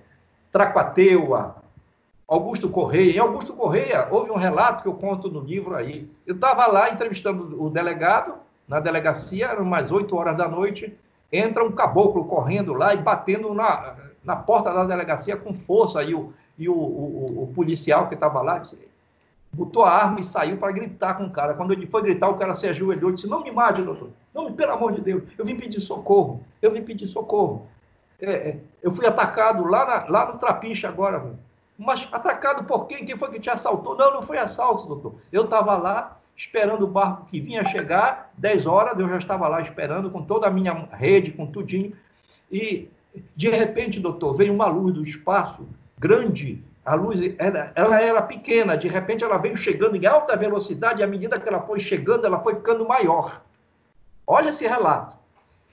Tracuateua, 0.52 1.56
Augusto 2.26 2.68
Correia. 2.68 3.16
Em 3.16 3.18
Augusto 3.18 3.54
Correia, 3.54 4.06
houve 4.10 4.30
um 4.30 4.36
relato 4.36 4.82
que 4.82 4.88
eu 4.88 4.94
conto 4.94 5.30
no 5.30 5.40
livro 5.40 5.74
aí. 5.74 6.08
Eu 6.26 6.34
estava 6.34 6.66
lá 6.66 6.90
entrevistando 6.90 7.60
o 7.62 7.70
delegado, 7.70 8.34
na 8.68 8.80
delegacia, 8.80 9.46
eram 9.46 9.64
mais 9.64 9.90
8 9.90 10.14
horas 10.14 10.36
da 10.36 10.46
noite, 10.46 10.94
entra 11.32 11.64
um 11.64 11.72
caboclo 11.72 12.24
correndo 12.24 12.72
lá 12.72 12.94
e 12.94 12.98
batendo 12.98 13.52
na, 13.54 13.96
na 14.24 14.36
porta 14.36 14.72
da 14.72 14.84
delegacia 14.84 15.36
com 15.36 15.54
força. 15.54 16.02
E 16.02 16.14
o, 16.14 16.32
e 16.58 16.68
o, 16.68 16.74
o, 16.74 17.42
o 17.44 17.52
policial 17.54 18.08
que 18.08 18.14
estava 18.14 18.40
lá 18.42 18.58
disse, 18.58 18.78
botou 19.52 19.84
a 19.84 19.90
arma 19.90 20.20
e 20.20 20.24
saiu 20.24 20.56
para 20.56 20.72
gritar 20.72 21.14
com 21.14 21.24
o 21.24 21.30
cara. 21.30 21.54
Quando 21.54 21.72
ele 21.72 21.86
foi 21.86 22.02
gritar, 22.02 22.28
o 22.28 22.36
cara 22.36 22.54
se 22.54 22.66
ajoelhou 22.66 23.10
e 23.10 23.14
disse: 23.14 23.28
Não 23.28 23.42
me 23.42 23.50
mate, 23.50 23.82
doutor. 23.82 24.10
Não, 24.34 24.52
pelo 24.52 24.72
amor 24.72 24.92
de 24.92 25.00
Deus, 25.00 25.22
eu 25.36 25.44
vim 25.44 25.56
pedir 25.56 25.80
socorro. 25.80 26.40
Eu 26.60 26.70
vim 26.70 26.82
pedir 26.82 27.06
socorro. 27.06 27.66
É, 28.20 28.30
é, 28.30 28.58
eu 28.82 28.90
fui 28.90 29.06
atacado 29.06 29.64
lá, 29.64 29.84
na, 29.86 30.06
lá 30.08 30.32
no 30.32 30.38
Trapiche 30.38 30.86
agora, 30.86 31.34
mas 31.78 32.08
atacado 32.10 32.64
por 32.64 32.86
quem? 32.86 33.04
Quem 33.04 33.16
foi 33.16 33.30
que 33.30 33.38
te 33.38 33.48
assaltou? 33.48 33.96
Não, 33.96 34.12
não 34.12 34.22
foi 34.22 34.38
assalto, 34.38 34.86
doutor. 34.86 35.14
Eu 35.32 35.44
estava 35.44 35.76
lá 35.76 36.17
esperando 36.38 36.84
o 36.84 36.86
barco 36.86 37.26
que 37.26 37.40
vinha 37.40 37.64
chegar, 37.64 38.32
10 38.38 38.64
horas, 38.66 38.96
eu 38.96 39.08
já 39.08 39.18
estava 39.18 39.48
lá 39.48 39.60
esperando 39.60 40.08
com 40.08 40.22
toda 40.22 40.46
a 40.46 40.50
minha 40.50 40.88
rede, 40.92 41.32
com 41.32 41.44
tudinho. 41.44 41.92
E, 42.50 42.88
de 43.34 43.50
repente, 43.50 43.98
doutor, 43.98 44.34
veio 44.34 44.54
uma 44.54 44.66
luz 44.66 44.94
do 44.94 45.02
espaço 45.02 45.68
grande. 45.98 46.62
A 46.84 46.94
luz 46.94 47.34
era, 47.38 47.72
ela 47.74 48.00
era 48.00 48.22
pequena, 48.22 48.78
de 48.78 48.86
repente 48.86 49.24
ela 49.24 49.36
veio 49.36 49.56
chegando 49.56 49.96
em 49.96 50.06
alta 50.06 50.36
velocidade, 50.36 51.00
e 51.00 51.04
à 51.04 51.08
medida 51.08 51.40
que 51.40 51.48
ela 51.48 51.60
foi 51.60 51.80
chegando, 51.80 52.24
ela 52.24 52.38
foi 52.38 52.54
ficando 52.54 52.86
maior. 52.86 53.42
Olha 54.24 54.50
esse 54.50 54.64
relato. 54.64 55.16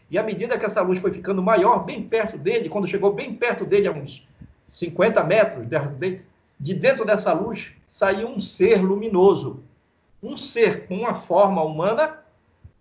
E 0.09 0.17
à 0.17 0.23
medida 0.23 0.57
que 0.57 0.65
essa 0.65 0.81
luz 0.81 0.97
foi 0.97 1.11
ficando 1.11 1.43
maior, 1.43 1.85
bem 1.85 2.01
perto 2.01 2.39
dele, 2.39 2.69
quando 2.69 2.87
chegou 2.87 3.13
bem 3.13 3.35
perto 3.35 3.65
dele, 3.65 3.87
a 3.87 3.91
uns 3.91 4.27
50 4.67 5.23
metros 5.23 5.67
de 6.59 6.73
dentro 6.73 7.05
dessa 7.05 7.33
luz 7.33 7.71
saiu 7.87 8.29
um 8.29 8.39
ser 8.39 8.81
luminoso, 8.81 9.63
um 10.21 10.35
ser 10.35 10.87
com 10.87 10.95
uma 10.95 11.13
forma 11.13 11.63
humana, 11.63 12.19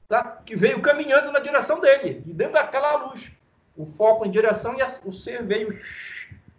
tá? 0.09 0.23
que 0.44 0.57
veio 0.57 0.81
caminhando 0.81 1.33
na 1.33 1.38
direção 1.38 1.81
dele, 1.81 2.23
de 2.25 2.33
dentro 2.33 2.55
daquela 2.55 2.97
luz. 2.97 3.33
O 3.77 3.87
foco 3.87 4.25
em 4.25 4.31
direção 4.31 4.75
e 4.79 5.09
o 5.09 5.12
ser 5.12 5.42
veio 5.42 5.79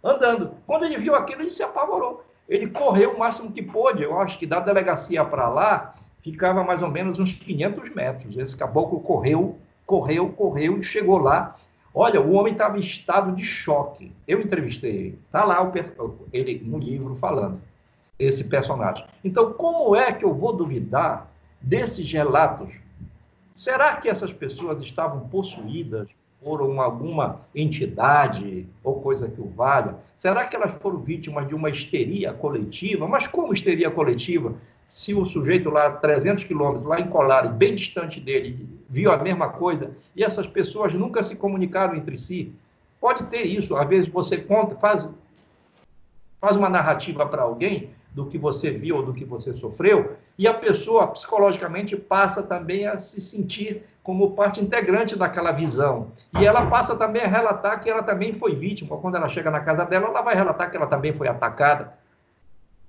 andando. 0.04 0.54
Quando 0.66 0.84
ele 0.84 0.98
viu 0.98 1.14
aquilo, 1.14 1.42
ele 1.42 1.50
se 1.50 1.62
apavorou. 1.62 2.24
Ele 2.48 2.68
correu 2.68 3.12
o 3.14 3.18
máximo 3.18 3.50
que 3.50 3.62
pôde. 3.62 4.02
Eu 4.02 4.20
acho 4.20 4.38
que 4.38 4.46
da 4.46 4.60
delegacia 4.60 5.24
para 5.24 5.48
lá 5.48 5.94
ficava 6.22 6.62
mais 6.62 6.82
ou 6.82 6.90
menos 6.90 7.18
uns 7.18 7.32
500 7.32 7.94
metros. 7.94 8.36
Esse 8.36 8.56
caboclo 8.56 9.00
correu, 9.00 9.58
correu, 9.86 10.30
correu 10.30 10.78
e 10.78 10.84
chegou 10.84 11.18
lá 11.18 11.56
Olha, 11.98 12.20
o 12.20 12.34
homem 12.34 12.52
estava 12.52 12.76
em 12.76 12.80
estado 12.80 13.34
de 13.34 13.42
choque. 13.42 14.12
Eu 14.28 14.42
entrevistei 14.42 14.90
ele. 14.90 15.18
Está 15.24 15.44
lá 15.44 15.64
o, 15.64 15.72
ele 16.30 16.62
no 16.62 16.76
livro 16.78 17.14
falando, 17.14 17.58
esse 18.18 18.44
personagem. 18.44 19.04
Então, 19.24 19.52
como 19.52 19.94
é 19.94 20.12
que 20.12 20.24
eu 20.24 20.34
vou 20.34 20.52
duvidar 20.52 21.30
desses 21.60 22.10
relatos? 22.10 22.72
Será 23.54 23.96
que 23.96 24.08
essas 24.08 24.32
pessoas 24.32 24.80
estavam 24.82 25.28
possuídas 25.28 26.08
por 26.42 26.62
uma, 26.62 26.84
alguma 26.84 27.40
entidade 27.54 28.68
ou 28.82 29.00
coisa 29.00 29.28
que 29.28 29.40
o 29.40 29.48
valha? 29.48 29.96
Será 30.18 30.44
que 30.44 30.56
elas 30.56 30.72
foram 30.72 30.98
vítimas 30.98 31.48
de 31.48 31.54
uma 31.54 31.70
histeria 31.70 32.32
coletiva? 32.32 33.06
Mas 33.08 33.26
como 33.26 33.52
histeria 33.52 33.90
coletiva? 33.90 34.54
se 34.88 35.14
o 35.14 35.26
sujeito 35.26 35.68
lá, 35.68 35.90
300 35.90 36.44
quilômetros, 36.44 36.86
lá 36.86 37.00
em 37.00 37.08
Colares, 37.08 37.50
bem 37.52 37.74
distante 37.74 38.20
dele, 38.20 38.68
viu 38.88 39.10
a 39.10 39.16
mesma 39.16 39.48
coisa, 39.48 39.90
e 40.14 40.22
essas 40.22 40.46
pessoas 40.46 40.94
nunca 40.94 41.22
se 41.22 41.36
comunicaram 41.36 41.96
entre 41.96 42.16
si, 42.16 42.52
pode 43.00 43.24
ter 43.24 43.42
isso. 43.42 43.76
Às 43.76 43.88
vezes 43.88 44.08
você 44.08 44.38
conta, 44.38 44.76
faz, 44.76 45.08
faz 46.40 46.56
uma 46.56 46.68
narrativa 46.68 47.26
para 47.26 47.42
alguém 47.42 47.90
do 48.16 48.24
que 48.24 48.38
você 48.38 48.70
viu 48.70 48.96
ou 48.96 49.02
do 49.04 49.12
que 49.12 49.26
você 49.26 49.52
sofreu, 49.52 50.16
e 50.38 50.48
a 50.48 50.54
pessoa 50.54 51.06
psicologicamente 51.08 51.94
passa 51.94 52.42
também 52.42 52.86
a 52.86 52.96
se 52.96 53.20
sentir 53.20 53.84
como 54.02 54.30
parte 54.30 54.58
integrante 54.58 55.14
daquela 55.14 55.52
visão. 55.52 56.12
E 56.40 56.46
ela 56.46 56.64
passa 56.64 56.96
também 56.96 57.20
a 57.20 57.26
relatar 57.26 57.82
que 57.82 57.90
ela 57.90 58.02
também 58.02 58.32
foi 58.32 58.54
vítima. 58.54 58.96
Quando 58.96 59.16
ela 59.16 59.28
chega 59.28 59.50
na 59.50 59.60
casa 59.60 59.84
dela, 59.84 60.06
ela 60.06 60.22
vai 60.22 60.34
relatar 60.34 60.70
que 60.70 60.76
ela 60.78 60.86
também 60.86 61.12
foi 61.12 61.28
atacada. 61.28 61.92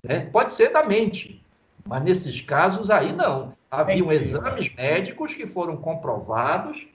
Né? 0.01 0.29
Pode 0.31 0.53
ser 0.53 0.71
da 0.71 0.85
mente, 0.85 1.43
mas 1.85 2.01
nesses 2.03 2.39
casos 2.39 2.89
aí 2.89 3.11
não. 3.11 3.51
Haviam 3.69 4.09
exames 4.13 4.73
médicos 4.73 5.33
que 5.33 5.45
foram 5.45 5.75
comprovados 5.75 6.87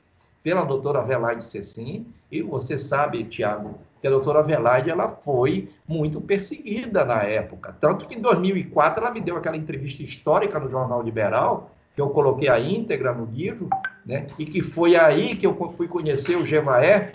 pela 0.42 0.64
doutora 0.64 1.02
Velaide 1.02 1.44
Cecim, 1.44 2.06
e 2.30 2.40
você 2.40 2.78
sabe, 2.78 3.24
Tiago, 3.24 3.78
que 4.02 4.06
a 4.08 4.10
doutora 4.10 4.42
Velaide 4.42 4.90
ela 4.90 5.06
foi 5.06 5.70
muito 5.86 6.20
perseguida 6.20 7.04
na 7.04 7.22
época. 7.22 7.72
Tanto 7.80 8.04
que 8.08 8.16
em 8.16 8.20
2004 8.20 9.00
ela 9.00 9.14
me 9.14 9.20
deu 9.20 9.36
aquela 9.36 9.56
entrevista 9.56 10.02
histórica 10.02 10.58
no 10.58 10.68
Jornal 10.68 11.00
Liberal, 11.00 11.70
que 11.94 12.00
eu 12.00 12.10
coloquei 12.10 12.48
a 12.48 12.58
íntegra 12.58 13.14
no 13.14 13.26
livro, 13.26 13.70
né? 14.04 14.26
e 14.36 14.44
que 14.44 14.60
foi 14.60 14.96
aí 14.96 15.36
que 15.36 15.46
eu 15.46 15.54
fui 15.76 15.86
conhecer 15.86 16.36
o 16.36 16.44
Gevaé. 16.44 17.12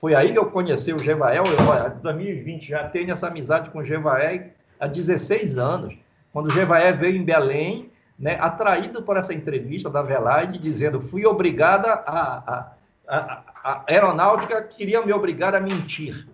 Foi 0.00 0.16
aí 0.16 0.32
que 0.32 0.38
eu 0.38 0.46
conheci 0.46 0.92
o 0.92 0.98
Gevaé. 0.98 1.38
Eu, 1.38 1.44
em 1.44 2.02
2020 2.02 2.68
já 2.68 2.88
tenho 2.88 3.12
essa 3.12 3.28
amizade 3.28 3.70
com 3.70 3.78
o 3.78 3.84
Gevaé 3.84 4.54
há 4.80 4.88
16 4.88 5.56
anos. 5.58 5.94
Quando 6.32 6.46
o 6.46 6.50
Gevaé 6.50 6.92
veio 6.92 7.16
em 7.16 7.24
Belém, 7.24 7.88
né, 8.18 8.36
atraído 8.40 9.00
por 9.04 9.16
essa 9.16 9.32
entrevista 9.32 9.88
da 9.88 10.02
Velaide, 10.02 10.58
dizendo: 10.58 11.00
fui 11.00 11.24
obrigada 11.24 11.92
a, 11.92 12.52
a, 12.52 12.72
a, 13.06 13.42
a 13.62 13.84
aeronáutica 13.86 14.62
queria 14.62 15.04
me 15.04 15.12
obrigar 15.12 15.54
a 15.54 15.60
mentir. 15.60 16.26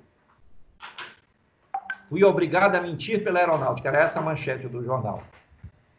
Fui 2.09 2.23
obrigada 2.23 2.79
a 2.79 2.81
mentir 2.81 3.23
pela 3.25 3.41
aeronáutica, 3.41 3.89
era 3.89 3.99
essa 3.99 4.21
a 4.21 4.23
manchete 4.23 4.69
do 4.69 4.85
jornal. 4.85 5.23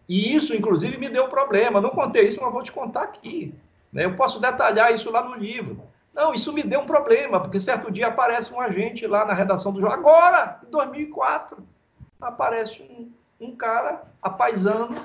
E 0.07 0.34
isso, 0.34 0.55
inclusive, 0.55 0.97
me 0.97 1.09
deu 1.09 1.28
problema. 1.28 1.82
Não 1.82 1.89
contei 1.89 2.28
isso, 2.28 2.39
mas 2.41 2.51
vou 2.51 2.63
te 2.63 2.71
contar 2.71 3.03
aqui. 3.03 3.53
Né? 3.91 4.05
Eu 4.05 4.15
posso 4.15 4.39
detalhar 4.39 4.93
isso 4.93 5.11
lá 5.11 5.21
no 5.21 5.36
livro. 5.36 5.82
Não, 6.13 6.34
isso 6.34 6.53
me 6.53 6.63
deu 6.63 6.80
um 6.80 6.86
problema, 6.86 7.39
porque 7.39 7.59
certo 7.59 7.91
dia 7.91 8.07
aparece 8.07 8.51
um 8.53 8.59
agente 8.59 9.05
lá 9.05 9.25
na 9.25 9.34
redação 9.34 9.71
do 9.71 9.80
jornal. 9.80 9.99
Agora, 9.99 10.59
em 10.65 10.71
2004, 10.71 11.57
aparece 12.19 12.82
um, 12.82 13.11
um 13.39 13.55
cara 13.55 14.03
apaisando, 14.21 14.99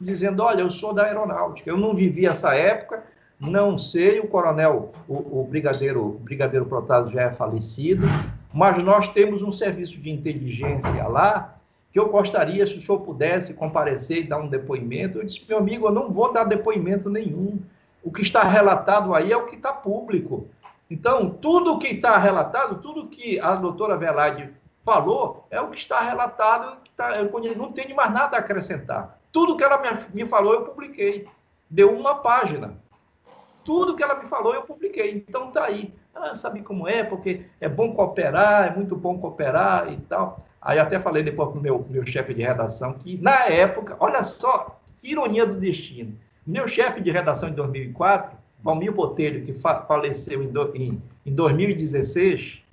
dizendo: 0.00 0.42
Olha, 0.42 0.60
eu 0.60 0.70
sou 0.70 0.92
da 0.92 1.04
aeronáutica. 1.04 1.70
Eu 1.70 1.78
não 1.78 1.94
vivi 1.94 2.26
essa 2.26 2.54
época, 2.54 3.04
não 3.40 3.78
sei, 3.78 4.20
o 4.20 4.28
coronel, 4.28 4.92
o, 5.08 5.40
o 5.40 5.46
brigadeiro, 5.48 6.04
o 6.04 6.18
brigadeiro 6.18 6.66
Protásio 6.66 7.10
já 7.10 7.22
é 7.22 7.30
falecido, 7.32 8.06
mas 8.52 8.82
nós 8.82 9.08
temos 9.08 9.42
um 9.42 9.50
serviço 9.50 9.98
de 9.98 10.10
inteligência 10.10 11.06
lá 11.08 11.56
que 11.90 11.98
eu 11.98 12.08
gostaria, 12.08 12.66
se 12.66 12.76
o 12.76 12.80
senhor 12.80 13.00
pudesse 13.00 13.54
comparecer 13.54 14.18
e 14.18 14.28
dar 14.28 14.38
um 14.38 14.48
depoimento. 14.48 15.18
Eu 15.18 15.24
disse, 15.24 15.42
meu 15.48 15.58
amigo, 15.58 15.86
eu 15.86 15.92
não 15.92 16.12
vou 16.12 16.32
dar 16.32 16.44
depoimento 16.44 17.08
nenhum. 17.08 17.58
O 18.02 18.12
que 18.12 18.22
está 18.22 18.44
relatado 18.44 19.14
aí 19.14 19.32
é 19.32 19.36
o 19.36 19.46
que 19.46 19.56
está 19.56 19.72
público. 19.72 20.46
Então, 20.88 21.30
tudo 21.30 21.78
que 21.78 21.88
está 21.88 22.16
relatado, 22.18 22.80
tudo 22.80 23.08
que 23.08 23.40
a 23.40 23.56
doutora 23.56 23.96
Velade 23.96 24.50
falou, 24.84 25.46
é 25.50 25.60
o 25.60 25.68
que 25.68 25.78
está 25.78 26.00
relatado, 26.00 26.80
que 26.82 26.90
está, 26.90 27.16
eu 27.16 27.56
não 27.56 27.72
tenho 27.72 27.96
mais 27.96 28.12
nada 28.12 28.36
a 28.36 28.40
acrescentar. 28.40 29.18
Tudo 29.32 29.56
que 29.56 29.64
ela 29.64 29.78
me, 29.78 30.22
me 30.22 30.28
falou, 30.28 30.54
eu 30.54 30.62
publiquei. 30.62 31.26
Deu 31.68 31.96
uma 31.96 32.16
página. 32.16 32.74
Tudo 33.70 33.94
que 33.94 34.02
ela 34.02 34.16
me 34.20 34.26
falou, 34.26 34.52
eu 34.52 34.62
publiquei. 34.62 35.24
Então 35.28 35.46
está 35.46 35.66
aí. 35.66 35.94
Ah, 36.12 36.34
sabe 36.34 36.60
como 36.60 36.88
é? 36.88 37.04
Porque 37.04 37.42
é 37.60 37.68
bom 37.68 37.92
cooperar, 37.92 38.66
é 38.66 38.74
muito 38.74 38.96
bom 38.96 39.16
cooperar 39.16 39.92
e 39.92 39.96
tal. 40.08 40.44
Aí 40.60 40.76
até 40.80 40.98
falei 40.98 41.22
depois 41.22 41.50
para 41.50 41.58
o 41.60 41.62
meu, 41.62 41.86
meu 41.88 42.04
chefe 42.04 42.34
de 42.34 42.42
redação 42.42 42.94
que, 42.94 43.16
na 43.22 43.44
época, 43.46 43.96
olha 44.00 44.24
só 44.24 44.80
que 44.98 45.12
ironia 45.12 45.46
do 45.46 45.54
destino. 45.54 46.18
Meu 46.44 46.66
chefe 46.66 47.00
de 47.00 47.12
redação 47.12 47.48
em 47.48 47.52
2004, 47.52 48.36
Valmir 48.60 48.90
Botelho, 48.90 49.46
que 49.46 49.52
fa 49.52 49.82
faleceu 49.82 50.42
em, 50.42 50.48
do, 50.48 50.76
em, 50.76 51.00
em 51.24 51.32
2016, 51.32 52.64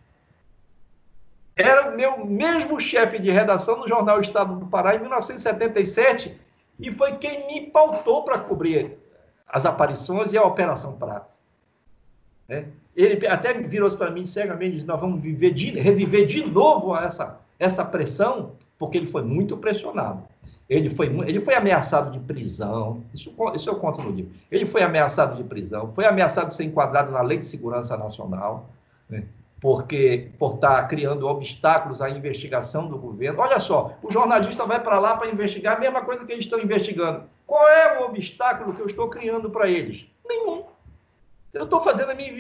era 1.56 1.92
o 1.92 1.96
meu 1.96 2.26
mesmo 2.26 2.80
chefe 2.80 3.20
de 3.20 3.30
redação 3.30 3.78
no 3.78 3.88
jornal 3.88 4.20
Estado 4.20 4.56
do 4.56 4.66
Pará 4.66 4.96
em 4.96 5.00
1977 5.00 6.36
e 6.80 6.92
foi 6.92 7.18
quem 7.18 7.46
me 7.46 7.68
pautou 7.68 8.24
para 8.24 8.40
cobrir 8.40 8.98
as 9.48 9.66
aparições 9.66 10.34
e 10.34 10.38
a 10.38 10.44
Operação 10.44 10.98
Prato. 10.98 11.34
É. 12.50 12.66
Ele 12.96 13.28
até 13.28 13.54
virou 13.54 13.90
para 13.96 14.12
mim 14.12 14.26
cegamente 14.26 14.72
e 14.72 14.76
disse: 14.76 14.88
Nós 14.88 15.00
vamos 15.00 15.22
viver 15.22 15.54
de, 15.54 15.72
reviver 15.80 16.26
de 16.26 16.46
novo 16.46 16.96
essa, 16.96 17.40
essa 17.60 17.86
pressão, 17.86 18.54
porque 18.80 18.98
ele 18.98 19.06
foi 19.06 19.24
muito 19.24 19.58
pressionado. 19.58 20.24
Ele 20.70 20.90
foi, 20.90 21.08
ele 21.28 21.40
foi 21.40 21.56
ameaçado 21.56 22.12
de 22.12 22.20
prisão, 22.20 23.02
isso, 23.14 23.34
isso 23.56 23.70
eu 23.70 23.76
conto 23.76 24.02
no 24.02 24.12
livro. 24.12 24.32
Ele 24.52 24.66
foi 24.66 24.84
ameaçado 24.84 25.38
de 25.38 25.44
prisão, 25.44 25.94
foi 25.94 26.06
ameaçado 26.06 26.50
de 26.50 26.56
ser 26.56 26.66
enquadrado 26.66 27.12
na 27.12 27.22
Lei 27.22 27.38
de 27.38 27.46
Segurança 27.46 27.96
Nacional, 27.96 28.70
né? 29.10 29.24
Porque 29.60 30.30
por 30.38 30.56
estar 30.56 30.88
criando 30.88 31.28
obstáculos 31.28 32.02
à 32.02 32.10
investigação 32.10 32.88
do 32.88 32.98
governo. 32.98 33.42
Olha 33.42 33.60
só, 33.60 33.98
o 34.04 34.12
jornalista 34.12 34.66
vai 34.66 34.80
para 34.80 35.00
lá 35.00 35.18
para 35.18 35.30
investigar 35.30 35.78
a 35.78 35.80
mesma 35.80 36.04
coisa 36.04 36.26
que 36.26 36.32
eles 36.32 36.46
estão 36.46 36.60
investigando. 36.60 37.24
Qual 37.46 37.68
é 37.68 38.00
o 38.00 38.06
obstáculo 38.06 38.74
que 38.74 38.82
eu 38.82 38.86
estou 38.86 39.10
criando 39.10 39.50
para 39.50 39.70
eles? 39.70 40.06
Nenhum. 40.28 40.64
Eu 41.54 41.64
estou 41.64 41.82
fazendo 41.82 42.12
a 42.12 42.16
minha, 42.16 42.32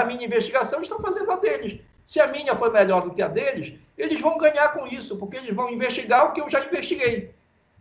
a 0.00 0.04
minha 0.04 0.24
investigação, 0.24 0.80
estão 0.80 0.98
fazendo 0.98 1.30
a 1.30 1.36
deles. 1.36 1.80
Se 2.04 2.20
a 2.20 2.26
minha 2.26 2.56
foi 2.56 2.70
melhor 2.70 3.02
do 3.02 3.10
que 3.10 3.22
a 3.22 3.28
deles, 3.28 3.74
eles 3.96 4.20
vão 4.20 4.38
ganhar 4.38 4.72
com 4.72 4.86
isso, 4.86 5.16
porque 5.16 5.36
eles 5.36 5.54
vão 5.54 5.70
investigar 5.70 6.26
o 6.26 6.32
que 6.32 6.40
eu 6.40 6.50
já 6.50 6.64
investiguei. 6.64 7.30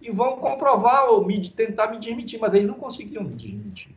E 0.02 0.12
vão 0.12 0.38
comprovar 0.38 1.06
ou 1.06 1.26
me, 1.26 1.50
tentar 1.50 1.88
me 1.88 1.98
desmentir, 1.98 2.40
mas 2.40 2.54
eles 2.54 2.68
não 2.68 2.76
conseguiam 2.76 3.24
me 3.24 3.34
desmentir. 3.34 3.96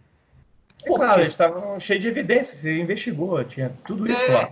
É 0.85 0.89
claro, 0.89 1.21
eles 1.21 1.33
estavam 1.33 1.79
cheios 1.81 2.03
de 2.03 2.09
evidências, 2.09 2.59
você 2.59 2.79
investigou, 2.79 3.43
tinha 3.45 3.73
tudo 3.85 4.07
isso 4.07 4.23
é, 4.23 4.33
lá. 4.33 4.51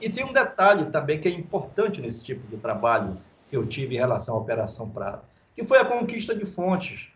E 0.00 0.08
tem 0.08 0.24
um 0.24 0.32
detalhe 0.32 0.86
também 0.86 1.20
que 1.20 1.28
é 1.28 1.30
importante 1.30 2.00
nesse 2.00 2.24
tipo 2.24 2.46
de 2.48 2.56
trabalho 2.56 3.18
que 3.50 3.56
eu 3.56 3.66
tive 3.66 3.96
em 3.96 3.98
relação 3.98 4.34
à 4.34 4.38
Operação 4.38 4.88
Prata, 4.88 5.22
que 5.54 5.62
foi 5.62 5.78
a 5.78 5.84
conquista 5.84 6.34
de 6.34 6.46
fontes. 6.46 7.08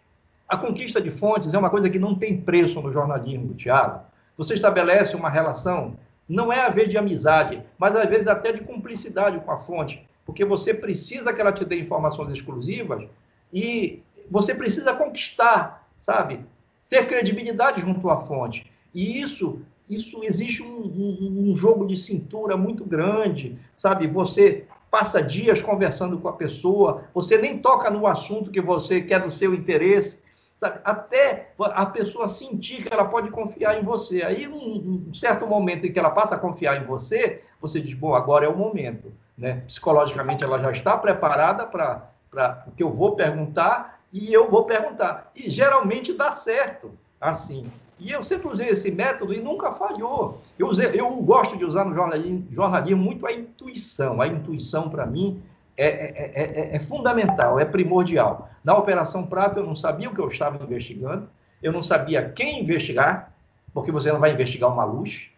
A 0.47 0.57
conquista 0.57 1.01
de 1.01 1.11
fontes 1.11 1.55
é 1.55 1.59
uma 1.59 1.71
coisa 1.71 1.89
que 1.89 1.99
não 1.99 2.15
tem 2.15 2.39
preço 2.39 2.83
no 2.83 2.93
jornalismo, 2.93 3.55
Tiago. 3.55 4.01
Você 4.37 4.55
estabelece 4.55 5.17
uma 5.17 5.31
relação, 5.31 5.97
não 6.29 6.53
é 6.53 6.61
a 6.61 6.69
vez 6.69 6.91
de 6.91 6.99
amizade, 6.99 7.63
mas 7.79 7.97
às 7.97 8.09
vezes 8.09 8.27
até 8.27 8.53
de 8.53 8.61
cumplicidade 8.61 9.39
com 9.41 9.51
a 9.51 9.59
fonte, 9.59 10.05
porque 10.27 10.45
você 10.45 10.75
precisa 10.75 11.33
que 11.33 11.41
ela 11.41 11.53
te 11.53 11.65
dê 11.65 11.79
informações 11.79 12.33
exclusivas 12.33 13.09
e 13.53 14.03
você 14.31 14.55
precisa 14.55 14.93
conquistar, 14.93 15.89
sabe? 16.01 16.45
Ter 16.91 17.07
credibilidade 17.07 17.81
junto 17.81 18.11
à 18.11 18.21
fonte. 18.21 18.71
E 18.93 19.21
isso 19.21 19.63
isso 19.89 20.25
existe 20.25 20.63
um, 20.63 20.67
um, 20.67 21.51
um, 21.51 21.57
jogo 21.57 21.87
de 21.87 21.97
cintura 21.97 22.57
muito 22.57 22.85
grande, 22.85 23.59
sabe? 23.77 24.07
Você 24.07 24.65
passa 24.91 25.23
dias 25.23 25.61
conversando 25.61 26.19
com 26.19 26.29
a 26.29 26.33
pessoa, 26.33 27.05
você 27.13 27.37
nem 27.37 27.59
toca 27.59 27.91
no 27.91 28.07
assunto 28.07 28.51
que 28.51 28.61
você 28.61 29.01
quer 29.01 29.21
do 29.21 29.31
seu 29.31 29.53
interesse, 29.55 30.23
sabe? 30.57 30.81
Até 30.85 31.53
a 31.59 31.85
pessoa 31.87 32.29
sentir 32.29 32.83
que 32.83 32.93
ela 32.93 33.05
pode 33.05 33.31
confiar 33.31 33.79
em 33.79 33.83
você. 33.83 34.23
Aí, 34.23 34.49
um, 34.49 35.09
um 35.11 35.15
certo 35.15 35.47
momento 35.47 35.85
em 35.87 35.93
que 35.93 35.99
ela 35.99 36.11
passa 36.11 36.35
a 36.37 36.39
confiar 36.39 36.81
em 36.81 36.87
você, 36.87 37.43
você 37.61 37.81
diz: 37.81 37.95
bom, 37.95 38.15
agora 38.15 38.47
é 38.47 38.49
o 38.49 38.57
momento, 38.57 39.13
né? 39.37 39.63
Psicologicamente, 39.67 40.43
ela 40.43 40.59
já 40.59 40.71
está 40.71 40.97
preparada 40.97 41.67
para 41.67 42.65
o 42.67 42.71
que 42.71 42.83
eu 42.83 42.91
vou 42.91 43.17
perguntar 43.17 44.01
e 44.11 44.33
eu 44.33 44.49
vou 44.49 44.65
perguntar. 44.65 45.31
E 45.35 45.51
geralmente 45.51 46.13
dá 46.13 46.33
certo, 46.33 46.93
assim. 47.21 47.65
E 47.99 48.11
eu 48.11 48.23
sempre 48.23 48.49
usei 48.49 48.69
esse 48.69 48.91
método 48.91 49.33
e 49.33 49.41
nunca 49.41 49.71
falhou. 49.73 50.41
Eu, 50.59 50.69
usei, 50.69 50.91
eu 50.99 51.09
gosto 51.17 51.57
de 51.57 51.65
usar 51.65 51.85
no 51.85 51.95
jornalismo, 51.95 52.47
jornalismo 52.51 53.03
muito 53.03 53.27
a 53.27 53.33
intuição. 53.33 54.21
A 54.21 54.27
intuição, 54.27 54.91
para 54.91 55.07
mim, 55.07 55.41
é, 55.77 55.87
é, 55.87 56.33
é, 56.35 56.77
é, 56.77 56.81
fundamental, 56.81 57.59
é 57.59 57.65
primordial. 57.65 58.49
Na 58.63 58.77
Operação 58.77 59.27
Prato, 59.27 59.59
eu 59.59 59.67
não 59.67 59.75
sabia 59.75 60.09
o 60.09 60.15
que 60.15 60.21
eu 60.21 60.29
estava 60.29 60.63
investigando, 60.63 61.29
eu 61.63 61.73
não 61.73 61.83
sabia 61.83 62.29
quem 62.29 62.61
investigar, 62.61 63.33
porque 63.73 63.91
você 63.91 64.13
não 64.13 64.21
vai 64.21 64.33
investigar 64.33 64.73
uma 64.73 64.85
luz. 64.85 65.31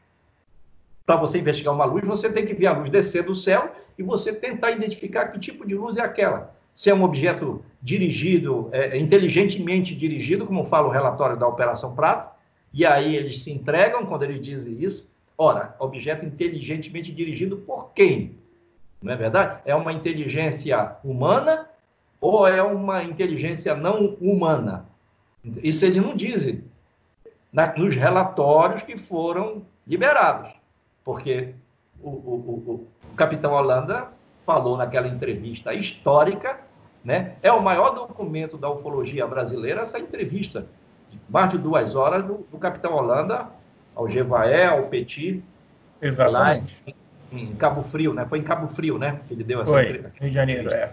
Para 1.04 1.16
você 1.16 1.38
investigar 1.38 1.72
uma 1.72 1.84
luz, 1.84 2.04
você 2.04 2.30
tem 2.30 2.44
que 2.44 2.54
ver 2.54 2.66
a 2.66 2.72
luz 2.72 2.90
descer 2.90 3.22
do 3.22 3.34
céu 3.34 3.72
e 3.98 4.02
você 4.02 4.32
tentar 4.32 4.72
identificar 4.72 5.28
que 5.28 5.38
tipo 5.38 5.66
de 5.66 5.74
luz 5.74 5.96
é 5.96 6.02
aquela. 6.02 6.54
Se 6.74 6.90
é 6.90 6.94
um 6.94 7.04
objeto 7.04 7.64
dirigido, 7.80 8.70
inteligentemente 8.94 9.94
dirigido, 9.94 10.44
como 10.44 10.66
fala 10.66 10.88
o 10.88 10.90
relatório 10.90 11.36
da 11.36 11.46
Operação 11.46 11.94
Prato, 11.94 12.35
e 12.72 12.84
aí 12.84 13.16
eles 13.16 13.42
se 13.42 13.50
entregam 13.50 14.04
quando 14.06 14.24
eles 14.24 14.40
dizem 14.40 14.82
isso. 14.82 15.08
Ora, 15.38 15.74
objeto 15.78 16.24
inteligentemente 16.24 17.12
dirigido 17.12 17.58
por 17.58 17.92
quem? 17.92 18.38
Não 19.02 19.12
é 19.12 19.16
verdade? 19.16 19.60
É 19.64 19.74
uma 19.74 19.92
inteligência 19.92 20.96
humana 21.04 21.68
ou 22.20 22.46
é 22.46 22.62
uma 22.62 23.02
inteligência 23.02 23.74
não 23.74 24.16
humana? 24.20 24.86
Isso 25.62 25.84
eles 25.84 26.02
não 26.02 26.16
dizem 26.16 26.64
na, 27.52 27.74
nos 27.76 27.94
relatórios 27.94 28.82
que 28.82 28.98
foram 28.98 29.64
liberados, 29.86 30.52
porque 31.04 31.54
o, 32.02 32.10
o, 32.10 32.12
o, 32.12 32.88
o 33.12 33.14
capitão 33.14 33.52
Holanda 33.52 34.08
falou 34.44 34.76
naquela 34.76 35.08
entrevista 35.08 35.74
histórica 35.74 36.60
Né? 37.04 37.36
É 37.40 37.52
o 37.52 37.62
maior 37.62 37.90
documento 37.90 38.58
da 38.58 38.68
ufologia 38.68 39.24
brasileira 39.28 39.82
essa 39.82 39.96
entrevista, 39.96 40.66
mais 41.28 41.48
de 41.50 41.58
duas 41.58 41.94
horas, 41.94 42.24
do, 42.24 42.46
do 42.50 42.58
capitão 42.58 42.94
Holanda 42.94 43.46
ao 43.94 44.06
Gevaé, 44.08 44.66
ao 44.66 44.84
Petit, 44.84 45.42
Exatamente. 46.00 46.76
lá 46.86 46.94
em, 47.32 47.50
em, 47.50 47.54
Cabo 47.56 47.82
Frio, 47.82 48.12
né? 48.12 48.24
Foi 48.28 48.38
em 48.38 48.42
Cabo 48.42 48.68
Frio, 48.68 48.98
né? 48.98 49.20
Que 49.26 49.34
ele 49.34 49.42
deu 49.44 49.60
essa 49.62 49.72
Foi, 49.72 49.82
entrevista. 49.82 50.12
Rio 50.20 50.28
de 50.28 50.34
Janeiro, 50.34 50.70
é. 50.72 50.92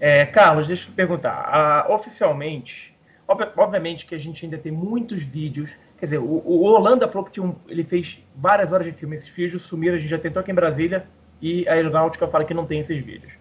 é. 0.00 0.26
Carlos, 0.26 0.66
deixa 0.66 0.84
eu 0.84 0.86
te 0.90 0.92
perguntar. 0.92 1.48
Ah, 1.52 1.86
oficialmente, 1.92 2.94
ob- 3.26 3.52
obviamente 3.56 4.06
que 4.06 4.14
a 4.14 4.18
gente 4.18 4.44
ainda 4.44 4.58
tem 4.58 4.70
muitos 4.72 5.22
vídeos. 5.22 5.74
Quer 5.98 6.06
dizer, 6.06 6.18
o, 6.18 6.42
o 6.44 6.62
Holanda 6.62 7.08
falou 7.08 7.24
que 7.24 7.32
tinha 7.32 7.44
um- 7.44 7.56
ele 7.66 7.82
fez 7.84 8.22
várias 8.36 8.72
horas 8.72 8.86
de 8.86 8.92
filme. 8.92 9.16
Esses 9.16 9.28
vídeos 9.28 9.62
sumiram, 9.62 9.96
a 9.96 9.98
gente 9.98 10.10
já 10.10 10.18
tentou 10.18 10.40
aqui 10.40 10.50
em 10.52 10.54
Brasília 10.54 11.06
e 11.40 11.66
a 11.68 11.72
aeronáutica 11.72 12.28
fala 12.28 12.44
que 12.44 12.54
não 12.54 12.66
tem 12.66 12.80
esses 12.80 13.02
vídeos. 13.02 13.36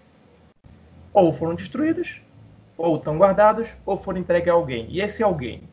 Ou 1.14 1.34
foram 1.34 1.56
destruídos, 1.56 2.22
ou 2.78 2.98
estão 2.98 3.18
guardados, 3.18 3.76
ou 3.86 3.98
foram 3.98 4.20
entregues 4.20 4.50
a 4.50 4.54
alguém. 4.54 4.86
E 4.90 5.02
esse 5.02 5.24
alguém? 5.24 5.64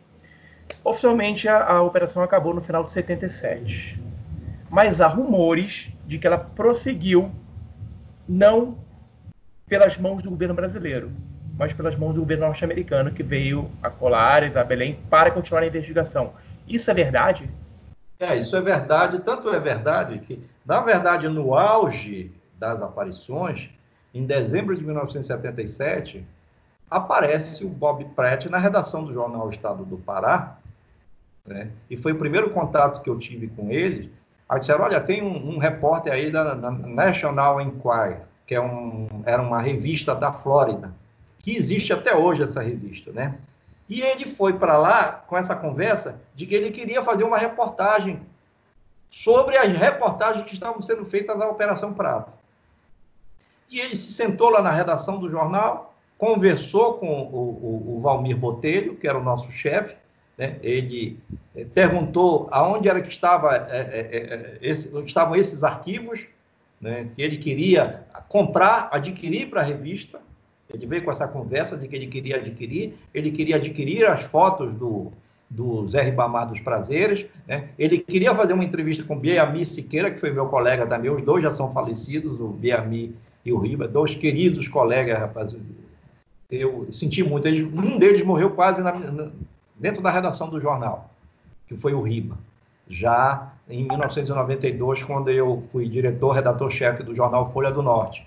Oficialmente 0.82 1.48
a, 1.48 1.64
a 1.64 1.82
operação 1.82 2.22
acabou 2.22 2.54
no 2.54 2.62
final 2.62 2.82
de 2.82 2.92
77. 2.92 4.00
Mas 4.70 5.00
há 5.00 5.06
rumores 5.06 5.92
de 6.06 6.18
que 6.18 6.26
ela 6.26 6.38
prosseguiu 6.38 7.30
não 8.28 8.78
pelas 9.66 9.96
mãos 9.96 10.22
do 10.22 10.30
governo 10.30 10.54
brasileiro, 10.54 11.12
mas 11.56 11.72
pelas 11.72 11.96
mãos 11.96 12.14
do 12.14 12.20
governo 12.20 12.46
norte-americano 12.46 13.10
que 13.10 13.22
veio 13.22 13.70
a 13.82 13.90
Colares, 13.90 14.56
a 14.56 14.64
Belém, 14.64 14.98
para 15.08 15.30
continuar 15.30 15.62
a 15.62 15.66
investigação. 15.66 16.32
Isso 16.66 16.90
é 16.90 16.94
verdade? 16.94 17.50
É, 18.18 18.36
isso 18.36 18.56
é 18.56 18.60
verdade, 18.60 19.20
tanto 19.20 19.48
é 19.50 19.60
verdade 19.60 20.18
que, 20.20 20.42
na 20.64 20.80
verdade, 20.80 21.28
no 21.28 21.54
auge 21.54 22.32
das 22.58 22.80
aparições, 22.80 23.70
em 24.12 24.24
dezembro 24.24 24.76
de 24.76 24.84
1977, 24.84 26.24
aparece 26.94 27.64
o 27.64 27.68
Bob 27.68 28.04
Pratt 28.16 28.46
na 28.46 28.58
redação 28.58 29.04
do 29.04 29.12
jornal 29.12 29.50
Estado 29.50 29.84
do 29.84 29.98
Pará, 29.98 30.58
né? 31.44 31.70
e 31.90 31.96
foi 31.96 32.12
o 32.12 32.18
primeiro 32.18 32.50
contato 32.50 33.02
que 33.02 33.10
eu 33.10 33.18
tive 33.18 33.48
com 33.48 33.70
ele. 33.70 34.12
Aí 34.48 34.60
disseram, 34.60 34.84
olha, 34.84 35.00
tem 35.00 35.22
um, 35.22 35.56
um 35.56 35.58
repórter 35.58 36.12
aí 36.12 36.30
da, 36.30 36.54
da 36.54 36.70
National 36.70 37.60
Enquirer, 37.60 38.20
que 38.46 38.54
é 38.54 38.60
um, 38.60 39.08
era 39.26 39.42
uma 39.42 39.60
revista 39.60 40.14
da 40.14 40.32
Flórida, 40.32 40.94
que 41.40 41.56
existe 41.56 41.92
até 41.92 42.14
hoje 42.14 42.44
essa 42.44 42.62
revista, 42.62 43.10
né? 43.10 43.34
E 43.88 44.00
ele 44.00 44.26
foi 44.26 44.52
para 44.54 44.78
lá 44.78 45.24
com 45.26 45.36
essa 45.36 45.54
conversa 45.56 46.20
de 46.34 46.46
que 46.46 46.54
ele 46.54 46.70
queria 46.70 47.02
fazer 47.02 47.24
uma 47.24 47.36
reportagem 47.36 48.22
sobre 49.10 49.56
as 49.58 49.70
reportagens 49.76 50.46
que 50.46 50.54
estavam 50.54 50.80
sendo 50.80 51.04
feitas 51.04 51.36
na 51.36 51.46
Operação 51.48 51.92
Prata. 51.92 52.34
E 53.68 53.80
ele 53.80 53.96
se 53.96 54.12
sentou 54.12 54.50
lá 54.50 54.62
na 54.62 54.70
redação 54.70 55.18
do 55.18 55.28
jornal, 55.28 55.93
conversou 56.16 56.94
com 56.94 57.06
o, 57.06 57.38
o, 57.38 57.96
o 57.96 58.00
Valmir 58.00 58.36
Botelho, 58.36 58.96
que 58.96 59.06
era 59.06 59.18
o 59.18 59.22
nosso 59.22 59.50
chefe, 59.52 59.96
né? 60.36 60.56
ele 60.62 61.18
eh, 61.54 61.64
perguntou 61.72 62.48
aonde 62.50 62.88
era 62.88 63.00
que 63.00 63.08
estava, 63.08 63.54
eh, 63.70 64.08
eh, 64.12 64.58
esse, 64.62 64.96
estavam 65.04 65.36
esses 65.36 65.62
arquivos, 65.64 66.26
né? 66.80 67.08
que 67.14 67.22
ele 67.22 67.38
queria 67.38 68.04
comprar, 68.28 68.88
adquirir 68.92 69.48
para 69.48 69.60
a 69.60 69.64
revista, 69.64 70.20
ele 70.72 70.86
veio 70.86 71.04
com 71.04 71.12
essa 71.12 71.28
conversa 71.28 71.76
de 71.76 71.86
que 71.86 71.94
ele 71.94 72.06
queria 72.06 72.36
adquirir, 72.36 72.94
ele 73.12 73.30
queria 73.30 73.56
adquirir 73.56 74.06
as 74.06 74.24
fotos 74.24 74.72
do, 74.74 75.12
do 75.48 75.88
Zé 75.88 76.02
Ribamar 76.02 76.48
dos 76.48 76.60
Prazeres, 76.60 77.26
né? 77.46 77.68
ele 77.78 77.98
queria 77.98 78.34
fazer 78.34 78.54
uma 78.54 78.64
entrevista 78.64 79.04
com 79.04 79.14
o 79.14 79.20
Biami 79.20 79.64
Siqueira, 79.64 80.10
que 80.10 80.18
foi 80.18 80.30
meu 80.30 80.46
colega 80.46 80.86
também, 80.86 81.10
os 81.10 81.22
dois 81.22 81.42
já 81.42 81.52
são 81.52 81.70
falecidos, 81.70 82.40
o 82.40 82.48
Biami 82.48 83.14
e 83.44 83.52
o 83.52 83.58
Riba, 83.58 83.86
dois 83.86 84.14
queridos 84.14 84.68
colegas, 84.68 85.18
rapaz. 85.18 85.54
Eu 86.50 86.88
senti 86.92 87.22
muito, 87.22 87.48
um 87.48 87.98
deles 87.98 88.22
morreu 88.22 88.50
quase 88.50 88.82
na, 88.82 88.92
na, 88.92 89.30
dentro 89.74 90.02
da 90.02 90.10
redação 90.10 90.48
do 90.48 90.60
jornal, 90.60 91.10
que 91.66 91.76
foi 91.76 91.94
o 91.94 92.00
Riba, 92.00 92.36
já 92.88 93.52
em 93.68 93.84
1992, 93.84 95.02
quando 95.02 95.30
eu 95.30 95.64
fui 95.72 95.88
diretor, 95.88 96.32
redator-chefe 96.32 97.02
do 97.02 97.14
jornal 97.14 97.50
Folha 97.50 97.70
do 97.70 97.82
Norte 97.82 98.26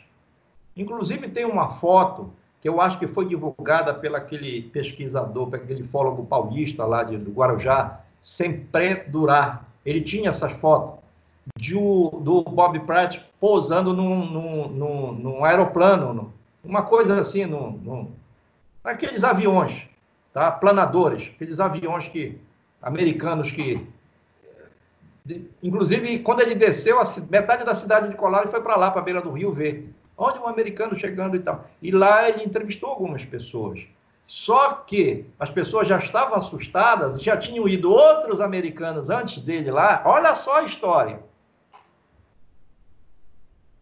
Inclusive 0.75 1.29
tem 1.29 1.45
uma 1.45 1.69
foto 1.69 2.33
que 2.61 2.69
eu 2.69 2.79
acho 2.79 2.99
que 2.99 3.07
foi 3.07 3.27
divulgada 3.27 3.93
pelo 3.93 4.15
aquele 4.15 4.63
pesquisador, 4.63 5.47
pelo 5.47 5.63
aquele 5.63 5.83
fólogo 5.83 6.25
paulista 6.25 6.85
lá 6.85 7.03
de, 7.03 7.17
do 7.17 7.31
Guarujá, 7.31 8.01
Sempre 8.21 8.95
Durar. 9.07 9.65
Ele 9.85 10.01
tinha 10.01 10.29
essas 10.29 10.51
fotos 10.53 10.99
de, 11.57 11.73
do 11.73 12.43
Bob 12.43 12.79
Pratt 12.81 13.19
pousando 13.39 13.93
num, 13.93 14.25
num, 14.25 14.67
num, 14.67 15.11
num 15.13 15.45
aeroplano, 15.45 16.31
uma 16.63 16.83
coisa 16.83 17.19
assim, 17.19 17.45
num, 17.45 17.71
num, 17.71 18.11
aviões, 19.23 19.87
tá? 20.31 20.51
planadores, 20.51 21.31
aqueles 21.35 21.59
aviões 21.59 22.07
que 22.07 22.39
americanos 22.81 23.51
que 23.51 23.87
inclusive 25.61 26.19
quando 26.19 26.41
ele 26.41 26.55
desceu 26.55 26.97
metade 27.29 27.63
da 27.63 27.75
cidade 27.75 28.09
de 28.09 28.15
Colares 28.15 28.49
foi 28.49 28.61
para 28.61 28.75
lá 28.75 28.89
para 28.89 29.01
a 29.01 29.03
beira 29.03 29.21
do 29.21 29.31
rio 29.31 29.51
ver 29.51 29.93
Olha 30.21 30.39
um 30.39 30.47
americano 30.47 30.95
chegando 30.95 31.35
e 31.35 31.39
tal. 31.39 31.67
E 31.81 31.89
lá 31.89 32.29
ele 32.29 32.43
entrevistou 32.43 32.89
algumas 32.89 33.25
pessoas. 33.25 33.79
Só 34.27 34.73
que 34.73 35.25
as 35.39 35.49
pessoas 35.49 35.87
já 35.87 35.97
estavam 35.97 36.37
assustadas, 36.37 37.19
já 37.19 37.35
tinham 37.35 37.67
ido 37.67 37.91
outros 37.91 38.39
americanos 38.39 39.09
antes 39.09 39.41
dele 39.41 39.71
lá. 39.71 40.03
Olha 40.05 40.35
só 40.35 40.59
a 40.59 40.63
história. 40.63 41.19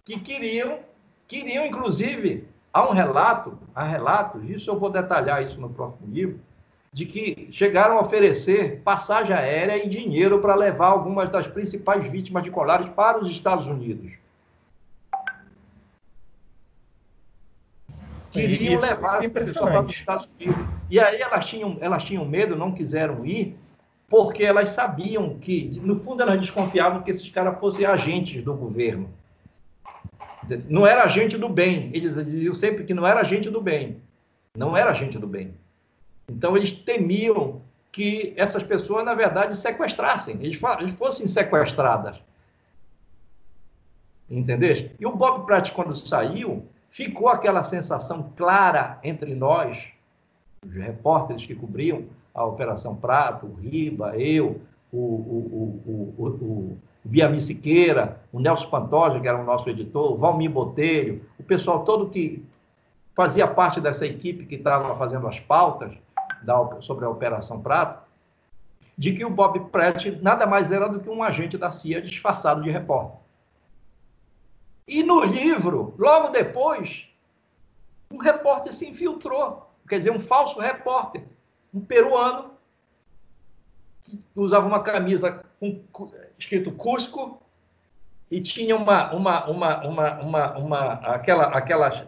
Que 0.06 0.18
queriam, 0.18 0.80
queriam 1.28 1.66
inclusive, 1.66 2.48
há 2.72 2.88
um 2.88 2.94
relato, 2.94 3.60
há 3.76 3.84
relatos, 3.84 4.50
isso 4.50 4.72
eu 4.72 4.80
vou 4.80 4.90
detalhar 4.90 5.44
isso 5.44 5.60
no 5.60 5.70
próximo 5.70 6.08
livro, 6.10 6.40
de 6.92 7.06
que 7.06 7.48
chegaram 7.52 7.98
a 7.98 8.02
oferecer 8.02 8.82
passagem 8.82 9.36
aérea 9.36 9.84
e 9.84 9.88
dinheiro 9.88 10.40
para 10.40 10.56
levar 10.56 10.88
algumas 10.88 11.30
das 11.30 11.48
principais 11.48 12.06
vítimas 12.06 12.44
de 12.44 12.50
colares 12.50 12.90
para 12.90 13.20
os 13.20 13.30
Estados 13.30 13.68
Unidos. 13.68 14.20
queriam 18.32 18.76
isso, 18.76 18.86
levar 18.86 19.20
as 19.20 19.30
pessoas 19.30 19.72
para 19.72 19.82
os 19.82 19.94
Estados 19.94 20.30
Unidos. 20.40 20.66
E 20.90 21.00
aí 21.00 21.22
elas 21.22 21.46
tinham, 21.46 21.78
elas 21.82 22.04
tinham 22.04 22.26
medo, 22.26 22.56
não 22.56 22.72
quiseram 22.72 23.26
ir, 23.26 23.58
porque 24.08 24.44
elas 24.44 24.70
sabiam 24.70 25.38
que, 25.38 25.80
no 25.84 26.00
fundo, 26.00 26.22
elas 26.22 26.40
desconfiavam 26.40 27.02
que 27.02 27.12
esses 27.12 27.30
caras 27.30 27.60
fossem 27.60 27.86
agentes 27.86 28.44
do 28.44 28.54
governo. 28.54 29.10
Não 30.68 30.86
era 30.86 31.04
agente 31.04 31.38
do 31.38 31.48
bem. 31.48 31.92
Eles 31.94 32.16
diziam 32.16 32.56
sempre 32.56 32.84
que 32.84 32.94
não 32.94 33.06
era 33.06 33.20
agente 33.20 33.50
do 33.50 33.62
bem. 33.62 34.02
Não 34.58 34.76
era 34.76 34.90
agente 34.90 35.18
do 35.20 35.28
bem. 35.28 35.54
Então, 36.30 36.56
eles 36.56 36.72
temiam 36.72 37.62
que 37.92 38.34
essas 38.38 38.64
pessoas, 38.64 39.04
na 39.04 39.14
verdade, 39.14 39.58
sequestrassem, 39.58 40.38
eles, 40.42 40.60
eles 40.80 40.94
fossem 40.94 41.28
sequestradas. 41.28 42.18
Entendeu? 44.30 44.92
E 45.00 45.06
o 45.06 45.16
Bob 45.16 45.46
Pratt, 45.46 45.72
quando 45.72 45.96
saiu, 45.96 46.68
ficou 46.90 47.30
aquela 47.30 47.64
sensação 47.64 48.32
clara 48.38 49.00
entre 49.04 49.34
nós, 49.34 49.88
os 50.64 50.74
repórteres 50.74 51.46
que 51.46 51.56
cobriam 51.56 52.06
a 52.34 52.46
Operação 52.46 52.96
Prato, 52.96 53.48
o 53.48 53.56
Riba, 53.56 54.16
eu, 54.18 54.62
o, 54.92 54.98
o, 54.98 56.14
o, 56.18 56.28
o, 56.28 56.78
Biami 57.04 57.42
Siqueira, 57.42 58.22
o 58.32 58.40
Nelson 58.40 58.70
Pantoja, 58.70 59.20
que 59.20 59.28
era 59.28 59.38
o 59.38 59.46
nosso 59.46 59.70
editor, 59.70 60.14
o 60.14 60.18
Valmir 60.18 60.52
Botelho, 60.52 61.24
o 61.40 61.44
pessoal 61.44 61.84
todo 61.84 62.10
que 62.10 62.46
fazia 63.16 63.48
parte 63.48 63.82
dessa 63.82 64.06
equipe 64.06 64.46
que 64.46 64.56
estava 64.56 64.96
fazendo 64.96 65.28
as 65.28 65.40
pautas 65.40 65.92
da, 66.44 66.82
sobre 66.82 67.06
a 67.06 67.10
Operação 67.10 67.62
Prato, 67.62 68.08
de 68.98 69.14
que 69.14 69.24
o 69.24 69.30
Bob 69.30 69.60
Pratt 69.72 70.06
nada 70.22 70.46
mais 70.46 70.72
era 70.72 70.90
do 70.90 71.00
que 71.00 71.10
um 71.10 71.24
agente 71.24 71.58
da 71.58 71.72
CIA 71.72 72.02
disfarçado 72.02 72.62
de 72.62 72.70
repórter. 72.70 73.20
E 74.88 75.04
no 75.04 75.24
livro, 75.24 75.94
logo 75.98 76.30
depois, 76.30 77.08
um 78.12 78.18
repórter 78.18 78.74
se 78.74 78.88
infiltrou, 78.88 79.70
quer 79.88 80.00
dizer, 80.00 80.12
um 80.12 80.20
falso 80.20 80.60
repórter, 80.60 81.24
um 81.74 81.80
peruano, 81.80 82.52
que 84.04 84.20
usava 84.36 84.68
uma 84.68 84.82
camisa 84.82 85.44
com, 85.60 86.12
escrito 86.38 86.72
Cusco 86.72 87.42
e 88.32 88.42
tinha 88.42 88.76
uma, 88.76 89.14
uma, 89.14 89.46
uma, 89.50 89.86
uma, 89.86 90.20
uma, 90.20 90.58
uma 90.58 90.94
aquela, 91.06 91.46
aquelas, 91.46 92.04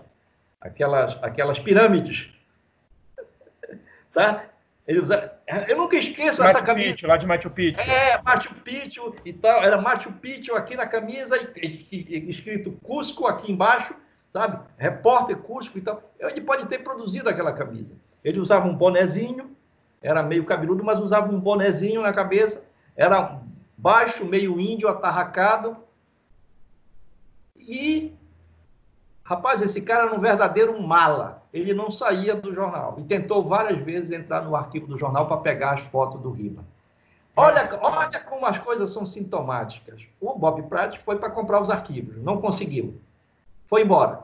aquelas, 0.59 1.23
aquelas 1.23 1.59
pirâmides, 1.59 2.29
tá? 4.13 4.45
Eu 4.87 5.77
nunca 5.77 5.95
esqueço 5.95 6.41
Machu 6.41 6.57
essa 6.57 6.65
camisa. 6.65 6.89
Picchu, 6.91 7.07
lá 7.07 7.17
de 7.17 7.25
Machu 7.25 7.49
Picchu. 7.49 7.79
É, 7.79 8.21
Machu 8.21 8.53
Picchu 8.55 9.15
e 9.23 9.31
tal. 9.31 9.61
Era 9.61 9.79
Machu 9.79 10.11
Picchu 10.13 10.55
aqui 10.55 10.75
na 10.75 10.87
camisa, 10.87 11.37
e, 11.37 11.87
e, 11.91 12.17
e, 12.17 12.29
escrito 12.29 12.71
Cusco 12.83 13.27
aqui 13.27 13.51
embaixo, 13.51 13.95
sabe? 14.29 14.59
Repórter 14.77 15.37
Cusco 15.37 15.77
e 15.77 15.81
tal. 15.81 16.01
Ele 16.19 16.41
pode 16.41 16.65
ter 16.65 16.79
produzido 16.79 17.29
aquela 17.29 17.53
camisa. 17.53 17.95
Ele 18.23 18.39
usava 18.39 18.67
um 18.67 18.75
bonezinho, 18.75 19.55
era 20.01 20.23
meio 20.23 20.43
cabeludo, 20.45 20.83
mas 20.83 20.99
usava 20.99 21.31
um 21.31 21.39
bonezinho 21.39 22.01
na 22.01 22.11
cabeça, 22.11 22.63
era 22.95 23.39
baixo, 23.77 24.25
meio 24.25 24.59
índio, 24.59 24.89
atarracado. 24.89 25.77
E, 27.55 28.13
rapaz, 29.31 29.61
esse 29.61 29.81
cara 29.81 30.07
era 30.07 30.15
um 30.15 30.19
verdadeiro 30.19 30.79
mala. 30.81 31.41
Ele 31.53 31.73
não 31.73 31.89
saía 31.89 32.35
do 32.35 32.53
jornal 32.53 32.95
e 32.97 33.03
tentou 33.03 33.43
várias 33.43 33.81
vezes 33.81 34.11
entrar 34.11 34.43
no 34.43 34.55
arquivo 34.55 34.87
do 34.87 34.97
jornal 34.97 35.27
para 35.27 35.37
pegar 35.37 35.71
as 35.71 35.83
fotos 35.83 36.19
do 36.21 36.31
Riba. 36.31 36.63
Olha, 37.35 37.79
olha 37.81 38.19
como 38.19 38.45
as 38.45 38.57
coisas 38.57 38.91
são 38.91 39.05
sintomáticas. 39.05 40.01
O 40.19 40.37
Bob 40.37 40.63
Pratt 40.63 40.97
foi 40.97 41.17
para 41.17 41.29
comprar 41.29 41.61
os 41.61 41.69
arquivos, 41.69 42.21
não 42.21 42.41
conseguiu. 42.41 42.99
Foi 43.67 43.83
embora. 43.83 44.21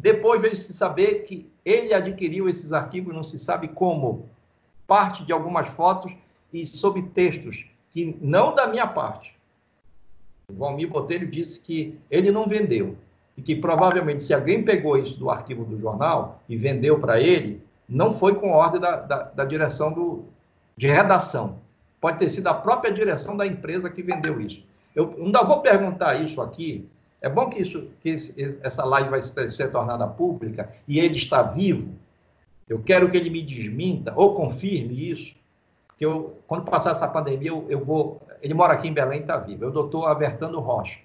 Depois 0.00 0.40
veio 0.40 0.56
se 0.56 0.72
saber 0.72 1.24
que 1.24 1.50
ele 1.64 1.92
adquiriu 1.92 2.48
esses 2.48 2.72
arquivos, 2.72 3.12
não 3.12 3.24
se 3.24 3.40
sabe 3.40 3.66
como, 3.66 4.28
parte 4.86 5.24
de 5.24 5.32
algumas 5.32 5.68
fotos 5.70 6.16
e 6.52 6.64
sob 6.64 7.02
textos, 7.08 7.66
que 7.90 8.16
não 8.20 8.54
da 8.54 8.68
minha 8.68 8.86
parte. 8.86 9.34
O 10.48 10.54
Valmir 10.54 10.88
Botelho 10.88 11.28
disse 11.28 11.58
que 11.58 11.98
ele 12.08 12.30
não 12.30 12.46
vendeu 12.46 12.96
e 13.36 13.42
que 13.42 13.54
provavelmente 13.54 14.22
se 14.22 14.32
alguém 14.32 14.62
pegou 14.62 14.96
isso 14.96 15.18
do 15.18 15.30
arquivo 15.30 15.64
do 15.64 15.78
jornal 15.78 16.40
e 16.48 16.56
vendeu 16.56 16.98
para 16.98 17.20
ele, 17.20 17.62
não 17.88 18.12
foi 18.12 18.34
com 18.34 18.50
ordem 18.50 18.80
da, 18.80 18.96
da, 18.96 19.22
da 19.24 19.44
direção 19.44 19.92
do, 19.92 20.24
de 20.76 20.86
redação. 20.86 21.58
Pode 22.00 22.18
ter 22.18 22.30
sido 22.30 22.46
a 22.48 22.54
própria 22.54 22.92
direção 22.92 23.36
da 23.36 23.46
empresa 23.46 23.90
que 23.90 24.02
vendeu 24.02 24.40
isso. 24.40 24.64
Eu 24.94 25.14
ainda 25.18 25.42
vou 25.42 25.60
perguntar 25.60 26.14
isso 26.22 26.40
aqui. 26.40 26.88
É 27.20 27.28
bom 27.28 27.48
que, 27.48 27.60
isso, 27.60 27.88
que 28.00 28.10
esse, 28.10 28.58
essa 28.62 28.84
live 28.84 29.10
vai 29.10 29.22
ser, 29.22 29.50
ser 29.50 29.70
tornada 29.70 30.06
pública 30.06 30.72
e 30.88 30.98
ele 30.98 31.16
está 31.16 31.42
vivo. 31.42 31.94
Eu 32.68 32.82
quero 32.82 33.10
que 33.10 33.16
ele 33.16 33.30
me 33.30 33.42
desminta 33.42 34.12
ou 34.16 34.34
confirme 34.34 35.10
isso. 35.10 35.34
Que 35.98 36.04
eu, 36.04 36.38
quando 36.46 36.64
passar 36.64 36.92
essa 36.92 37.08
pandemia, 37.08 37.50
eu, 37.50 37.64
eu 37.68 37.84
vou. 37.84 38.20
Ele 38.42 38.52
mora 38.52 38.74
aqui 38.74 38.88
em 38.88 38.92
Belém, 38.92 39.20
está 39.20 39.36
vivo. 39.36 39.64
É 39.64 39.68
o 39.68 39.70
doutor 39.70 40.06
Abertano 40.06 40.60
Rocha. 40.60 40.98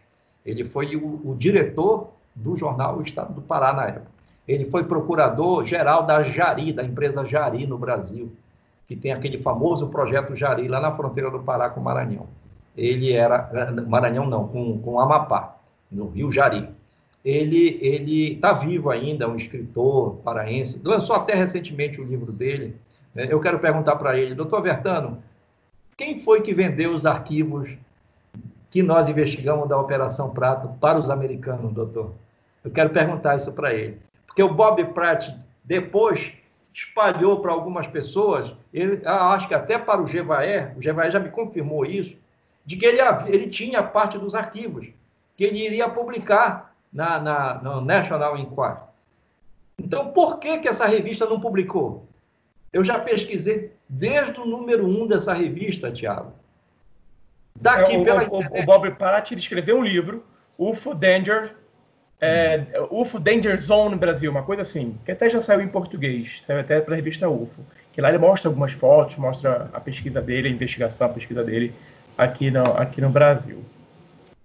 Ele 0.45 0.65
foi 0.65 0.95
o, 0.95 1.21
o 1.29 1.35
diretor 1.35 2.11
do 2.35 2.55
jornal 2.55 2.97
O 2.97 3.01
Estado 3.01 3.33
do 3.33 3.41
Pará 3.41 3.73
na 3.73 3.85
época. 3.87 4.11
Ele 4.47 4.65
foi 4.65 4.83
procurador-geral 4.83 6.03
da 6.03 6.23
Jari, 6.23 6.73
da 6.73 6.83
empresa 6.83 7.25
Jari 7.25 7.65
no 7.65 7.77
Brasil, 7.77 8.31
que 8.87 8.95
tem 8.95 9.11
aquele 9.11 9.37
famoso 9.37 9.87
projeto 9.87 10.35
Jari 10.35 10.67
lá 10.67 10.79
na 10.79 10.91
fronteira 10.91 11.29
do 11.29 11.39
Pará 11.39 11.69
com 11.69 11.79
o 11.79 11.83
Maranhão. 11.83 12.27
Ele 12.75 13.13
era, 13.13 13.49
Maranhão 13.87 14.25
não, 14.27 14.47
com, 14.47 14.79
com 14.79 14.99
Amapá, 14.99 15.57
no 15.91 16.09
Rio 16.09 16.31
Jari. 16.31 16.67
Ele 17.23 17.77
ele 17.81 18.33
está 18.33 18.51
vivo 18.53 18.89
ainda, 18.89 19.29
um 19.29 19.35
escritor 19.35 20.15
paraense, 20.23 20.81
lançou 20.83 21.15
até 21.15 21.35
recentemente 21.35 22.01
o 22.01 22.03
livro 22.03 22.31
dele. 22.31 22.75
Né? 23.13 23.27
Eu 23.29 23.39
quero 23.39 23.59
perguntar 23.59 23.95
para 23.97 24.17
ele, 24.17 24.33
doutor 24.33 24.61
Vertano, 24.61 25.21
quem 25.95 26.17
foi 26.17 26.41
que 26.41 26.53
vendeu 26.53 26.95
os 26.95 27.05
arquivos 27.05 27.69
que 28.71 28.81
nós 28.81 29.09
investigamos 29.09 29.67
da 29.67 29.77
Operação 29.77 30.29
Prato 30.29 30.69
para 30.79 30.97
os 30.97 31.09
americanos, 31.09 31.73
doutor? 31.73 32.13
Eu 32.63 32.71
quero 32.71 32.89
perguntar 32.89 33.35
isso 33.35 33.51
para 33.51 33.73
ele. 33.73 33.99
Porque 34.25 34.41
o 34.41 34.53
Bob 34.53 34.83
Pratt, 34.93 35.29
depois, 35.63 36.31
espalhou 36.73 37.41
para 37.41 37.51
algumas 37.51 37.85
pessoas, 37.85 38.55
ele, 38.73 39.01
acho 39.05 39.49
que 39.49 39.53
até 39.53 39.77
para 39.77 40.01
o 40.01 40.07
Gevaer, 40.07 40.73
o 40.77 40.81
Gevaer 40.81 41.11
já 41.11 41.19
me 41.19 41.29
confirmou 41.29 41.85
isso, 41.85 42.17
de 42.65 42.77
que 42.77 42.85
ele, 42.85 43.01
ele 43.27 43.49
tinha 43.49 43.83
parte 43.83 44.17
dos 44.17 44.33
arquivos, 44.33 44.87
que 45.35 45.43
ele 45.43 45.59
iria 45.59 45.89
publicar 45.89 46.73
na, 46.93 47.19
na, 47.19 47.53
no 47.55 47.81
National 47.81 48.37
Enquirer. 48.37 48.77
Então, 49.77 50.11
por 50.11 50.39
que, 50.39 50.59
que 50.59 50.69
essa 50.69 50.85
revista 50.85 51.25
não 51.25 51.41
publicou? 51.41 52.07
Eu 52.71 52.85
já 52.85 52.97
pesquisei 52.99 53.73
desde 53.89 54.39
o 54.39 54.45
número 54.45 54.87
um 54.87 55.05
dessa 55.05 55.33
revista, 55.33 55.91
Tiago. 55.91 56.31
Daqui 57.55 57.95
é, 57.95 58.03
pela 58.03 58.23
o, 58.23 58.37
o, 58.37 58.61
o 58.61 58.65
Bob 58.65 58.91
Pratt 58.91 59.31
escreveu 59.31 59.77
um 59.77 59.83
livro, 59.83 60.25
UFO 60.57 60.93
Danger, 60.93 61.55
é, 62.19 62.65
UFO 62.91 63.19
Danger 63.19 63.59
Zone 63.59 63.91
no 63.91 63.97
Brasil, 63.97 64.29
uma 64.29 64.43
coisa 64.43 64.61
assim, 64.61 64.97
que 65.03 65.11
até 65.11 65.29
já 65.29 65.41
saiu 65.41 65.61
em 65.61 65.67
português, 65.67 66.43
saiu 66.45 66.59
até 66.59 66.79
para 66.79 66.93
a 66.93 66.97
revista 66.97 67.27
UFO. 67.29 67.65
Que 67.91 67.99
lá 67.99 68.09
ele 68.09 68.19
mostra 68.19 68.49
algumas 68.49 68.71
fotos, 68.71 69.17
mostra 69.17 69.69
a 69.73 69.81
pesquisa 69.81 70.21
dele, 70.21 70.47
a 70.47 70.51
investigação, 70.51 71.07
a 71.07 71.09
pesquisa 71.09 71.43
dele 71.43 71.73
aqui 72.17 72.49
no, 72.49 72.63
aqui 72.77 73.01
no 73.01 73.09
Brasil. 73.09 73.63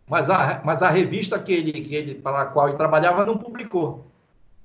Mas 0.08 0.30
a, 0.30 0.60
mas 0.64 0.82
a 0.82 0.88
revista 0.88 1.38
que 1.38 1.52
ele, 1.52 1.72
que 1.72 1.94
ele, 1.94 2.14
para 2.14 2.42
a 2.42 2.46
qual 2.46 2.68
ele 2.68 2.76
trabalhava 2.76 3.26
não 3.26 3.36
publicou. 3.36 4.06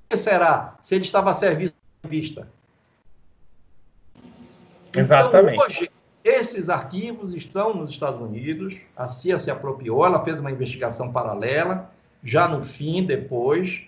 O 0.06 0.08
que 0.10 0.16
será? 0.16 0.76
Se 0.82 0.94
ele 0.94 1.04
estava 1.04 1.30
a 1.30 1.34
serviço 1.34 1.74
da 2.02 2.08
revista. 2.08 2.48
Exatamente. 4.96 5.54
Então, 5.54 5.66
hoje, 5.66 5.90
esses 6.24 6.68
arquivos 6.68 7.34
estão 7.34 7.74
nos 7.74 7.90
Estados 7.90 8.20
Unidos, 8.20 8.76
a 8.96 9.08
CIA 9.08 9.40
se 9.40 9.50
apropriou, 9.50 10.06
ela 10.06 10.22
fez 10.24 10.38
uma 10.38 10.50
investigação 10.50 11.10
paralela, 11.10 11.90
já 12.22 12.46
no 12.46 12.62
fim, 12.62 13.04
depois. 13.04 13.82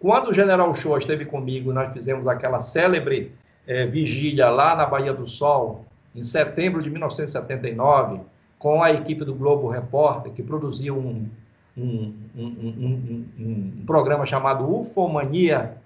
Quando 0.00 0.28
o 0.28 0.32
general 0.32 0.74
Shoa 0.74 0.98
esteve 0.98 1.26
comigo, 1.26 1.72
nós 1.72 1.92
fizemos 1.92 2.26
aquela 2.26 2.62
célebre 2.62 3.32
é, 3.66 3.86
vigília 3.86 4.48
lá 4.48 4.74
na 4.74 4.86
Bahia 4.86 5.12
do 5.12 5.28
Sol, 5.28 5.84
em 6.14 6.24
setembro 6.24 6.82
de 6.82 6.88
1979, 6.88 8.20
com 8.58 8.82
a 8.82 8.90
equipe 8.90 9.24
do 9.24 9.34
Globo 9.34 9.68
Repórter, 9.68 10.32
que 10.32 10.42
produziu 10.42 10.96
um, 10.96 11.28
um, 11.76 12.14
um, 12.34 13.24
um 13.38 13.84
programa 13.86 14.24
chamado 14.24 14.66
Ufomania, 14.74 15.76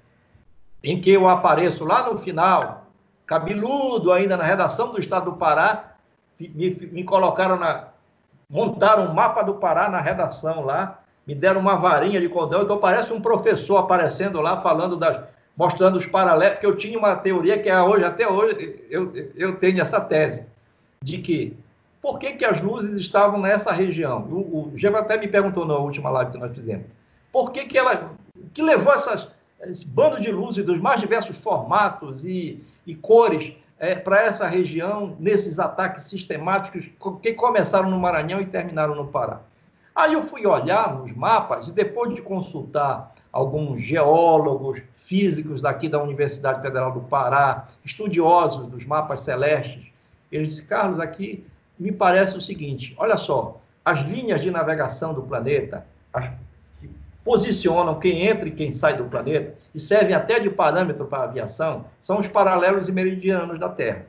em 0.85 1.01
que 1.01 1.11
eu 1.11 1.29
apareço 1.29 1.85
lá 1.85 2.09
no 2.09 2.17
final 2.17 2.80
cabeludo 3.31 4.13
ainda 4.13 4.37
na 4.37 4.43
redação 4.43 4.91
do 4.91 4.99
Estado 4.99 5.31
do 5.31 5.37
Pará, 5.37 5.95
me, 6.37 6.71
me 6.91 7.05
colocaram 7.05 7.57
na. 7.57 7.91
montaram 8.49 9.05
um 9.05 9.15
mapa 9.15 9.45
do 9.45 9.55
Pará 9.55 9.89
na 9.89 10.01
redação 10.01 10.65
lá, 10.65 10.99
me 11.25 11.33
deram 11.33 11.61
uma 11.61 11.77
varinha 11.77 12.21
de 12.21 12.29
cordão, 12.29 12.63
então 12.63 12.79
parece 12.79 13.13
um 13.13 13.21
professor 13.21 13.77
aparecendo 13.77 14.41
lá, 14.41 14.61
falando 14.61 14.97
das. 14.97 15.23
mostrando 15.57 15.97
os 15.97 16.07
paralelos, 16.07 16.59
que 16.59 16.67
eu 16.67 16.75
tinha 16.77 16.99
uma 16.99 17.15
teoria 17.15 17.57
que 17.57 17.69
é 17.69 17.81
hoje, 17.81 18.05
até 18.05 18.27
hoje, 18.27 18.85
eu, 18.91 19.13
eu 19.37 19.55
tenho 19.59 19.81
essa 19.81 20.01
tese, 20.01 20.49
de 21.01 21.19
que 21.19 21.57
por 22.03 22.19
que, 22.19 22.33
que 22.33 22.45
as 22.45 22.61
luzes 22.61 23.01
estavam 23.01 23.41
nessa 23.41 23.71
região? 23.71 24.23
O, 24.23 24.75
o 24.75 24.97
até 24.97 25.17
me 25.17 25.29
perguntou 25.29 25.65
na 25.65 25.77
última 25.77 26.11
live 26.11 26.33
que 26.33 26.39
nós 26.39 26.53
fizemos. 26.53 26.87
Por 27.31 27.53
que, 27.53 27.67
que 27.67 27.79
ela. 27.79 28.11
que 28.53 28.61
levou 28.61 28.93
essas, 28.93 29.29
esse 29.61 29.87
bando 29.87 30.21
de 30.21 30.33
luzes 30.33 30.65
dos 30.65 30.81
mais 30.81 31.01
diversos 31.01 31.37
formatos 31.37 32.25
e, 32.25 32.65
e 32.91 32.95
cores 32.97 33.53
é, 33.79 33.95
para 33.95 34.23
essa 34.23 34.47
região 34.47 35.17
nesses 35.19 35.59
ataques 35.59 36.05
sistemáticos 36.05 36.91
que 37.23 37.33
começaram 37.33 37.89
no 37.89 37.99
Maranhão 37.99 38.41
e 38.41 38.47
terminaram 38.47 38.95
no 38.95 39.07
Pará. 39.07 39.41
Aí 39.95 40.13
eu 40.13 40.23
fui 40.23 40.45
olhar 40.47 40.95
nos 40.95 41.15
mapas 41.15 41.69
e 41.69 41.73
depois 41.73 42.15
de 42.15 42.21
consultar 42.21 43.15
alguns 43.33 43.83
geólogos, 43.83 44.83
físicos 44.97 45.63
daqui 45.63 45.89
da 45.89 46.03
Universidade 46.03 46.61
Federal 46.63 46.93
do 46.93 47.01
Pará, 47.01 47.69
estudiosos 47.85 48.67
dos 48.67 48.85
mapas 48.85 49.21
celestes, 49.21 49.87
ele 50.31 50.47
disse, 50.47 50.65
Carlos, 50.65 51.01
aqui 51.01 51.45
me 51.79 51.93
parece 51.93 52.37
o 52.37 52.41
seguinte, 52.41 52.95
olha 52.99 53.17
só, 53.17 53.61
as 53.85 54.01
linhas 54.01 54.41
de 54.41 54.51
navegação 54.51 55.15
do 55.15 55.23
planeta, 55.23 55.87
as 56.13 56.31
posicionam 57.25 57.99
quem 57.99 58.27
entra 58.27 58.49
e 58.49 58.51
quem 58.51 58.73
sai 58.73 58.97
do 58.97 59.05
planeta 59.05 59.55
e 59.75 59.81
servem 59.81 60.15
até 60.15 60.39
de 60.39 60.51
parâmetro 60.51 61.07
para 61.07 61.21
a 61.21 61.25
aviação, 61.25 61.87
são 62.01 62.19
os 62.19 62.27
paralelos 62.27 62.89
e 62.89 62.93
meridianos 62.93 63.59
da 63.59 63.69
Terra. 63.69 64.07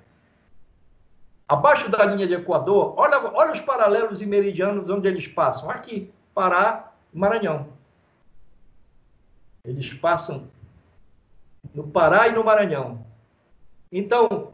Abaixo 1.47 1.89
da 1.89 2.05
linha 2.05 2.25
de 2.25 2.33
Equador, 2.33 2.93
olha, 2.97 3.19
olha 3.33 3.51
os 3.51 3.59
paralelos 3.59 4.21
e 4.21 4.25
meridianos 4.25 4.89
onde 4.89 5.07
eles 5.07 5.27
passam. 5.27 5.69
Aqui, 5.69 6.09
Pará 6.33 6.93
e 7.13 7.19
Maranhão. 7.19 7.67
Eles 9.63 9.93
passam 9.93 10.47
no 11.75 11.85
Pará 11.87 12.27
e 12.27 12.33
no 12.33 12.43
Maranhão. 12.43 13.05
Então, 13.91 14.53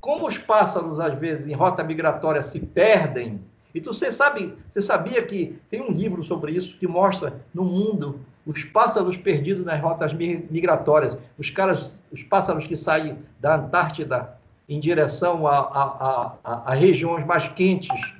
como 0.00 0.28
os 0.28 0.38
pássaros, 0.38 1.00
às 1.00 1.18
vezes, 1.18 1.46
em 1.46 1.54
rota 1.54 1.82
migratória 1.82 2.42
se 2.42 2.60
perdem 2.60 3.44
e 3.74 3.80
tu, 3.80 3.94
você, 3.94 4.10
sabe, 4.10 4.56
você 4.68 4.82
sabia 4.82 5.24
que 5.24 5.58
tem 5.68 5.80
um 5.80 5.92
livro 5.92 6.24
sobre 6.24 6.52
isso 6.52 6.76
que 6.78 6.86
mostra 6.86 7.40
no 7.54 7.64
mundo 7.64 8.20
os 8.50 8.64
pássaros 8.64 9.16
perdidos 9.16 9.64
nas 9.64 9.80
rotas 9.80 10.12
migratórias, 10.12 11.16
os, 11.38 11.48
caras, 11.50 11.96
os 12.10 12.20
pássaros 12.24 12.66
que 12.66 12.76
saem 12.76 13.16
da 13.38 13.54
Antártida 13.54 14.36
em 14.68 14.80
direção 14.80 15.46
a, 15.46 15.56
a, 15.56 16.36
a, 16.42 16.72
a 16.72 16.74
regiões 16.74 17.24
mais 17.24 17.46
quentes, 17.46 18.12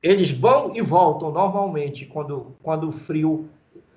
eles 0.00 0.30
vão 0.30 0.76
e 0.76 0.80
voltam 0.80 1.32
normalmente 1.32 2.06
quando, 2.06 2.54
quando 2.62 2.88
o 2.88 2.92
frio 2.92 3.48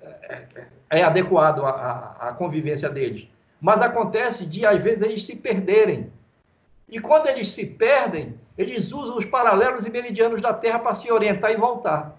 é, 0.02 0.42
é, 0.56 0.66
é 0.98 1.02
adequado 1.04 1.64
à, 1.64 2.16
à 2.18 2.32
convivência 2.32 2.90
deles. 2.90 3.28
Mas 3.60 3.80
acontece 3.80 4.44
de, 4.44 4.66
às 4.66 4.82
vezes, 4.82 5.02
eles 5.02 5.24
se 5.24 5.36
perderem. 5.36 6.12
E 6.88 6.98
quando 6.98 7.28
eles 7.28 7.52
se 7.52 7.66
perdem, 7.66 8.34
eles 8.58 8.90
usam 8.90 9.16
os 9.16 9.24
paralelos 9.24 9.86
e 9.86 9.90
meridianos 9.90 10.42
da 10.42 10.52
Terra 10.52 10.80
para 10.80 10.96
se 10.96 11.08
orientar 11.12 11.52
e 11.52 11.56
voltar. 11.56 12.18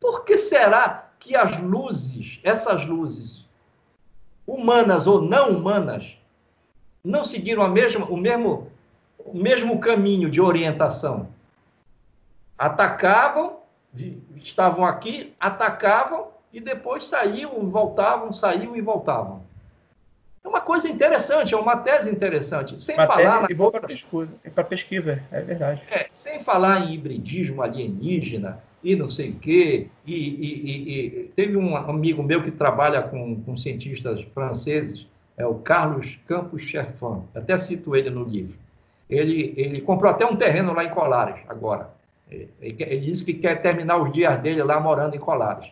Por 0.00 0.24
que 0.24 0.36
será 0.36 1.07
que 1.18 1.36
as 1.36 1.58
luzes, 1.58 2.38
essas 2.42 2.86
luzes, 2.86 3.46
humanas 4.46 5.06
ou 5.06 5.20
não 5.20 5.50
humanas, 5.50 6.16
não 7.04 7.24
seguiram 7.24 7.62
a 7.62 7.68
mesma, 7.68 8.06
o, 8.06 8.16
mesmo, 8.16 8.70
o 9.18 9.36
mesmo 9.36 9.78
caminho 9.80 10.30
de 10.30 10.40
orientação? 10.40 11.28
Atacavam, 12.56 13.58
estavam 14.36 14.84
aqui, 14.84 15.34
atacavam 15.38 16.28
e 16.52 16.60
depois 16.60 17.06
saíam, 17.06 17.68
voltavam, 17.70 18.32
saíam 18.32 18.76
e 18.76 18.80
voltavam. 18.80 19.46
É 20.42 20.48
uma 20.48 20.60
coisa 20.60 20.88
interessante, 20.88 21.52
é 21.52 21.56
uma 21.56 21.76
tese 21.76 22.10
interessante. 22.10 22.82
Sem 22.82 22.94
uma 22.94 23.06
falar. 23.06 23.46
Tese, 23.46 23.60
na... 23.60 23.70
para 23.70 23.80
pesquisa, 23.86 24.28
pesquisa, 24.68 25.22
é 25.30 25.40
verdade. 25.42 25.82
É, 25.90 26.08
sem 26.14 26.40
falar 26.40 26.80
em 26.80 26.94
hibridismo 26.94 27.60
alienígena 27.60 28.62
e 28.82 28.96
não 28.96 29.10
sei 29.10 29.30
o 29.30 29.34
quê. 29.34 29.88
E, 30.06 30.14
e, 30.14 30.98
e, 31.24 31.24
teve 31.36 31.56
um 31.56 31.76
amigo 31.76 32.22
meu 32.22 32.42
que 32.42 32.50
trabalha 32.50 33.02
com, 33.02 33.40
com 33.42 33.56
cientistas 33.56 34.22
franceses, 34.34 35.06
é 35.36 35.46
o 35.46 35.54
Carlos 35.54 36.18
Campos 36.26 36.62
Cherfan, 36.62 37.22
até 37.34 37.56
cito 37.58 37.94
ele 37.94 38.10
no 38.10 38.24
livro. 38.24 38.54
Ele, 39.08 39.54
ele 39.56 39.80
comprou 39.80 40.10
até 40.10 40.26
um 40.26 40.36
terreno 40.36 40.74
lá 40.74 40.84
em 40.84 40.90
Colares, 40.90 41.40
agora. 41.48 41.90
Ele, 42.30 42.48
ele 42.60 43.00
disse 43.06 43.24
que 43.24 43.34
quer 43.34 43.62
terminar 43.62 43.96
os 43.98 44.12
dias 44.12 44.38
dele 44.40 44.62
lá 44.62 44.78
morando 44.78 45.14
em 45.14 45.18
Colares 45.18 45.70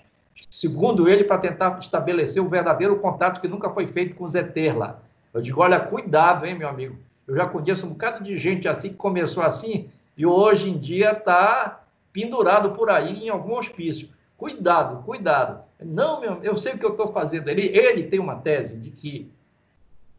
segundo 0.51 1.09
ele, 1.09 1.25
para 1.25 1.39
tentar 1.39 1.79
estabelecer 1.81 2.43
o 2.43 2.49
verdadeiro 2.49 2.97
contato 2.99 3.41
que 3.41 3.49
nunca 3.49 3.71
foi 3.71 3.87
feito 3.87 4.15
com 4.15 4.25
os 4.25 4.35
ETs 4.35 4.75
lá. 4.75 4.99
Eu 5.33 5.41
digo, 5.41 5.61
olha, 5.61 5.81
cuidado, 5.81 6.47
hein, 6.47 6.57
meu 6.57 6.69
amigo. 6.69 6.97
Eu 7.27 7.37
já 7.37 7.47
conheço 7.47 7.87
um 7.87 7.91
bocado 7.91 8.23
de 8.23 8.37
gente 8.37 8.69
assim 8.69 8.91
que 8.91 8.95
começou 8.95 9.43
assim 9.43 9.89
e 10.17 10.25
hoje 10.25 10.71
em 10.71 10.79
dia 10.79 11.13
está 11.13 11.81
pendurado 12.17 12.71
por 12.71 12.89
aí 12.89 13.27
em 13.27 13.29
algum 13.29 13.59
hospício. 13.59 14.09
Cuidado, 14.39 15.03
cuidado. 15.05 15.63
Não, 15.79 16.19
meu, 16.19 16.43
eu 16.43 16.57
sei 16.57 16.73
o 16.73 16.79
que 16.79 16.87
eu 16.87 16.93
estou 16.93 17.09
fazendo. 17.09 17.49
Ele, 17.49 17.67
ele 17.67 18.05
tem 18.05 18.19
uma 18.19 18.37
tese 18.37 18.81
de 18.81 18.91
que 18.91 19.31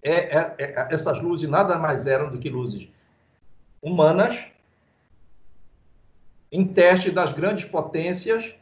é, 0.04 0.14
é, 0.14 0.56
é, 0.60 0.88
essas 0.91 1.20
luzes 1.20 1.50
nada 1.50 1.76
mais 1.76 2.06
eram 2.06 2.30
do 2.30 2.38
que 2.38 2.52
luzes 2.52 2.88
humanas 3.82 4.38
em 6.52 6.68
teste 6.68 7.10
das 7.10 7.34
grandes 7.34 7.66
potências 7.66 8.54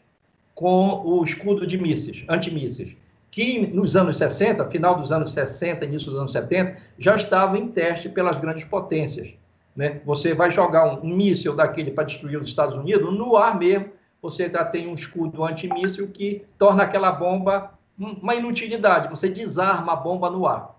com 0.54 1.02
o 1.06 1.22
escudo 1.22 1.68
de 1.68 1.78
mísseis, 1.78 2.24
antimísseis, 2.30 2.96
que 3.30 3.68
nos 3.68 3.98
anos 3.98 4.18
60, 4.18 4.70
final 4.70 4.96
dos 4.96 5.12
anos 5.12 5.34
60, 5.34 5.84
início 5.84 6.10
dos 6.10 6.22
anos 6.22 6.32
70, 6.32 6.82
já 6.98 7.18
estava 7.18 7.58
em 7.58 7.68
teste 7.68 8.08
pelas 8.08 8.38
grandes 8.38 8.64
potências. 8.64 9.34
Né? 9.76 10.02
Você 10.06 10.34
vai 10.34 10.52
jogar 10.52 10.86
um, 10.86 11.06
míssil 11.06 11.56
daquele 11.56 11.92
para 11.92 12.06
destruir 12.06 12.40
os 12.40 12.48
Estados 12.48 12.78
Unidos, 12.78 13.14
no 13.14 13.36
ar 13.36 13.58
mesmo, 13.58 13.92
você 14.22 14.50
já 14.50 14.64
tem 14.64 14.88
um 14.88 14.94
escudo 14.94 15.44
antimíssil 15.44 16.08
que 16.08 16.46
torna 16.58 16.84
aquela 16.84 17.12
bomba 17.12 17.72
uma 17.98 18.36
inutilidade, 18.36 19.10
você 19.10 19.30
desarma 19.30 19.94
a 19.94 19.96
bomba 19.96 20.30
no 20.30 20.46
ar. 20.46 20.76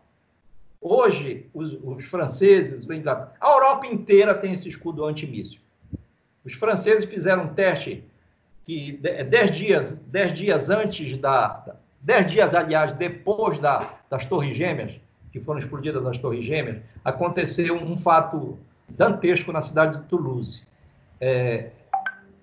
Hoje, 0.80 1.48
os, 1.54 1.72
os 1.82 2.04
franceses, 2.04 2.86
a 3.40 3.50
Europa 3.50 3.86
inteira 3.86 4.34
tem 4.34 4.52
esse 4.52 4.68
escudo 4.68 5.04
antimíssil. 5.04 5.58
Os 6.44 6.52
franceses 6.52 7.06
fizeram 7.06 7.44
um 7.44 7.54
teste 7.54 8.04
que 8.64 8.92
dez 8.92 9.56
dias, 9.56 9.92
dez 10.06 10.32
dias 10.32 10.70
antes 10.70 11.16
da. 11.16 11.76
Dez 12.00 12.30
dias, 12.30 12.54
aliás, 12.54 12.92
depois 12.92 13.58
da, 13.58 13.94
das 14.08 14.26
Torres 14.26 14.56
Gêmeas, 14.56 14.92
que 15.32 15.40
foram 15.40 15.58
explodidas 15.58 16.06
as 16.06 16.18
Torres 16.18 16.44
Gêmeas, 16.44 16.78
aconteceu 17.04 17.74
um 17.74 17.96
fato 17.96 18.58
dantesco 18.88 19.52
na 19.52 19.62
cidade 19.62 20.00
de 20.00 20.04
Toulouse. 20.04 20.62
É, 21.20 21.70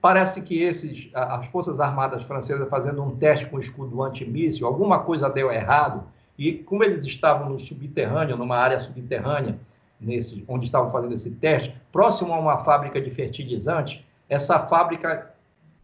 parece 0.01 0.41
que 0.41 0.61
esses, 0.61 1.09
as 1.13 1.45
Forças 1.47 1.79
Armadas 1.79 2.23
Francesas 2.23 2.67
fazendo 2.69 3.01
um 3.03 3.15
teste 3.15 3.45
com 3.47 3.59
escudo 3.59 4.03
antimíssil, 4.03 4.67
alguma 4.67 4.99
coisa 4.99 5.29
deu 5.29 5.51
errado, 5.51 6.03
e 6.37 6.53
como 6.53 6.83
eles 6.83 7.05
estavam 7.05 7.49
no 7.49 7.59
subterrâneo, 7.59 8.35
numa 8.35 8.57
área 8.57 8.79
subterrânea, 8.79 9.57
nesse, 10.01 10.43
onde 10.47 10.65
estavam 10.65 10.89
fazendo 10.89 11.13
esse 11.13 11.31
teste, 11.31 11.75
próximo 11.91 12.33
a 12.33 12.39
uma 12.39 12.63
fábrica 12.63 12.99
de 12.99 13.11
fertilizante, 13.11 14.05
essa 14.27 14.59
fábrica 14.59 15.31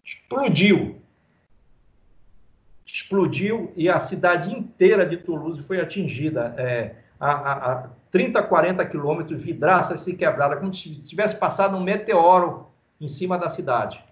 explodiu. 0.03 0.99
Explodiu 2.85 3.71
e 3.75 3.87
a 3.87 3.99
cidade 3.99 4.51
inteira 4.51 5.05
de 5.05 5.17
Toulouse 5.17 5.61
foi 5.61 5.79
atingida. 5.79 6.55
É, 6.57 6.95
a, 7.19 7.31
a, 7.31 7.73
a 7.73 7.89
30, 8.11 8.41
40 8.43 8.85
quilômetros, 8.85 9.43
vidraças 9.43 10.01
se 10.01 10.15
quebraram, 10.15 10.57
como 10.59 10.73
se 10.73 10.89
tivesse 11.07 11.35
passado 11.35 11.77
um 11.77 11.83
meteoro 11.83 12.67
em 12.99 13.07
cima 13.07 13.37
da 13.37 13.49
cidade. 13.49 14.03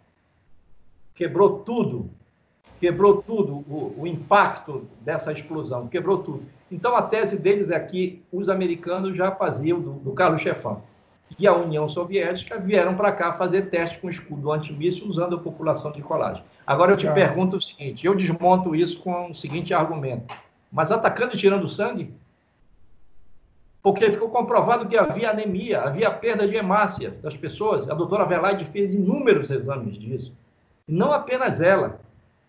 Quebrou 1.15 1.59
tudo, 1.59 2.09
quebrou 2.79 3.23
tudo, 3.23 3.65
o, 3.67 3.95
o, 3.97 4.07
impacto 4.07 4.87
dessa 5.01 5.31
explosão, 5.31 5.87
quebrou 5.87 6.19
tudo. 6.19 6.43
Então, 6.71 6.95
a 6.95 7.01
tese 7.01 7.37
deles 7.37 7.71
é 7.71 7.79
que 7.79 8.23
os 8.31 8.49
americanos 8.49 9.15
já 9.15 9.31
faziam, 9.31 9.79
do, 9.79 9.93
do 9.93 10.11
Carlos 10.13 10.41
Chefão, 10.41 10.83
e 11.39 11.47
a 11.47 11.53
União 11.53 11.89
Soviética 11.89 12.57
vieram 12.59 12.95
para 12.95 13.11
cá 13.11 13.33
fazer 13.33 13.63
teste 13.63 13.97
com 13.97 14.09
escudo 14.09 14.51
antimíssil 14.51 15.05
usando 15.07 15.35
a 15.35 15.39
população 15.39 15.91
de 15.91 16.01
colagem. 16.01 16.43
Agora 16.65 16.91
eu 16.91 16.97
te 16.97 17.07
ah. 17.07 17.13
pergunto 17.13 17.57
o 17.57 17.61
seguinte, 17.61 18.05
eu 18.05 18.15
desmonto 18.15 18.75
isso 18.75 18.99
com 19.01 19.31
o 19.31 19.35
seguinte 19.35 19.73
argumento. 19.73 20.33
Mas 20.71 20.91
atacando 20.91 21.33
e 21.33 21.37
tirando 21.37 21.67
sangue? 21.67 22.13
Porque 23.93 24.11
ficou 24.11 24.29
comprovado 24.29 24.87
que 24.87 24.97
havia 24.97 25.29
anemia, 25.29 25.81
havia 25.81 26.11
perda 26.11 26.47
de 26.47 26.55
hemácia 26.55 27.11
das 27.21 27.37
pessoas. 27.37 27.89
A 27.89 27.93
doutora 27.93 28.25
Velaide 28.25 28.65
fez 28.65 28.93
inúmeros 28.93 29.49
exames 29.49 29.97
disso. 29.97 30.33
E 30.87 30.93
não 30.93 31.13
apenas 31.13 31.61
ela. 31.61 31.99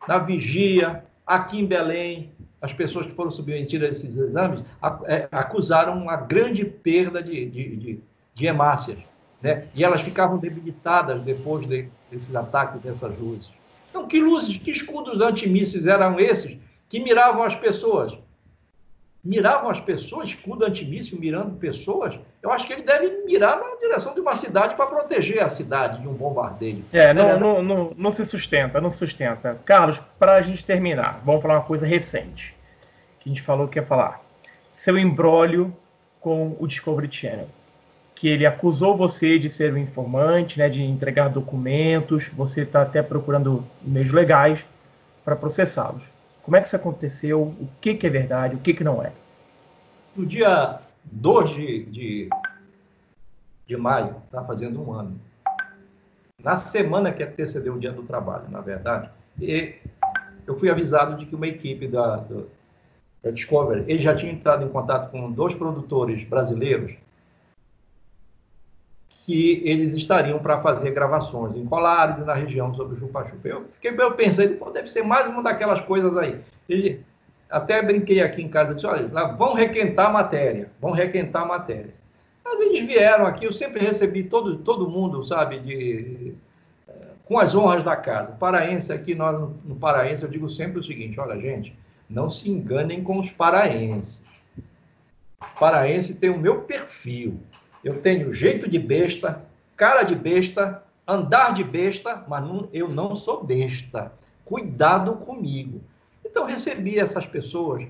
Na 0.07 0.18
vigia, 0.18 1.05
aqui 1.26 1.61
em 1.61 1.66
Belém, 1.66 2.32
as 2.61 2.72
pessoas 2.72 3.07
que 3.07 3.12
foram 3.12 3.30
submetidas 3.30 3.89
a 3.89 3.93
esses 3.93 4.16
exames 4.16 4.64
é, 5.07 5.28
acusaram 5.30 5.97
uma 5.97 6.16
grande 6.16 6.64
perda 6.64 7.22
de, 7.22 7.47
de, 7.47 7.76
de 7.76 8.03
de 8.39 8.47
hemácias, 8.47 8.99
né? 9.43 9.66
E 9.74 9.84
elas 9.84 10.01
ficavam 10.01 10.39
debilitadas 10.39 11.20
depois 11.22 11.66
de, 11.66 11.89
desses 12.11 12.34
ataques 12.34 12.80
dessas 12.80 13.18
luzes. 13.18 13.51
Então, 13.91 14.07
que 14.07 14.20
luzes, 14.20 14.57
que 14.59 14.70
escudos 14.70 15.20
antimísseis 15.20 15.86
eram 15.86 16.20
esses 16.20 16.57
que 16.89 17.01
miravam 17.01 17.43
as 17.43 17.57
pessoas? 17.57 18.16
Miravam 19.25 19.69
as 19.69 19.81
pessoas, 19.81 20.29
escudo 20.29 20.64
antimíssil 20.64 21.19
mirando 21.19 21.57
pessoas? 21.57 22.19
Eu 22.43 22.53
acho 22.53 22.66
que 22.66 22.73
ele 22.73 22.83
deve 22.83 23.25
mirar 23.25 23.59
na 23.59 23.77
direção 23.77 24.14
de 24.14 24.21
uma 24.21 24.35
cidade 24.35 24.75
para 24.75 24.87
proteger 24.87 25.43
a 25.43 25.49
cidade 25.49 26.01
de 26.01 26.09
um 26.09 26.14
bombardeio. 26.14 26.85
É, 26.93 27.12
não, 27.12 27.39
não, 27.39 27.62
não, 27.62 27.93
não 27.97 28.12
se 28.12 28.25
sustenta, 28.25 28.81
não 28.81 28.91
sustenta. 28.91 29.61
Carlos, 29.64 30.01
para 30.19 30.35
a 30.35 30.41
gente 30.41 30.64
terminar, 30.64 31.21
vamos 31.25 31.43
falar 31.43 31.55
uma 31.55 31.64
coisa 31.64 31.85
recente 31.85 32.55
que 33.21 33.29
a 33.29 33.33
gente 33.33 33.43
falou 33.43 33.66
que 33.66 33.79
ia 33.79 33.85
falar. 33.85 34.21
Seu 34.77 34.97
embrólio 34.97 35.77
com 36.21 36.57
o 36.59 36.66
Discovery 36.66 37.11
Channel 37.11 37.49
que 38.19 38.27
ele 38.27 38.45
acusou 38.45 38.97
você 38.97 39.39
de 39.39 39.49
ser 39.49 39.73
um 39.73 39.77
informante, 39.77 40.59
né, 40.59 40.69
de 40.69 40.83
entregar 40.83 41.29
documentos, 41.29 42.29
você 42.37 42.62
está 42.62 42.83
até 42.83 43.01
procurando 43.01 43.64
meios 43.81 44.11
legais 44.11 44.64
para 45.25 45.37
processá-los. 45.37 46.03
Como 46.49 46.57
é 46.57 46.62
que 46.62 46.66
isso 46.66 46.76
aconteceu? 46.76 47.42
O 47.42 47.68
que, 47.78 47.92
que 47.92 48.07
é 48.07 48.09
verdade? 48.11 48.57
O 48.57 48.59
que, 48.59 48.72
que 48.72 48.82
não 48.82 49.03
é? 49.03 49.12
No 50.16 50.24
dia 50.24 50.80
2 51.05 51.51
de, 51.51 51.84
de, 51.84 52.28
de 53.66 53.76
maio, 53.76 54.16
está 54.24 54.42
fazendo 54.42 54.80
um 54.80 54.94
ano, 54.94 55.20
na 56.42 56.57
semana 56.57 57.12
que 57.12 57.22
antecedeu 57.22 57.74
o 57.74 57.78
dia 57.78 57.92
do 57.92 58.03
trabalho, 58.03 58.49
na 58.49 58.62
verdade, 58.62 59.11
eu 59.38 60.59
fui 60.59 60.70
avisado 60.70 61.18
de 61.18 61.26
que 61.26 61.34
uma 61.34 61.46
equipe 61.46 61.86
da, 61.86 62.24
da 63.22 63.30
Discovery, 63.30 63.84
ele 63.86 64.01
já 64.01 64.16
tinha 64.16 64.32
entrado 64.32 64.64
em 64.64 64.70
contato 64.70 65.11
com 65.11 65.30
dois 65.30 65.55
produtores 65.55 66.26
brasileiros 66.26 66.94
que 69.29 69.61
eles 69.62 69.93
estariam 69.93 70.39
para 70.39 70.59
fazer 70.62 70.91
gravações 70.93 71.55
em 71.55 71.66
Colares 71.66 72.22
e 72.22 72.24
na 72.24 72.33
região 72.33 72.74
sobre 72.74 72.97
o 72.97 72.99
chupa-chupa. 72.99 73.47
Eu, 73.47 73.66
fiquei, 73.74 73.95
eu 73.95 74.12
pensei, 74.12 74.49
pô, 74.49 74.70
deve 74.70 74.91
ser 74.91 75.03
mais 75.03 75.26
uma 75.26 75.43
daquelas 75.43 75.83
coisas 75.83 76.16
aí. 76.16 76.41
Ele, 76.66 77.05
até 77.51 77.83
brinquei 77.83 78.22
aqui 78.22 78.41
em 78.41 78.49
casa, 78.49 78.74
disse, 78.74 78.87
olha, 78.87 79.07
vão 79.37 79.53
requentar 79.53 80.07
a 80.07 80.11
matéria, 80.11 80.70
vão 80.81 80.93
requentar 80.93 81.43
a 81.43 81.47
matéria. 81.47 81.93
Mas 82.43 82.59
eles 82.59 82.87
vieram 82.87 83.26
aqui, 83.26 83.45
eu 83.45 83.53
sempre 83.53 83.85
recebi 83.85 84.22
todo, 84.22 84.57
todo 84.61 84.89
mundo, 84.89 85.22
sabe, 85.22 85.61
de, 85.61 86.33
eh, 86.89 86.93
com 87.26 87.39
as 87.39 87.55
honras 87.55 87.85
da 87.85 87.97
casa. 87.97 88.33
Paraense 88.33 88.91
aqui, 88.91 89.14
nós 89.14 89.39
no 89.62 89.76
Paraense, 89.76 90.22
eu 90.22 90.31
digo 90.31 90.49
sempre 90.49 90.79
o 90.79 90.83
seguinte, 90.83 91.20
olha, 91.20 91.39
gente, 91.39 91.76
não 92.09 92.31
se 92.31 92.51
enganem 92.51 93.05
com 93.05 93.18
os 93.18 93.31
paraenses. 93.31 94.24
Paraense 95.61 96.14
tem 96.14 96.31
o 96.31 96.39
meu 96.39 96.62
perfil. 96.62 97.39
Eu 97.83 98.01
tenho 98.01 98.33
jeito 98.33 98.68
de 98.68 98.79
besta, 98.79 99.43
cara 99.76 100.03
de 100.03 100.14
besta, 100.14 100.83
andar 101.07 101.55
de 101.55 101.62
besta, 101.62 102.24
mas 102.29 102.43
não, 102.43 102.68
eu 102.72 102.89
não 102.89 103.14
sou 103.14 103.43
besta. 103.43 104.12
Cuidado 104.45 105.16
comigo. 105.16 105.81
Então, 106.24 106.45
recebi 106.45 106.99
essas 106.99 107.24
pessoas 107.24 107.87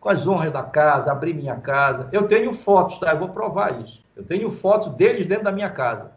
com 0.00 0.08
as 0.08 0.26
honras 0.26 0.52
da 0.52 0.62
casa, 0.62 1.10
abri 1.10 1.32
minha 1.32 1.56
casa. 1.56 2.08
Eu 2.12 2.28
tenho 2.28 2.52
fotos, 2.52 2.98
tá? 2.98 3.12
Eu 3.12 3.18
vou 3.18 3.28
provar 3.30 3.80
isso. 3.80 4.04
Eu 4.14 4.24
tenho 4.24 4.50
fotos 4.50 4.88
deles 4.94 5.26
dentro 5.26 5.44
da 5.44 5.52
minha 5.52 5.70
casa. 5.70 6.12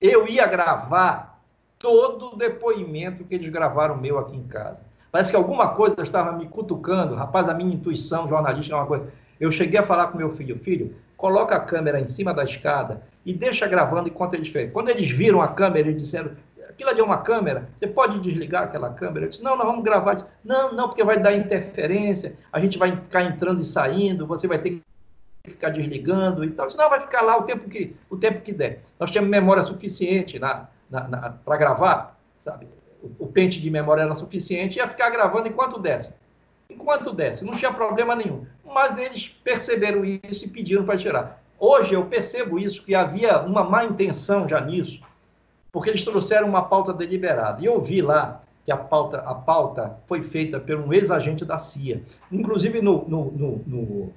Eu 0.00 0.26
ia 0.26 0.46
gravar 0.46 1.40
todo 1.78 2.32
o 2.32 2.36
depoimento 2.36 3.24
que 3.24 3.34
eles 3.34 3.48
gravaram 3.50 3.96
meu 3.96 4.18
aqui 4.18 4.36
em 4.36 4.42
casa. 4.44 4.80
Parece 5.12 5.30
que 5.30 5.36
alguma 5.36 5.68
coisa 5.68 6.02
estava 6.02 6.32
me 6.32 6.46
cutucando. 6.46 7.14
Rapaz, 7.14 7.48
a 7.48 7.54
minha 7.54 7.74
intuição 7.74 8.28
jornalística 8.28 8.74
é 8.74 8.78
uma 8.78 8.86
coisa. 8.86 9.12
Eu 9.38 9.50
cheguei 9.50 9.78
a 9.78 9.82
falar 9.82 10.08
com 10.08 10.18
meu 10.18 10.30
filho, 10.30 10.56
filho, 10.56 10.94
coloca 11.20 11.54
a 11.54 11.60
câmera 11.60 12.00
em 12.00 12.06
cima 12.06 12.32
da 12.32 12.42
escada 12.42 13.02
e 13.26 13.34
deixa 13.34 13.68
gravando 13.68 14.08
enquanto 14.08 14.32
eles 14.32 14.48
fez. 14.48 14.72
Quando 14.72 14.88
eles 14.88 15.10
viram 15.10 15.42
a 15.42 15.48
câmera, 15.48 15.86
eles 15.86 16.00
disseram, 16.00 16.30
aquilo 16.66 16.88
ali 16.88 16.98
é 16.98 17.04
uma 17.04 17.18
câmera, 17.18 17.68
você 17.78 17.86
pode 17.86 18.18
desligar 18.20 18.62
aquela 18.62 18.88
câmera? 18.94 19.26
Eu 19.26 19.28
disse, 19.28 19.42
não, 19.42 19.54
nós 19.54 19.66
vamos 19.66 19.84
gravar. 19.84 20.14
Disse, 20.14 20.26
não, 20.42 20.72
não, 20.72 20.88
porque 20.88 21.04
vai 21.04 21.18
dar 21.18 21.34
interferência, 21.34 22.36
a 22.50 22.58
gente 22.58 22.78
vai 22.78 22.92
ficar 22.92 23.22
entrando 23.22 23.60
e 23.60 23.66
saindo, 23.66 24.26
você 24.26 24.48
vai 24.48 24.58
ter 24.60 24.70
que 24.70 24.82
ficar 25.50 25.68
desligando 25.68 26.42
e 26.42 26.50
tal. 26.52 26.68
Disse, 26.68 26.78
não, 26.78 26.88
vai 26.88 27.00
ficar 27.00 27.20
lá 27.20 27.36
o 27.36 27.42
tempo 27.42 27.68
que, 27.68 27.94
o 28.08 28.16
tempo 28.16 28.40
que 28.40 28.54
der. 28.54 28.80
Nós 28.98 29.10
temos 29.10 29.28
memória 29.28 29.62
suficiente 29.62 30.38
na, 30.38 30.68
na, 30.90 31.06
na 31.06 31.30
para 31.44 31.58
gravar, 31.58 32.18
sabe? 32.38 32.66
O, 33.02 33.24
o, 33.24 33.26
pente 33.26 33.60
de 33.60 33.70
memória 33.70 34.00
era 34.00 34.14
suficiente, 34.14 34.78
ia 34.78 34.88
ficar 34.88 35.10
gravando 35.10 35.48
enquanto 35.48 35.78
desce. 35.78 36.14
Enquanto 36.70 37.12
desce, 37.12 37.44
não 37.44 37.56
tinha 37.56 37.72
problema 37.72 38.14
nenhum. 38.14 38.46
Mas 38.64 38.96
eles 38.98 39.28
perceberam 39.42 40.04
isso 40.04 40.44
e 40.44 40.48
pediram 40.48 40.84
para 40.84 40.96
tirar. 40.96 41.42
Hoje 41.58 41.92
eu 41.92 42.06
percebo 42.06 42.58
isso, 42.58 42.82
que 42.82 42.94
havia 42.94 43.40
uma 43.40 43.62
má 43.64 43.84
intenção 43.84 44.48
já 44.48 44.60
nisso, 44.60 45.00
porque 45.70 45.90
eles 45.90 46.04
trouxeram 46.04 46.48
uma 46.48 46.62
pauta 46.62 46.92
deliberada. 46.92 47.60
E 47.60 47.66
eu 47.66 47.80
vi 47.80 48.00
lá 48.00 48.42
que 48.64 48.72
a 48.72 48.76
pauta, 48.76 49.18
a 49.18 49.34
pauta 49.34 49.98
foi 50.06 50.22
feita 50.22 50.58
por 50.58 50.76
um 50.76 50.92
ex-agente 50.92 51.44
da 51.44 51.58
CIA. 51.58 52.02
Inclusive 52.30 52.80
no, 52.80 53.06
no, 53.08 53.30
no, 53.30 53.62
no, 53.66 54.12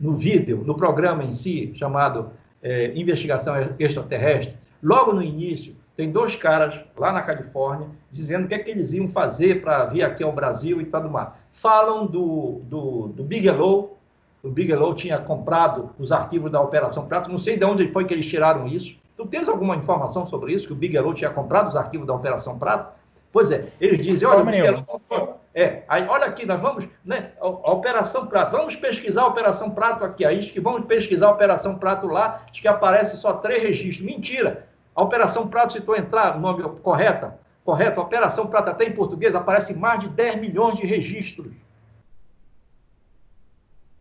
no 0.00 0.16
vídeo, 0.16 0.62
no 0.64 0.74
programa 0.74 1.22
em 1.22 1.32
si, 1.32 1.72
chamado 1.76 2.30
é, 2.62 2.92
Investigação 2.94 3.54
Extraterrestre, 3.78 4.56
logo 4.82 5.12
no 5.12 5.22
início, 5.22 5.76
tem 5.96 6.10
dois 6.10 6.36
caras 6.36 6.80
lá 6.96 7.12
na 7.12 7.22
Califórnia 7.22 7.88
dizendo 8.10 8.44
o 8.44 8.48
que 8.48 8.54
é 8.54 8.58
que 8.58 8.70
eles 8.70 8.92
iam 8.92 9.08
fazer 9.08 9.62
para 9.62 9.86
vir 9.86 10.04
aqui 10.04 10.22
ao 10.22 10.32
Brasil 10.32 10.80
e 10.80 10.86
tal 10.86 11.02
do 11.02 11.10
mar. 11.10 11.40
Falam 11.52 12.06
do, 12.06 12.60
do, 12.64 13.08
do 13.08 13.24
Bigelow, 13.24 13.98
o 14.42 14.48
Bigelow 14.48 14.94
tinha 14.94 15.18
comprado 15.18 15.90
os 15.98 16.10
arquivos 16.10 16.50
da 16.50 16.60
Operação 16.60 17.06
Prato, 17.06 17.30
não 17.30 17.38
sei 17.38 17.56
de 17.56 17.64
onde 17.64 17.92
foi 17.92 18.04
que 18.04 18.12
eles 18.12 18.26
tiraram 18.26 18.66
isso, 18.66 19.00
Tu 19.16 19.26
tens 19.26 19.48
alguma 19.48 19.76
informação 19.76 20.26
sobre 20.26 20.52
isso? 20.52 20.66
Que 20.66 20.72
o 20.72 20.76
Bigelow 20.76 21.14
tinha 21.14 21.30
comprado 21.30 21.68
os 21.68 21.76
arquivos 21.76 22.06
da 22.06 22.14
Operação 22.14 22.58
Prato? 22.58 22.92
Pois 23.30 23.50
é, 23.50 23.68
eles 23.80 24.04
dizem, 24.04 24.26
olha, 24.26 24.42
o 24.42 24.44
Bigelow 24.44 24.82
comprou. 24.82 25.40
É, 25.54 25.82
aí, 25.86 26.06
olha 26.08 26.24
aqui, 26.24 26.46
nós 26.46 26.60
vamos, 26.60 26.88
né, 27.04 27.32
a, 27.40 27.44
a, 27.44 27.72
Operação 27.72 28.26
Prato, 28.26 28.56
vamos 28.56 28.74
pesquisar 28.74 29.22
a 29.22 29.26
Operação 29.26 29.70
Prato 29.70 30.04
aqui, 30.04 30.24
aí 30.24 30.46
que 30.46 30.60
vamos 30.60 30.86
pesquisar 30.86 31.28
a 31.28 31.30
Operação 31.30 31.76
Prato 31.76 32.06
lá, 32.06 32.42
diz 32.50 32.60
que 32.60 32.68
aparece 32.68 33.16
só 33.16 33.34
três 33.34 33.62
registros. 33.62 34.00
Mentira! 34.00 34.66
A 34.94 35.02
Operação 35.02 35.48
Prato, 35.48 35.72
se 35.72 35.80
tu 35.80 35.94
entrar, 35.94 36.38
nome 36.38 36.62
correto, 36.80 37.32
correto, 37.64 38.00
Operação 38.00 38.46
Prato 38.46 38.70
até 38.70 38.84
em 38.84 38.92
português, 38.92 39.34
aparece 39.34 39.74
mais 39.74 40.00
de 40.00 40.08
10 40.08 40.36
milhões 40.36 40.76
de 40.76 40.86
registros 40.86 41.52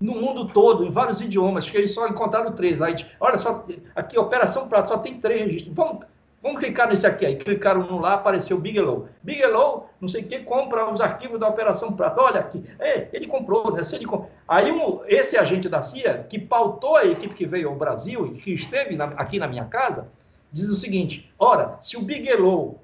no 0.02 0.16
mundo 0.16 0.48
todo, 0.48 0.84
em 0.84 0.90
vários 0.90 1.22
idiomas, 1.22 1.70
que 1.70 1.78
eles 1.78 1.94
só 1.94 2.08
encontraram 2.08 2.52
três. 2.54 2.80
Olha 3.20 3.38
só, 3.38 3.64
aqui, 3.96 4.18
Operação 4.18 4.68
Prato, 4.68 4.88
só 4.90 4.98
tem 4.98 5.20
três 5.20 5.42
registros. 5.42 5.76
Vamos, 5.76 6.06
vamos 6.42 6.60
clicar 6.60 6.90
nesse 6.90 7.06
aqui. 7.06 7.26
Aí 7.26 7.36
clicaram 7.36 7.84
no 7.84 8.00
lá, 8.00 8.16
apareceu 8.16 8.60
Bigelow. 8.60 9.08
Bigelow, 9.22 9.90
não 10.02 10.08
sei 10.08 10.24
o 10.24 10.44
compra 10.44 10.92
os 10.92 11.00
arquivos 11.00 11.40
da 11.40 11.48
Operação 11.48 11.94
Prato. 11.94 12.20
Olha 12.20 12.40
aqui, 12.40 12.64
é, 12.80 13.08
ele 13.14 13.28
comprou, 13.28 13.72
né? 13.72 13.84
Ele 13.94 14.06
comp... 14.06 14.28
Aí 14.48 14.72
um, 14.72 15.02
esse 15.06 15.38
agente 15.38 15.70
da 15.70 15.84
CIA, 15.84 16.26
que 16.28 16.40
pautou 16.40 16.98
a 16.98 17.06
equipe 17.06 17.36
que 17.36 17.46
veio 17.46 17.70
ao 17.70 17.76
Brasil 17.76 18.34
que 18.34 18.54
esteve 18.54 18.96
na, 18.96 19.06
aqui 19.06 19.38
na 19.38 19.48
minha 19.48 19.66
casa, 19.66 20.10
diz 20.52 20.70
o 20.70 20.76
seguinte, 20.76 21.32
ora, 21.40 21.78
se 21.82 21.98
o 21.98 22.02
Bigelow, 22.02 22.80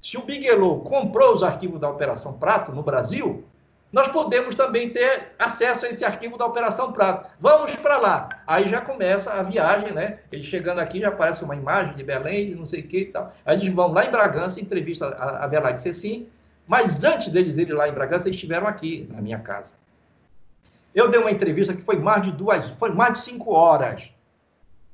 se 0.00 0.16
o 0.16 0.22
Bigelow 0.22 0.80
comprou 0.80 1.34
os 1.34 1.42
arquivos 1.42 1.80
da 1.80 1.88
Operação 1.88 2.34
Prato 2.34 2.72
no 2.72 2.82
Brasil, 2.82 3.44
nós 3.94 4.08
podemos 4.08 4.56
também 4.56 4.90
ter 4.90 5.34
acesso 5.38 5.86
a 5.86 5.88
esse 5.88 6.04
arquivo 6.04 6.36
da 6.36 6.44
Operação 6.44 6.92
Prato. 6.92 7.30
Vamos 7.38 7.76
para 7.76 7.96
lá. 7.96 8.28
Aí 8.44 8.68
já 8.68 8.80
começa 8.80 9.32
a 9.32 9.40
viagem, 9.44 9.92
né? 9.92 10.18
Eles 10.32 10.46
chegando 10.46 10.80
aqui, 10.80 10.98
já 10.98 11.10
aparece 11.10 11.44
uma 11.44 11.54
imagem 11.54 11.94
de 11.94 12.02
Belém, 12.02 12.56
não 12.56 12.66
sei 12.66 12.80
o 12.80 12.88
que 12.88 12.98
e 12.98 13.04
tal. 13.06 13.32
Aí 13.46 13.56
eles 13.56 13.72
vão 13.72 13.92
lá 13.92 14.04
em 14.04 14.10
Bragança, 14.10 14.60
entrevista 14.60 15.06
a, 15.06 15.46
Belaide 15.46 15.80
Cecim, 15.80 16.28
mas 16.66 17.04
antes 17.04 17.28
deles 17.28 17.56
irem 17.56 17.72
lá 17.72 17.88
em 17.88 17.92
Bragança, 17.92 18.26
eles 18.26 18.34
estiveram 18.34 18.66
aqui, 18.66 19.08
na 19.12 19.22
minha 19.22 19.38
casa. 19.38 19.76
Eu 20.92 21.08
dei 21.08 21.20
uma 21.20 21.30
entrevista 21.30 21.72
que 21.72 21.82
foi 21.82 21.96
mais 21.96 22.22
de 22.22 22.32
duas, 22.32 22.70
foi 22.70 22.90
mais 22.90 23.12
de 23.12 23.18
cinco 23.20 23.52
horas. 23.52 24.10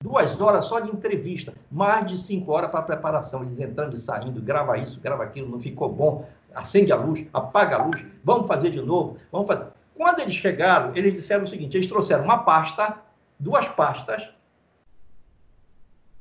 Duas 0.02 0.40
horas 0.40 0.64
só 0.64 0.80
de 0.80 0.90
entrevista, 0.90 1.52
mais 1.70 2.06
de 2.06 2.16
cinco 2.16 2.52
horas 2.52 2.70
para 2.70 2.80
preparação, 2.80 3.44
eles 3.44 3.60
entrando 3.60 3.94
e 3.94 3.98
saindo, 3.98 4.40
grava 4.40 4.78
isso, 4.78 4.98
grava 4.98 5.22
aquilo, 5.22 5.50
não 5.50 5.60
ficou 5.60 5.90
bom, 5.92 6.26
acende 6.54 6.90
a 6.90 6.96
luz, 6.96 7.26
apaga 7.34 7.76
a 7.76 7.84
luz, 7.84 8.02
vamos 8.24 8.48
fazer 8.48 8.70
de 8.70 8.80
novo, 8.80 9.18
vamos 9.30 9.46
fazer. 9.46 9.66
Quando 9.94 10.20
eles 10.20 10.32
chegaram, 10.32 10.96
eles 10.96 11.12
disseram 11.12 11.44
o 11.44 11.46
seguinte: 11.46 11.76
eles 11.76 11.86
trouxeram 11.86 12.24
uma 12.24 12.38
pasta, 12.38 12.98
duas 13.38 13.68
pastas. 13.68 14.26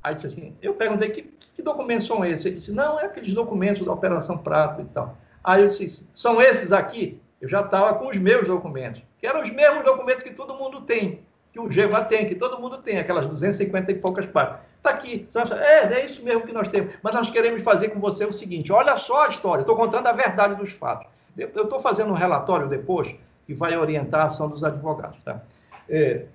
Aí 0.04 0.14
disse 0.14 0.28
assim: 0.28 0.58
eu 0.62 0.74
perguntei 0.74 1.10
que, 1.12 1.22
que 1.56 1.62
documentos 1.62 2.06
são 2.06 2.26
esses? 2.26 2.46
Ele 2.46 2.56
disse: 2.58 2.74
não, 2.74 3.00
é 3.00 3.06
aqueles 3.06 3.34
documentos 3.34 3.86
da 3.86 3.94
Operação 3.94 4.38
Prato 4.38 4.82
e 4.82 4.86
tal. 4.86 5.18
Aí 5.42 5.62
eu 5.62 5.70
disse: 5.70 6.06
são 6.14 6.42
esses 6.42 6.74
aqui? 6.74 7.22
Eu 7.40 7.48
já 7.48 7.62
estava 7.62 7.98
com 7.98 8.10
os 8.10 8.18
meus 8.18 8.46
documentos, 8.46 9.02
que 9.18 9.26
eram 9.26 9.42
os 9.42 9.50
mesmos 9.50 9.86
documentos 9.86 10.24
que 10.24 10.32
todo 10.32 10.56
mundo 10.56 10.82
tem, 10.82 11.24
que 11.52 11.60
o 11.60 11.70
GEVA 11.72 12.04
tem, 12.06 12.28
que 12.28 12.36
todo 12.36 12.60
mundo 12.60 12.78
tem, 12.78 13.00
aquelas 13.00 13.26
250 13.28 13.92
e 13.92 13.96
poucas 13.96 14.26
páginas. 14.26 14.60
Está 14.78 14.92
aqui. 14.92 15.28
É, 15.60 15.94
é 15.94 16.06
isso 16.06 16.24
mesmo 16.24 16.46
que 16.46 16.54
nós 16.54 16.68
temos. 16.70 16.94
Mas 17.02 17.14
nós 17.14 17.30
queremos 17.30 17.62
fazer 17.62 17.90
com 17.90 18.00
você 18.00 18.26
o 18.26 18.32
seguinte: 18.32 18.72
olha 18.72 18.96
só 18.98 19.26
a 19.26 19.30
história, 19.30 19.62
estou 19.62 19.76
contando 19.76 20.08
a 20.08 20.12
verdade 20.12 20.56
dos 20.56 20.72
fatos. 20.72 21.08
Eu 21.38 21.48
estou 21.48 21.80
fazendo 21.80 22.10
um 22.10 22.16
relatório 22.16 22.68
depois 22.68 23.14
que 23.46 23.54
vai 23.54 23.76
orientar 23.78 24.22
a 24.22 24.26
ação 24.26 24.50
dos 24.50 24.64
advogados. 24.64 25.18
Tá? 25.24 25.42
É, 25.90 26.26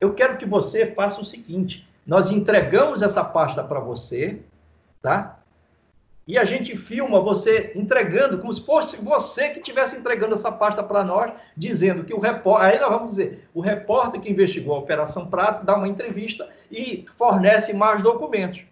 eu 0.00 0.14
quero 0.14 0.36
que 0.36 0.46
você 0.46 0.86
faça 0.86 1.20
o 1.20 1.24
seguinte: 1.24 1.86
nós 2.06 2.30
entregamos 2.30 3.02
essa 3.02 3.22
pasta 3.22 3.62
para 3.62 3.80
você, 3.80 4.40
tá? 5.00 5.38
E 6.26 6.38
a 6.38 6.44
gente 6.44 6.76
filma 6.76 7.20
você 7.20 7.72
entregando, 7.74 8.38
como 8.38 8.54
se 8.54 8.64
fosse 8.64 8.96
você 8.96 9.48
que 9.50 9.58
estivesse 9.58 9.96
entregando 9.96 10.36
essa 10.36 10.52
pasta 10.52 10.82
para 10.82 11.02
nós, 11.02 11.32
dizendo 11.56 12.04
que 12.04 12.14
o 12.14 12.20
repórter. 12.20 12.68
Aí 12.68 12.78
nós 12.78 12.90
vamos 12.90 13.08
dizer: 13.10 13.48
o 13.52 13.60
repórter 13.60 14.20
que 14.20 14.30
investigou 14.30 14.76
a 14.76 14.78
Operação 14.78 15.28
Prato 15.28 15.64
dá 15.64 15.74
uma 15.74 15.88
entrevista 15.88 16.48
e 16.70 17.04
fornece 17.16 17.72
mais 17.72 18.02
documentos. 18.02 18.64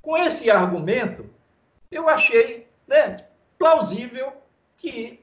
Com 0.00 0.16
esse 0.16 0.50
argumento, 0.50 1.26
eu 1.90 2.08
achei 2.08 2.66
né, 2.88 3.16
plausível 3.58 4.32
que 4.78 5.20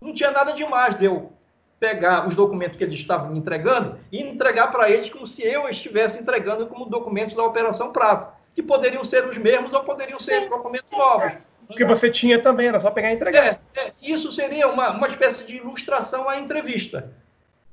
não 0.00 0.12
tinha 0.12 0.30
nada 0.30 0.52
demais 0.52 0.96
de 0.96 1.06
eu 1.06 1.32
pegar 1.80 2.28
os 2.28 2.36
documentos 2.36 2.76
que 2.76 2.84
eles 2.84 2.98
estavam 2.98 3.30
me 3.30 3.38
entregando 3.38 3.98
e 4.12 4.22
entregar 4.22 4.70
para 4.70 4.88
eles 4.90 5.10
como 5.10 5.26
se 5.26 5.42
eu 5.42 5.68
estivesse 5.68 6.18
entregando 6.18 6.66
como 6.66 6.86
documentos 6.86 7.34
da 7.34 7.42
Operação 7.42 7.90
Prato 7.90 8.43
que 8.54 8.62
poderiam 8.62 9.04
ser 9.04 9.24
os 9.24 9.36
mesmos 9.36 9.72
ou 9.72 9.82
poderiam 9.84 10.18
ser 10.18 10.48
documentos 10.48 10.92
novos. 10.92 11.32
Porque 11.66 11.84
você 11.84 12.10
tinha 12.10 12.40
também, 12.40 12.68
era 12.68 12.80
só 12.80 12.90
pegar 12.90 13.10
e 13.10 13.14
entregar. 13.14 13.60
É, 13.74 13.80
é, 13.80 13.92
isso 14.02 14.30
seria 14.32 14.68
uma, 14.68 14.90
uma 14.90 15.08
espécie 15.08 15.44
de 15.44 15.56
ilustração 15.56 16.28
à 16.28 16.38
entrevista. 16.38 17.12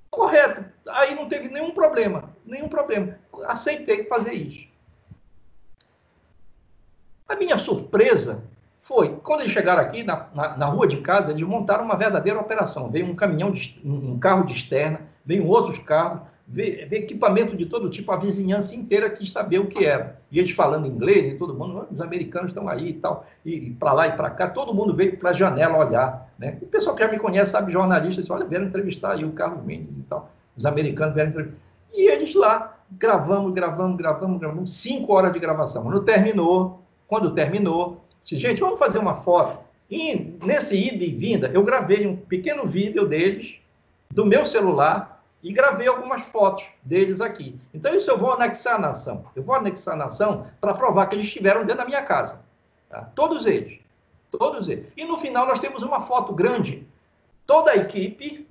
Correto. 0.10 0.66
Aí 0.88 1.14
não 1.16 1.28
teve 1.28 1.50
nenhum 1.50 1.72
problema. 1.72 2.36
Nenhum 2.46 2.68
problema. 2.68 3.18
Aceitei 3.46 4.06
fazer 4.06 4.34
isso. 4.34 4.68
A 7.28 7.36
minha 7.36 7.58
surpresa 7.58 8.44
foi, 8.82 9.18
quando 9.24 9.42
eles 9.42 9.54
chegaram 9.54 9.82
aqui 9.82 10.04
na, 10.04 10.28
na, 10.34 10.58
na 10.58 10.66
rua 10.66 10.88
de 10.88 10.98
casa, 10.98 11.32
eles 11.32 11.44
montaram 11.44 11.86
uma 11.86 11.96
verdadeira 11.96 12.40
operação. 12.40 12.90
Veio 12.90 13.06
um 13.06 13.16
caminhão, 13.16 13.52
de, 13.52 13.80
um 13.86 14.20
carro 14.20 14.44
de 14.46 14.54
externa, 14.54 15.02
veio 15.26 15.48
outros 15.48 15.78
carros, 15.78 16.22
ver, 16.52 16.88
ver, 16.88 16.97
equipamento 16.97 17.56
de 17.56 17.66
todo 17.66 17.89
tipo, 17.89 18.12
a 18.12 18.18
vizinhança 18.18 18.76
inteira 18.76 19.10
quis 19.10 19.32
saber 19.32 19.60
o 19.60 19.68
que 19.68 19.86
era. 19.86 20.20
E 20.30 20.38
eles 20.38 20.52
falando 20.52 20.86
inglês 20.86 21.34
e 21.34 21.38
todo 21.38 21.54
mundo, 21.54 21.88
os 21.89 22.02
americanos 22.02 22.52
estão 22.52 22.68
aí 22.68 22.89
e 22.89 22.93
tal, 22.93 23.26
e, 23.45 23.54
e 23.54 23.70
para 23.72 23.93
lá 23.93 24.08
e 24.08 24.12
para 24.12 24.30
cá, 24.30 24.47
todo 24.47 24.74
mundo 24.74 24.93
veio 24.93 25.18
para 25.18 25.30
a 25.30 25.34
janela 25.34 25.78
olhar. 25.78 26.30
Né? 26.38 26.58
O 26.62 26.66
pessoal 26.66 26.95
que 26.95 27.04
já 27.04 27.10
me 27.10 27.18
conhece, 27.18 27.52
sabe, 27.52 27.72
jornalista, 27.72 28.22
disse, 28.22 28.34
olha, 28.34 28.45
vieram 28.45 28.68
entrevistar 28.68 29.14
aí 29.14 29.24
o 29.24 29.32
Carlos 29.32 29.64
Mendes 29.64 29.97
e 29.97 30.02
tal. 30.02 30.30
Os 30.58 30.66
americanos 30.66 31.14
vieram 31.14 31.30
entrevistar. 31.30 31.58
E 31.93 32.10
eles 32.10 32.36
lá, 32.36 32.78
gravamos, 32.91 33.54
gravamos, 33.54 33.97
gravamos, 33.97 34.39
gravamos, 34.39 34.76
cinco 34.76 35.14
horas 35.14 35.32
de 35.32 35.39
gravação. 35.39 35.84
Quando 35.84 36.04
terminou, 36.04 36.82
quando 37.08 37.34
terminou, 37.34 38.04
disse, 38.24 38.38
gente, 38.38 38.60
vamos 38.60 38.80
fazer 38.80 38.97
uma 38.97 39.16
foto. 39.16 39.60
E 39.89 40.38
nesse 40.43 40.76
ida 40.76 41.04
e 41.04 41.12
vinda, 41.12 41.52
eu 41.54 41.64
gravei 41.64 42.08
um 42.08 42.16
pequeno 42.16 42.66
vídeo 42.66 43.06
deles, 43.06 43.56
do 44.10 44.26
meu 44.26 44.45
celular, 44.45 45.21
e 45.44 45.52
gravei 45.52 45.88
algumas 45.88 46.22
fotos 46.24 46.64
deles 46.84 47.20
aqui. 47.20 47.60
Então, 47.74 47.94
isso 47.96 48.10
eu 48.10 48.18
vou 48.18 48.34
anexar 48.34 48.80
na 48.80 48.89
ação. 48.89 49.26
Eu 49.36 49.44
vou 49.44 49.56
anexar 49.56 49.96
na 49.96 50.06
ação 50.06 50.48
para 50.60 50.74
provar 50.74 51.08
que 51.08 51.16
eles 51.16 51.26
estiveram 51.26 51.62
dentro 51.62 51.78
da 51.78 51.86
minha 51.86 52.04
casa. 52.04 52.44
Tá? 52.89 53.10
Todos 53.16 53.46
eles. 53.46 53.80
Todos 54.30 54.68
eles. 54.68 54.86
E 54.96 55.06
no 55.06 55.18
final, 55.18 55.48
nós 55.48 55.60
temos 55.60 55.84
uma 55.84 56.02
foto 56.02 56.34
grande 56.34 56.88
toda 57.46 57.72
a 57.72 57.76
equipe 57.76 58.48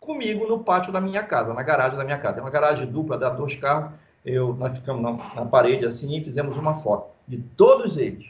comigo 0.00 0.46
no 0.46 0.58
pátio 0.60 0.92
da 0.92 1.00
minha 1.00 1.22
casa, 1.22 1.52
na 1.52 1.62
garagem 1.62 1.96
da 1.96 2.04
minha 2.04 2.18
casa. 2.18 2.38
É 2.38 2.40
uma 2.40 2.50
garagem 2.50 2.86
dupla, 2.86 3.18
dá 3.18 3.28
dois 3.28 3.54
carros. 3.54 3.92
Eu, 4.24 4.54
nós 4.54 4.76
ficamos 4.76 5.02
na, 5.02 5.12
na 5.34 5.46
parede 5.46 5.86
assim 5.86 6.16
e 6.16 6.24
fizemos 6.24 6.56
uma 6.56 6.74
foto 6.74 7.10
de 7.28 7.38
todos 7.38 7.96
eles. 7.96 8.26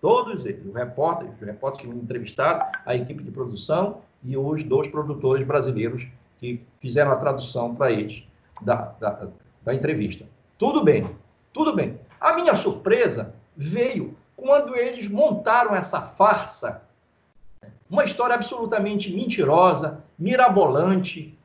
Todos 0.00 0.44
eles. 0.44 0.64
O 0.66 0.72
repórter, 0.72 1.30
os 1.30 1.40
repórteres 1.40 1.86
que 1.86 1.94
me 1.94 2.02
entrevistaram, 2.02 2.66
a 2.84 2.94
equipe 2.94 3.22
de 3.22 3.30
produção 3.30 4.02
e 4.22 4.36
os 4.36 4.62
dois 4.62 4.88
produtores 4.88 5.46
brasileiros 5.46 6.06
que 6.40 6.64
fizeram 6.80 7.12
a 7.12 7.16
tradução 7.16 7.74
para 7.74 7.90
eles 7.92 8.24
da, 8.60 8.94
da, 8.98 9.28
da 9.62 9.74
entrevista. 9.74 10.26
Tudo 10.58 10.82
bem, 10.82 11.10
tudo 11.52 11.74
bem. 11.74 11.98
A 12.20 12.34
minha 12.34 12.56
surpresa 12.56 13.34
veio 13.56 14.16
quando 14.36 14.76
eles 14.76 15.08
montaram 15.08 15.74
essa 15.74 16.00
farsa 16.02 16.82
uma 17.88 18.04
história 18.04 18.34
absolutamente 18.34 19.14
mentirosa, 19.14 20.02
mirabolante, 20.18 21.38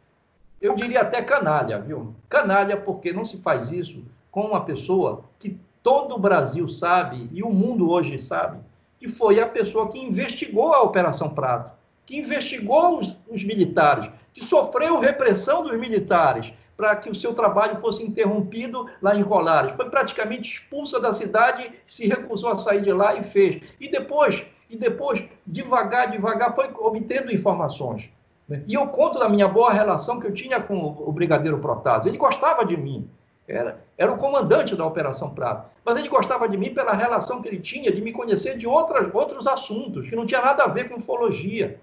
eu 0.62 0.76
diria 0.76 1.02
até 1.02 1.22
canalha, 1.22 1.80
viu? 1.80 2.16
Canalha 2.28 2.76
porque 2.76 3.14
não 3.14 3.24
se 3.24 3.38
faz 3.38 3.72
isso 3.72 4.04
com 4.32 4.42
uma 4.42 4.66
pessoa 4.66 5.24
que 5.38 5.60
todo 5.84 6.16
o 6.16 6.20
Brasil 6.20 6.68
sabe 6.68 7.30
e 7.32 7.44
o 7.44 7.50
mundo 7.50 7.90
hoje 7.90 8.22
sabe 8.22 8.60
que 8.98 9.08
foi 9.08 9.40
a 9.40 9.48
pessoa 9.48 9.90
que 9.90 10.00
investigou 10.00 10.74
a 10.74 10.82
Operação 10.82 11.30
Prato, 11.30 11.72
que 12.06 12.18
investigou 12.18 13.00
os, 13.00 13.16
os 13.30 13.44
militares, 13.44 14.12
que 14.40 14.46
sofreu 14.46 15.00
repressão 15.00 15.62
dos 15.62 15.78
militares 15.78 16.52
para 16.76 16.96
que 16.96 17.10
o 17.10 17.16
seu 17.16 17.34
trabalho 17.34 17.80
fosse 17.82 18.02
interrompido 18.02 18.88
lá 19.02 19.16
em 19.16 19.24
Colares. 19.24 19.74
Foi 19.74 19.90
praticamente 19.90 20.54
expulsa 20.54 21.00
da 21.00 21.12
cidade, 21.12 21.72
se 21.86 22.08
recusou 22.08 22.52
a 22.52 22.58
sair 22.58 22.82
de 22.82 22.94
lá 22.94 23.16
e 23.16 23.24
fez. 23.24 23.62
E 23.80 23.90
depois 23.90 24.46
e 24.70 24.78
depois, 24.78 25.24
devagar, 25.46 26.12
devagar, 26.12 26.54
foi 26.54 26.70
obtendo 26.78 27.34
informações. 27.34 28.10
E 28.68 28.74
eu 28.76 28.88
conto 28.88 29.18
da 29.18 29.28
minha 29.28 29.48
boa 29.48 29.74
relação 29.74 30.20
que 30.20 30.28
eu 30.28 30.34
tinha 30.34 30.62
com 30.62 30.78
o 30.78 31.12
Brigadeiro 31.12 31.58
Protásio. 31.58 32.08
Ele 32.08 32.18
gostava 32.18 32.64
de 32.64 32.78
mim, 32.78 33.10
era, 33.48 33.84
era 33.98 34.12
o 34.12 34.18
comandante 34.18 34.76
da 34.76 34.86
Operação 34.86 35.32
Prato, 35.32 35.70
mas 35.84 35.98
ele 35.98 36.08
gostava 36.08 36.48
de 36.48 36.56
mim 36.56 36.74
pela 36.74 36.94
relação 36.94 37.42
que 37.42 37.48
ele 37.48 37.60
tinha 37.60 37.92
de 37.92 38.02
me 38.02 38.12
conhecer 38.12 38.58
de 38.58 38.68
outras, 38.68 39.14
outros 39.14 39.48
assuntos, 39.48 40.08
que 40.08 40.16
não 40.16 40.26
tinha 40.26 40.42
nada 40.42 40.64
a 40.64 40.68
ver 40.68 40.88
com 40.88 40.98
ufologia. 40.98 41.80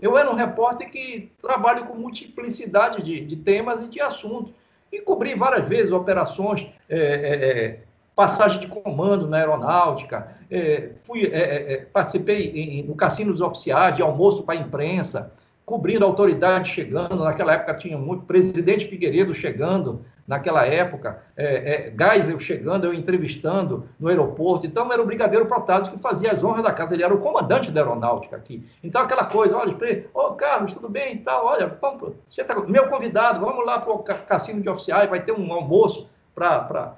Eu 0.00 0.16
era 0.16 0.30
um 0.30 0.34
repórter 0.34 0.90
que 0.90 1.32
trabalho 1.42 1.86
com 1.86 1.94
multiplicidade 1.94 3.02
de, 3.02 3.20
de 3.24 3.36
temas 3.36 3.82
e 3.82 3.88
de 3.88 4.00
assuntos. 4.00 4.52
E 4.92 5.00
cobri 5.00 5.34
várias 5.34 5.68
vezes 5.68 5.92
operações 5.92 6.66
é, 6.88 6.98
é, 6.98 7.80
passagem 8.14 8.60
de 8.60 8.66
comando 8.66 9.28
na 9.28 9.36
aeronáutica, 9.36 10.36
é, 10.50 10.90
fui, 11.04 11.26
é, 11.26 11.38
é, 11.38 11.72
é 11.72 11.76
participei 11.84 12.50
em, 12.50 12.82
no 12.82 12.96
cassino 12.96 13.32
dos 13.32 13.40
oficiais, 13.40 13.94
de 13.94 14.02
almoço 14.02 14.42
para 14.42 14.58
a 14.58 14.60
imprensa, 14.60 15.32
cobrindo 15.64 16.04
a 16.04 16.08
autoridade 16.08 16.70
chegando, 16.70 17.22
naquela 17.22 17.52
época 17.52 17.74
tinha 17.74 17.98
muito, 17.98 18.24
presidente 18.24 18.86
Figueiredo 18.86 19.34
chegando, 19.34 20.04
naquela 20.28 20.66
época, 20.66 21.22
é, 21.34 21.88
é, 21.88 21.94
Geisel 21.98 22.38
chegando, 22.38 22.84
eu 22.84 22.92
entrevistando 22.92 23.88
no 23.98 24.08
aeroporto, 24.08 24.66
então 24.66 24.92
era 24.92 25.00
o 25.00 25.06
Brigadeiro 25.06 25.46
Protásio 25.46 25.90
que 25.90 25.98
fazia 25.98 26.30
as 26.30 26.44
honras 26.44 26.62
da 26.62 26.70
casa, 26.70 26.92
ele 26.92 27.02
era 27.02 27.14
o 27.14 27.18
comandante 27.18 27.70
da 27.70 27.80
aeronáutica 27.80 28.36
aqui. 28.36 28.68
Então 28.84 29.00
aquela 29.00 29.24
coisa, 29.24 29.56
olha, 29.56 29.72
ô 29.72 30.20
oh, 30.20 30.32
Carlos, 30.34 30.74
tudo 30.74 30.86
bem 30.90 31.14
e 31.14 31.18
tal, 31.20 31.46
olha, 31.46 31.78
vamos, 31.80 32.12
você 32.28 32.44
tá, 32.44 32.60
meu 32.60 32.88
convidado, 32.88 33.40
vamos 33.40 33.64
lá 33.64 33.80
para 33.80 33.90
o 33.90 34.00
cassino 34.00 34.60
de 34.60 34.68
oficiais, 34.68 35.08
vai 35.08 35.20
ter 35.20 35.32
um 35.32 35.50
almoço 35.50 36.10
para 36.34 36.94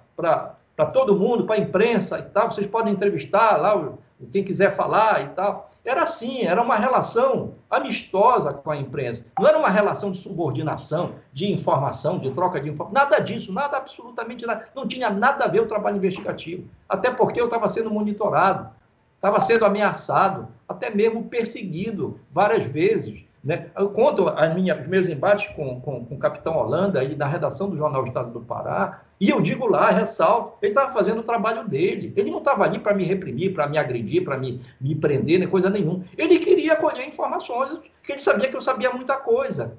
todo 0.92 1.16
mundo, 1.16 1.46
para 1.46 1.54
a 1.54 1.60
imprensa 1.60 2.18
e 2.18 2.22
tal, 2.22 2.50
vocês 2.50 2.66
podem 2.66 2.92
entrevistar 2.92 3.56
lá 3.56 3.92
quem 4.32 4.42
quiser 4.42 4.72
falar 4.72 5.22
e 5.22 5.28
tal. 5.28 5.69
Era 5.84 6.02
assim, 6.02 6.42
era 6.42 6.60
uma 6.60 6.76
relação 6.76 7.54
amistosa 7.68 8.52
com 8.52 8.70
a 8.70 8.76
imprensa. 8.76 9.26
Não 9.38 9.48
era 9.48 9.58
uma 9.58 9.70
relação 9.70 10.10
de 10.10 10.18
subordinação, 10.18 11.14
de 11.32 11.50
informação, 11.50 12.18
de 12.18 12.30
troca 12.30 12.60
de 12.60 12.68
informação. 12.68 13.02
Nada 13.02 13.18
disso, 13.18 13.52
nada, 13.52 13.78
absolutamente 13.78 14.44
nada. 14.44 14.68
Não 14.74 14.86
tinha 14.86 15.08
nada 15.08 15.44
a 15.44 15.48
ver 15.48 15.60
o 15.60 15.66
trabalho 15.66 15.96
investigativo. 15.96 16.68
Até 16.88 17.10
porque 17.10 17.40
eu 17.40 17.46
estava 17.46 17.66
sendo 17.68 17.90
monitorado, 17.90 18.68
estava 19.14 19.40
sendo 19.40 19.64
ameaçado, 19.64 20.48
até 20.68 20.90
mesmo 20.90 21.24
perseguido 21.24 22.20
várias 22.30 22.66
vezes. 22.66 23.24
Né? 23.42 23.66
Eu 23.76 23.88
conto 23.90 24.28
as 24.28 24.54
minhas, 24.54 24.80
os 24.80 24.88
meus 24.88 25.08
embates 25.08 25.46
com, 25.54 25.80
com, 25.80 26.04
com 26.04 26.14
o 26.14 26.18
capitão 26.18 26.56
Holanda 26.56 27.02
e 27.02 27.16
na 27.16 27.26
redação 27.26 27.70
do 27.70 27.76
Jornal 27.76 28.04
Estado 28.04 28.30
do 28.30 28.40
Pará, 28.40 29.00
e 29.18 29.28
eu 29.28 29.40
digo 29.40 29.66
lá, 29.66 29.90
ressalto, 29.90 30.56
ele 30.62 30.72
estava 30.72 30.90
fazendo 30.90 31.20
o 31.20 31.22
trabalho 31.22 31.68
dele. 31.68 32.12
Ele 32.16 32.30
não 32.30 32.38
estava 32.38 32.64
ali 32.64 32.78
para 32.78 32.94
me 32.94 33.04
reprimir, 33.04 33.52
para 33.52 33.66
me 33.66 33.76
agredir, 33.76 34.24
para 34.24 34.38
me, 34.38 34.62
me 34.80 34.94
prender, 34.94 35.38
nem 35.38 35.48
coisa 35.48 35.68
nenhuma. 35.68 36.04
Ele 36.16 36.38
queria 36.38 36.74
colher 36.76 37.06
informações, 37.06 37.78
porque 37.98 38.12
ele 38.12 38.20
sabia 38.20 38.48
que 38.48 38.56
eu 38.56 38.62
sabia 38.62 38.90
muita 38.90 39.16
coisa. 39.16 39.76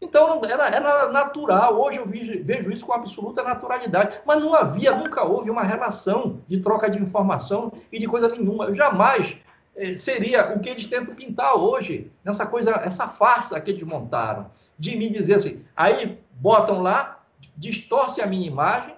Então, 0.00 0.42
era, 0.44 0.68
era 0.68 1.08
natural. 1.08 1.80
Hoje 1.80 1.98
eu 1.98 2.06
vejo, 2.06 2.44
vejo 2.44 2.70
isso 2.70 2.86
com 2.86 2.92
absoluta 2.92 3.42
naturalidade. 3.42 4.18
Mas 4.24 4.40
não 4.40 4.54
havia, 4.54 4.94
nunca 4.94 5.24
houve 5.24 5.50
uma 5.50 5.62
relação 5.62 6.40
de 6.46 6.60
troca 6.60 6.88
de 6.88 6.98
informação 6.98 7.72
e 7.90 7.98
de 7.98 8.06
coisa 8.06 8.28
nenhuma. 8.28 8.66
Eu 8.66 8.74
jamais 8.74 9.36
seria 9.96 10.54
o 10.54 10.60
que 10.60 10.68
eles 10.68 10.86
tentam 10.86 11.14
pintar 11.14 11.56
hoje, 11.56 12.10
nessa 12.24 12.46
coisa, 12.46 12.70
essa 12.84 13.08
farsa 13.08 13.60
que 13.60 13.70
eles 13.70 13.82
montaram, 13.82 14.50
de 14.78 14.96
me 14.96 15.08
dizer 15.10 15.36
assim, 15.36 15.62
aí 15.76 16.18
botam 16.32 16.80
lá 16.80 17.24
distorce 17.56 18.20
a 18.20 18.26
minha 18.26 18.46
imagem. 18.46 18.94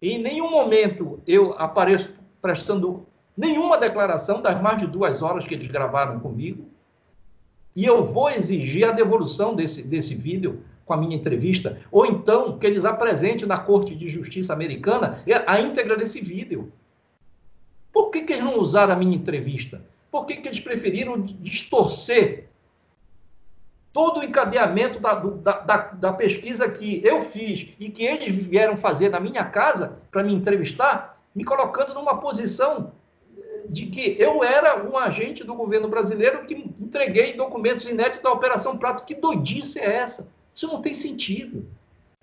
Em 0.00 0.18
nenhum 0.18 0.50
momento 0.50 1.20
eu 1.26 1.54
apareço 1.58 2.14
prestando 2.40 3.06
nenhuma 3.36 3.78
declaração 3.78 4.40
das 4.40 4.60
mais 4.60 4.78
de 4.78 4.86
duas 4.86 5.22
horas 5.22 5.44
que 5.46 5.54
eles 5.54 5.68
gravaram 5.68 6.20
comigo. 6.20 6.68
E 7.74 7.84
eu 7.84 8.04
vou 8.04 8.30
exigir 8.30 8.88
a 8.88 8.92
devolução 8.92 9.54
desse, 9.54 9.82
desse 9.82 10.14
vídeo 10.14 10.62
com 10.84 10.94
a 10.94 10.96
minha 10.96 11.16
entrevista, 11.16 11.78
ou 11.90 12.06
então 12.06 12.58
que 12.58 12.66
eles 12.66 12.84
apresentem 12.84 13.46
na 13.46 13.58
Corte 13.58 13.94
de 13.94 14.08
Justiça 14.08 14.52
Americana 14.52 15.22
a 15.46 15.60
íntegra 15.60 15.96
desse 15.96 16.20
vídeo. 16.20 16.72
Por 17.96 18.10
que, 18.10 18.20
que 18.20 18.34
eles 18.34 18.44
não 18.44 18.58
usaram 18.58 18.92
a 18.92 18.96
minha 18.96 19.16
entrevista? 19.16 19.80
Por 20.10 20.26
que, 20.26 20.36
que 20.36 20.46
eles 20.46 20.60
preferiram 20.60 21.18
distorcer 21.18 22.50
todo 23.90 24.20
o 24.20 24.22
encadeamento 24.22 25.00
da, 25.00 25.14
da, 25.14 25.52
da, 25.60 25.76
da, 25.92 26.12
pesquisa 26.12 26.68
que 26.68 27.00
eu 27.02 27.22
fiz 27.22 27.70
e 27.80 27.88
que 27.88 28.04
eles 28.04 28.36
vieram 28.48 28.76
fazer 28.76 29.08
na 29.08 29.18
minha 29.18 29.46
casa 29.46 29.98
para 30.10 30.22
me 30.22 30.34
entrevistar, 30.34 31.18
me 31.34 31.42
colocando 31.42 31.94
numa 31.94 32.20
posição 32.20 32.92
de 33.66 33.86
que 33.86 34.14
eu 34.18 34.44
era 34.44 34.86
um 34.86 34.98
agente 34.98 35.42
do 35.42 35.54
governo 35.54 35.88
brasileiro 35.88 36.44
que 36.44 36.70
entreguei 36.78 37.32
documentos 37.32 37.86
inéditos 37.86 38.20
da 38.20 38.30
Operação 38.30 38.76
Prato. 38.76 39.06
Que 39.06 39.14
doidice 39.14 39.78
é 39.78 39.96
essa? 39.96 40.30
Isso 40.54 40.66
não 40.66 40.82
tem 40.82 40.92
sentido. 40.92 41.66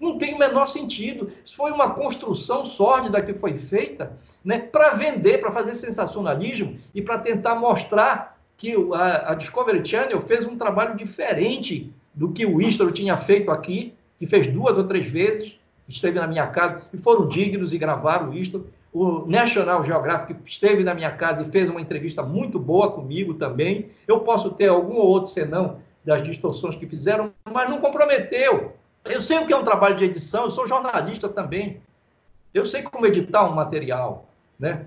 Não 0.04 0.18
tem 0.18 0.34
o 0.34 0.38
menor 0.38 0.66
sentido. 0.66 1.32
Isso 1.45 1.56
foi 1.56 1.72
uma 1.72 1.91
construção 1.91 2.66
sórdida 2.66 3.22
que 3.22 3.34
foi 3.34 3.58
feita 3.58 4.18
né, 4.43 4.60
para 4.60 4.91
vender, 4.95 5.38
para 5.38 5.49
fazer 5.49 5.74
sensacionalismo 5.76 6.78
e 6.93 7.01
para 7.01 7.20
tentar 7.20 7.56
mostrar 7.56 8.38
que 8.58 8.76
a, 8.93 9.32
a, 9.32 9.36
Discovery 9.36 9.88
Channel 9.88 10.22
fez 10.24 10.45
um 10.45 10.58
trabalho 10.58 10.97
diferente 10.97 11.89
do 12.14 12.34
que 12.34 12.45
o 12.45 12.62
Istro 12.62 12.91
tinha 12.91 13.18
feito 13.18 13.49
aqui, 13.49 13.93
que 14.20 14.28
fez 14.28 14.47
duas 14.47 14.78
ou 14.78 14.84
três 14.84 15.10
vezes, 15.10 15.54
esteve 15.88 16.20
na 16.20 16.28
minha 16.28 16.47
casa 16.47 16.82
e 16.93 16.97
foram 16.97 17.28
dignos 17.30 17.72
e 17.72 17.78
gravaram 17.78 18.30
o 18.30 18.34
Istro. 18.34 18.68
O 18.91 19.26
National 19.26 19.86
Geographic 19.86 20.36
esteve 20.45 20.84
na 20.84 20.93
minha 20.93 21.12
casa 21.12 21.43
e 21.43 21.45
fez 21.45 21.70
uma 21.70 21.80
entrevista 21.80 22.22
muito 22.22 22.60
boa 22.60 22.91
comigo 22.91 23.36
também. 23.36 23.89
Eu 24.06 24.20
posso 24.20 24.51
ter 24.51 24.68
algum 24.68 24.95
ou 24.95 25.08
outro 25.08 25.32
senão 25.32 25.78
das 26.04 26.22
distorções 26.22 26.76
que 26.76 26.86
fizeram, 26.86 27.32
mas 27.49 27.70
não 27.70 27.80
comprometeu. 27.80 28.74
Eu 29.06 29.22
sei 29.22 29.38
o 29.39 29.45
que 29.45 29.54
é 29.54 29.58
um 29.58 29.64
trabalho 29.64 29.95
de 29.95 30.06
edição, 30.06 30.45
eu 30.45 30.51
sou 30.51 30.68
jornalista 30.68 31.28
também. 31.28 31.82
Eu 32.54 32.66
sei 32.66 32.84
como 32.84 33.06
editar 33.06 33.49
um 33.49 33.54
material, 33.54 34.28
né? 34.58 34.86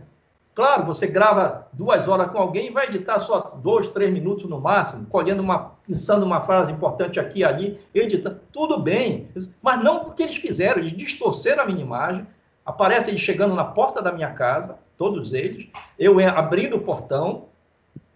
Claro, 0.55 0.87
você 0.87 1.07
grava 1.07 1.69
duas 1.71 2.09
horas 2.09 2.31
com 2.31 2.39
alguém 2.39 2.69
e 2.69 2.71
vai 2.71 2.87
editar 2.87 3.21
só 3.21 3.59
dois, 3.63 3.89
três 3.89 4.11
minutos 4.11 4.49
no 4.49 4.59
máximo, 4.59 5.05
colhendo 5.05 5.43
uma, 5.43 5.73
pensando 5.87 6.25
uma 6.25 6.41
frase 6.41 6.73
importante 6.73 7.21
aqui 7.21 7.41
e 7.41 7.45
ali, 7.45 7.79
editando. 7.95 8.41
Tudo 8.51 8.79
bem, 8.79 9.29
mas 9.61 9.85
não 9.85 10.03
porque 10.03 10.23
eles 10.23 10.37
fizeram, 10.37 10.79
eles 10.81 10.93
distorceram 10.93 11.63
a 11.63 11.67
minha 11.67 11.83
imagem. 11.83 12.27
Aparece 12.65 13.11
eles 13.11 13.21
chegando 13.21 13.55
na 13.55 13.65
porta 13.65 14.01
da 14.01 14.11
minha 14.11 14.33
casa, 14.33 14.79
todos 14.97 15.35
eles, 15.35 15.69
eu 15.99 16.19
abrindo 16.27 16.77
o 16.77 16.81
portão, 16.81 17.49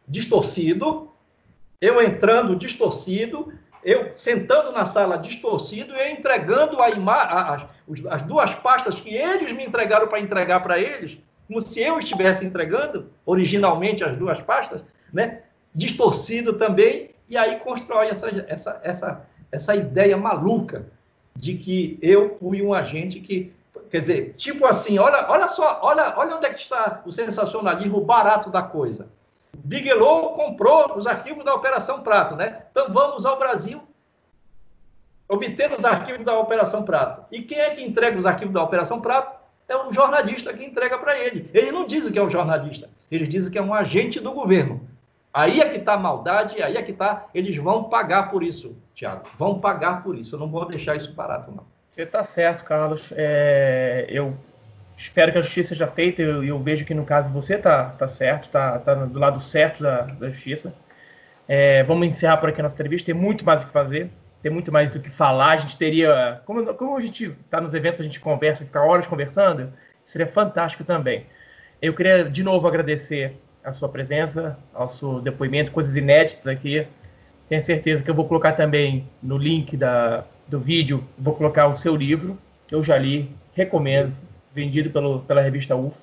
distorcido, 0.09 1.11
eu 1.79 2.03
entrando 2.03 2.57
distorcido, 2.57 3.53
eu 3.83 4.15
sentando 4.15 4.73
na 4.73 4.87
sala 4.87 5.17
distorcido 5.17 5.95
e 5.95 6.11
entregando 6.13 6.81
a 6.83 6.91
ima 6.91 7.23
as, 7.23 7.67
as 8.11 8.23
duas 8.23 8.55
pastas 8.55 9.01
que 9.01 9.15
eles 9.15 9.53
me 9.53 9.65
entregaram 9.65 10.07
para 10.07 10.21
entregar 10.21 10.61
para 10.61 10.79
eles 10.79 11.19
como 11.51 11.61
se 11.61 11.81
eu 11.81 11.99
estivesse 11.99 12.47
entregando 12.47 13.11
originalmente 13.27 14.05
as 14.05 14.17
duas 14.17 14.41
pastas, 14.41 14.83
né? 15.13 15.43
distorcido 15.75 16.53
também, 16.53 17.11
e 17.29 17.37
aí 17.37 17.59
constrói 17.59 18.07
essa, 18.07 18.29
essa, 18.47 18.81
essa, 18.85 19.27
essa 19.51 19.75
ideia 19.75 20.17
maluca 20.17 20.87
de 21.35 21.55
que 21.55 21.99
eu 22.01 22.37
fui 22.39 22.63
um 22.63 22.73
agente 22.73 23.19
que. 23.19 23.53
Quer 23.91 24.01
dizer, 24.01 24.35
tipo 24.37 24.65
assim, 24.65 25.01
olha, 25.01 25.27
olha 25.29 25.49
só, 25.49 25.81
olha, 25.83 26.15
olha 26.17 26.37
onde 26.37 26.47
é 26.47 26.51
que 26.51 26.61
está 26.61 27.03
o 27.05 27.11
sensacionalismo 27.11 28.01
barato 28.01 28.49
da 28.49 28.63
coisa. 28.63 29.09
Bigelow 29.65 30.35
comprou 30.35 30.97
os 30.97 31.07
arquivos 31.07 31.45
da 31.45 31.55
Operação 31.55 32.03
Prato, 32.03 32.37
né? 32.37 32.65
Então 32.71 32.93
vamos 32.93 33.25
ao 33.25 33.39
Brasil 33.39 33.83
obter 35.29 35.73
os 35.73 35.85
arquivos 35.85 36.25
da 36.25 36.39
Operação 36.39 36.83
Prato. 36.83 37.25
E 37.31 37.43
quem 37.43 37.59
é 37.59 37.71
que 37.71 37.85
entrega 37.85 38.19
os 38.19 38.27
arquivos 38.27 38.53
da 38.53 38.63
Operação 38.63 39.01
Prato? 39.01 39.39
É 39.69 39.77
o 39.77 39.93
jornalista 39.93 40.53
que 40.53 40.65
entrega 40.65 40.99
para 40.99 41.17
ele. 41.17 41.49
Ele 41.55 41.71
não 41.71 41.87
diz 41.87 42.11
que 42.11 42.19
é 42.19 42.23
um 42.23 42.29
jornalista, 42.29 42.91
ele 43.11 43.27
diz 43.27 43.49
que 43.49 43.57
é 43.57 43.63
um 43.63 43.73
agente 43.73 44.19
do 44.19 44.33
governo. 44.33 44.89
Aí 45.33 45.61
é 45.61 45.69
que 45.69 45.77
está 45.77 45.95
a 45.95 45.99
maldade, 45.99 46.61
aí 46.61 46.77
é 46.77 46.83
que 46.83 46.91
está. 46.91 47.27
Eles 47.33 47.57
vão 47.57 47.85
pagar 47.85 48.31
por 48.31 48.43
isso, 48.43 48.77
Tiago. 48.95 49.29
Vão 49.39 49.61
pagar 49.61 50.03
por 50.03 50.19
isso. 50.19 50.35
Eu 50.35 50.41
não 50.41 50.49
vou 50.49 50.67
deixar 50.67 50.97
isso 50.97 51.15
parado, 51.15 51.53
não. 51.53 51.65
Você 51.89 52.03
está 52.03 52.25
certo, 52.25 52.65
Carlos. 52.65 53.13
É, 53.13 54.07
eu 54.09 54.37
espero 55.01 55.33
que 55.33 55.39
a 55.39 55.43
justiça 55.43 55.71
seja 55.71 55.87
feita. 55.87 56.23
Eu, 56.23 56.45
eu 56.45 56.59
vejo 56.59 56.85
que, 56.85 56.95
no 56.95 57.05
caso, 57.05 57.29
você 57.31 57.55
está 57.55 57.87
tá 57.91 58.07
certo, 58.07 58.45
está 58.45 58.79
tá 58.79 58.95
do 58.95 59.19
lado 59.19 59.41
certo 59.41 59.83
da, 59.83 60.03
da 60.03 60.29
justiça. 60.29 60.75
É, 61.49 61.83
vamos 61.85 62.07
encerrar 62.07 62.37
por 62.37 62.49
aqui 62.49 62.61
a 62.61 62.63
nossa 62.63 62.75
entrevista. 62.75 63.07
Tem 63.07 63.15
muito 63.15 63.45
mais 63.45 63.63
o 63.63 63.67
que 63.67 63.73
fazer, 63.73 64.11
tem 64.43 64.53
muito 64.53 64.71
mais 64.71 64.91
do 64.91 65.01
que 65.01 65.11
falar. 65.11 65.53
A 65.53 65.57
gente 65.57 65.77
teria. 65.77 66.41
Como, 66.45 66.75
como 66.75 66.97
a 66.97 67.01
gente 67.01 67.35
está 67.45 67.61
nos 67.61 67.75
eventos, 67.75 68.01
a 68.01 68.05
gente 68.05 68.21
conversa, 68.21 68.65
fica 68.65 68.81
horas 68.81 69.07
conversando, 69.07 69.73
seria 70.07 70.27
fantástico 70.27 70.85
também. 70.85 71.27
Eu 71.81 71.95
queria, 71.95 72.25
de 72.25 72.43
novo, 72.43 72.69
agradecer 72.69 73.37
a 73.65 73.73
sua 73.73 73.89
presença, 73.89 74.59
ao 74.73 74.89
seu 74.89 75.21
depoimento, 75.21 75.71
coisas 75.71 75.97
inéditas 75.97 76.47
aqui. 76.47 76.87
Tenho 77.49 77.63
certeza 77.63 78.05
que 78.05 78.11
eu 78.11 78.15
vou 78.15 78.29
colocar 78.29 78.53
também 78.53 79.09
no 79.23 79.37
link 79.37 79.77
da, 79.77 80.25
do 80.47 80.61
vídeo, 80.61 81.05
vou 81.19 81.35
colocar 81.35 81.67
o 81.67 81.75
seu 81.75 81.97
livro, 81.97 82.39
que 82.69 82.75
eu 82.75 82.83
já 82.83 82.97
li, 82.97 83.35
recomendo, 83.55 84.13
vendido 84.55 84.91
pelo, 84.91 85.21
pela 85.21 85.41
revista 85.41 85.77
UFO. 85.77 85.97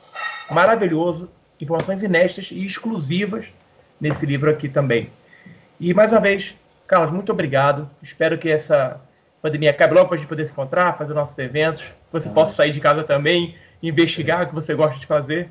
Maravilhoso, 0.49 1.29
informações 1.59 2.03
inéditas 2.03 2.51
e 2.51 2.65
exclusivas 2.65 3.53
nesse 3.99 4.25
livro 4.25 4.49
aqui 4.49 4.69
também. 4.69 5.09
E 5.79 5.93
mais 5.93 6.11
uma 6.11 6.21
vez, 6.21 6.55
Carlos, 6.87 7.11
muito 7.11 7.31
obrigado. 7.31 7.89
Espero 8.01 8.37
que 8.37 8.49
essa 8.49 8.99
pandemia 9.41 9.71
acabe 9.71 9.93
logo 9.93 10.07
para 10.07 10.15
a 10.15 10.17
gente 10.17 10.27
poder 10.27 10.45
se 10.45 10.51
encontrar, 10.51 10.97
fazer 10.97 11.13
nossos 11.13 11.37
eventos, 11.37 11.81
que 11.81 11.93
você 12.11 12.29
ah. 12.29 12.31
possa 12.31 12.53
sair 12.53 12.71
de 12.71 12.79
casa 12.79 13.03
também, 13.03 13.55
investigar 13.81 14.43
o 14.43 14.47
que 14.47 14.55
você 14.55 14.73
gosta 14.73 14.99
de 14.99 15.05
fazer. 15.05 15.49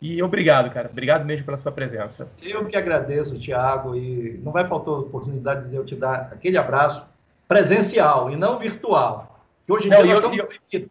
E 0.00 0.20
obrigado, 0.20 0.68
cara. 0.72 0.88
Obrigado 0.90 1.24
mesmo 1.24 1.44
pela 1.44 1.56
sua 1.56 1.70
presença. 1.70 2.28
Eu 2.42 2.64
que 2.66 2.76
agradeço, 2.76 3.38
Tiago, 3.38 3.94
e 3.94 4.40
não 4.42 4.50
vai 4.50 4.66
faltar 4.66 4.94
oportunidade 4.94 5.68
de 5.68 5.76
eu 5.76 5.84
te 5.84 5.94
dar 5.94 6.30
aquele 6.32 6.58
abraço 6.58 7.06
presencial 7.46 8.28
e 8.28 8.34
não 8.36 8.58
virtual. 8.58 9.40
Que 9.64 9.72
hoje 9.72 9.86
em 9.86 9.90
não, 9.90 10.02
dia 10.02 10.14
nós 10.14 10.24
eu, 10.24 10.48
estamos... 10.48 10.90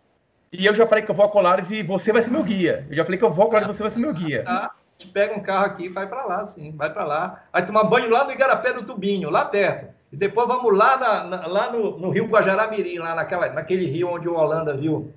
E 0.54 0.66
eu 0.66 0.76
já 0.76 0.86
falei 0.86 1.04
que 1.04 1.10
eu 1.10 1.16
vou 1.16 1.26
a 1.26 1.30
Colares 1.30 1.72
e 1.72 1.82
você 1.82 2.12
vai 2.12 2.22
ser 2.22 2.30
meu 2.30 2.43
guia. 2.43 2.86
Eu 2.89 2.95
já 2.95 3.06
falei 3.06 3.18
que 3.18 3.24
eu 3.24 3.32
vou 3.32 3.45
a 3.45 3.47
Colares 3.47 3.70
e 3.70 3.74
você 3.74 3.84
vai 3.84 3.91
ser 3.91 3.99
meu 3.99 4.14
guia. 4.14 4.43
Tá. 4.43 4.72
A 4.76 5.04
gente 5.04 5.14
pega 5.14 5.34
um 5.34 5.41
carro 5.41 5.66
aqui 5.66 5.86
e 5.86 5.89
vai 5.89 6.06
para 6.08 6.26
lá, 6.26 6.45
sim. 6.45 6.76
Vai 6.76 6.93
para 6.93 7.04
lá. 7.04 7.43
Vai 7.52 7.66
tomar 7.66 7.86
banho 7.86 8.10
lá 8.10 8.24
no 8.24 8.32
Igarapé 8.32 8.74
do 8.74 8.84
Tubinho, 8.84 9.30
lá 9.30 9.45
perto. 9.45 9.88
E 10.12 10.18
depois 10.18 10.47
vamos 10.47 10.78
lá, 10.78 10.97
na, 10.97 11.24
na, 11.24 11.47
lá 11.47 11.72
no, 11.72 11.97
no 11.97 12.10
Rio 12.10 12.28
Guajará-Mirim, 12.28 12.99
lá 12.99 13.16
naquela, 13.16 13.49
naquele 13.49 13.86
rio 13.86 14.10
onde 14.10 14.28
o 14.28 14.36
Holanda 14.36 14.76
viu. 14.76 15.14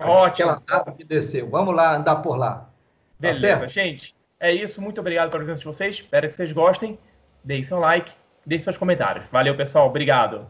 Ótimo. 0.00 0.50
Aquela 0.50 0.62
data 0.66 0.92
que 0.92 1.04
desceu. 1.04 1.48
Vamos 1.50 1.74
lá 1.74 1.94
andar 1.94 2.16
por 2.16 2.36
lá. 2.36 2.54
Tá 2.54 2.68
Beleza, 3.20 3.60
tá 3.60 3.66
gente. 3.66 4.16
É 4.40 4.52
isso. 4.52 4.80
Muito 4.80 5.00
obrigado 5.00 5.30
pela 5.30 5.44
presença 5.44 5.60
de 5.60 5.66
vocês. 5.66 5.96
Espero 5.96 6.28
que 6.28 6.34
vocês 6.34 6.52
gostem. 6.52 6.98
Deem 7.44 7.62
seu 7.62 7.78
like, 7.78 8.10
deixem 8.46 8.64
seus 8.64 8.76
comentários. 8.76 9.26
Valeu, 9.30 9.56
pessoal. 9.56 9.86
Obrigado. 9.88 10.48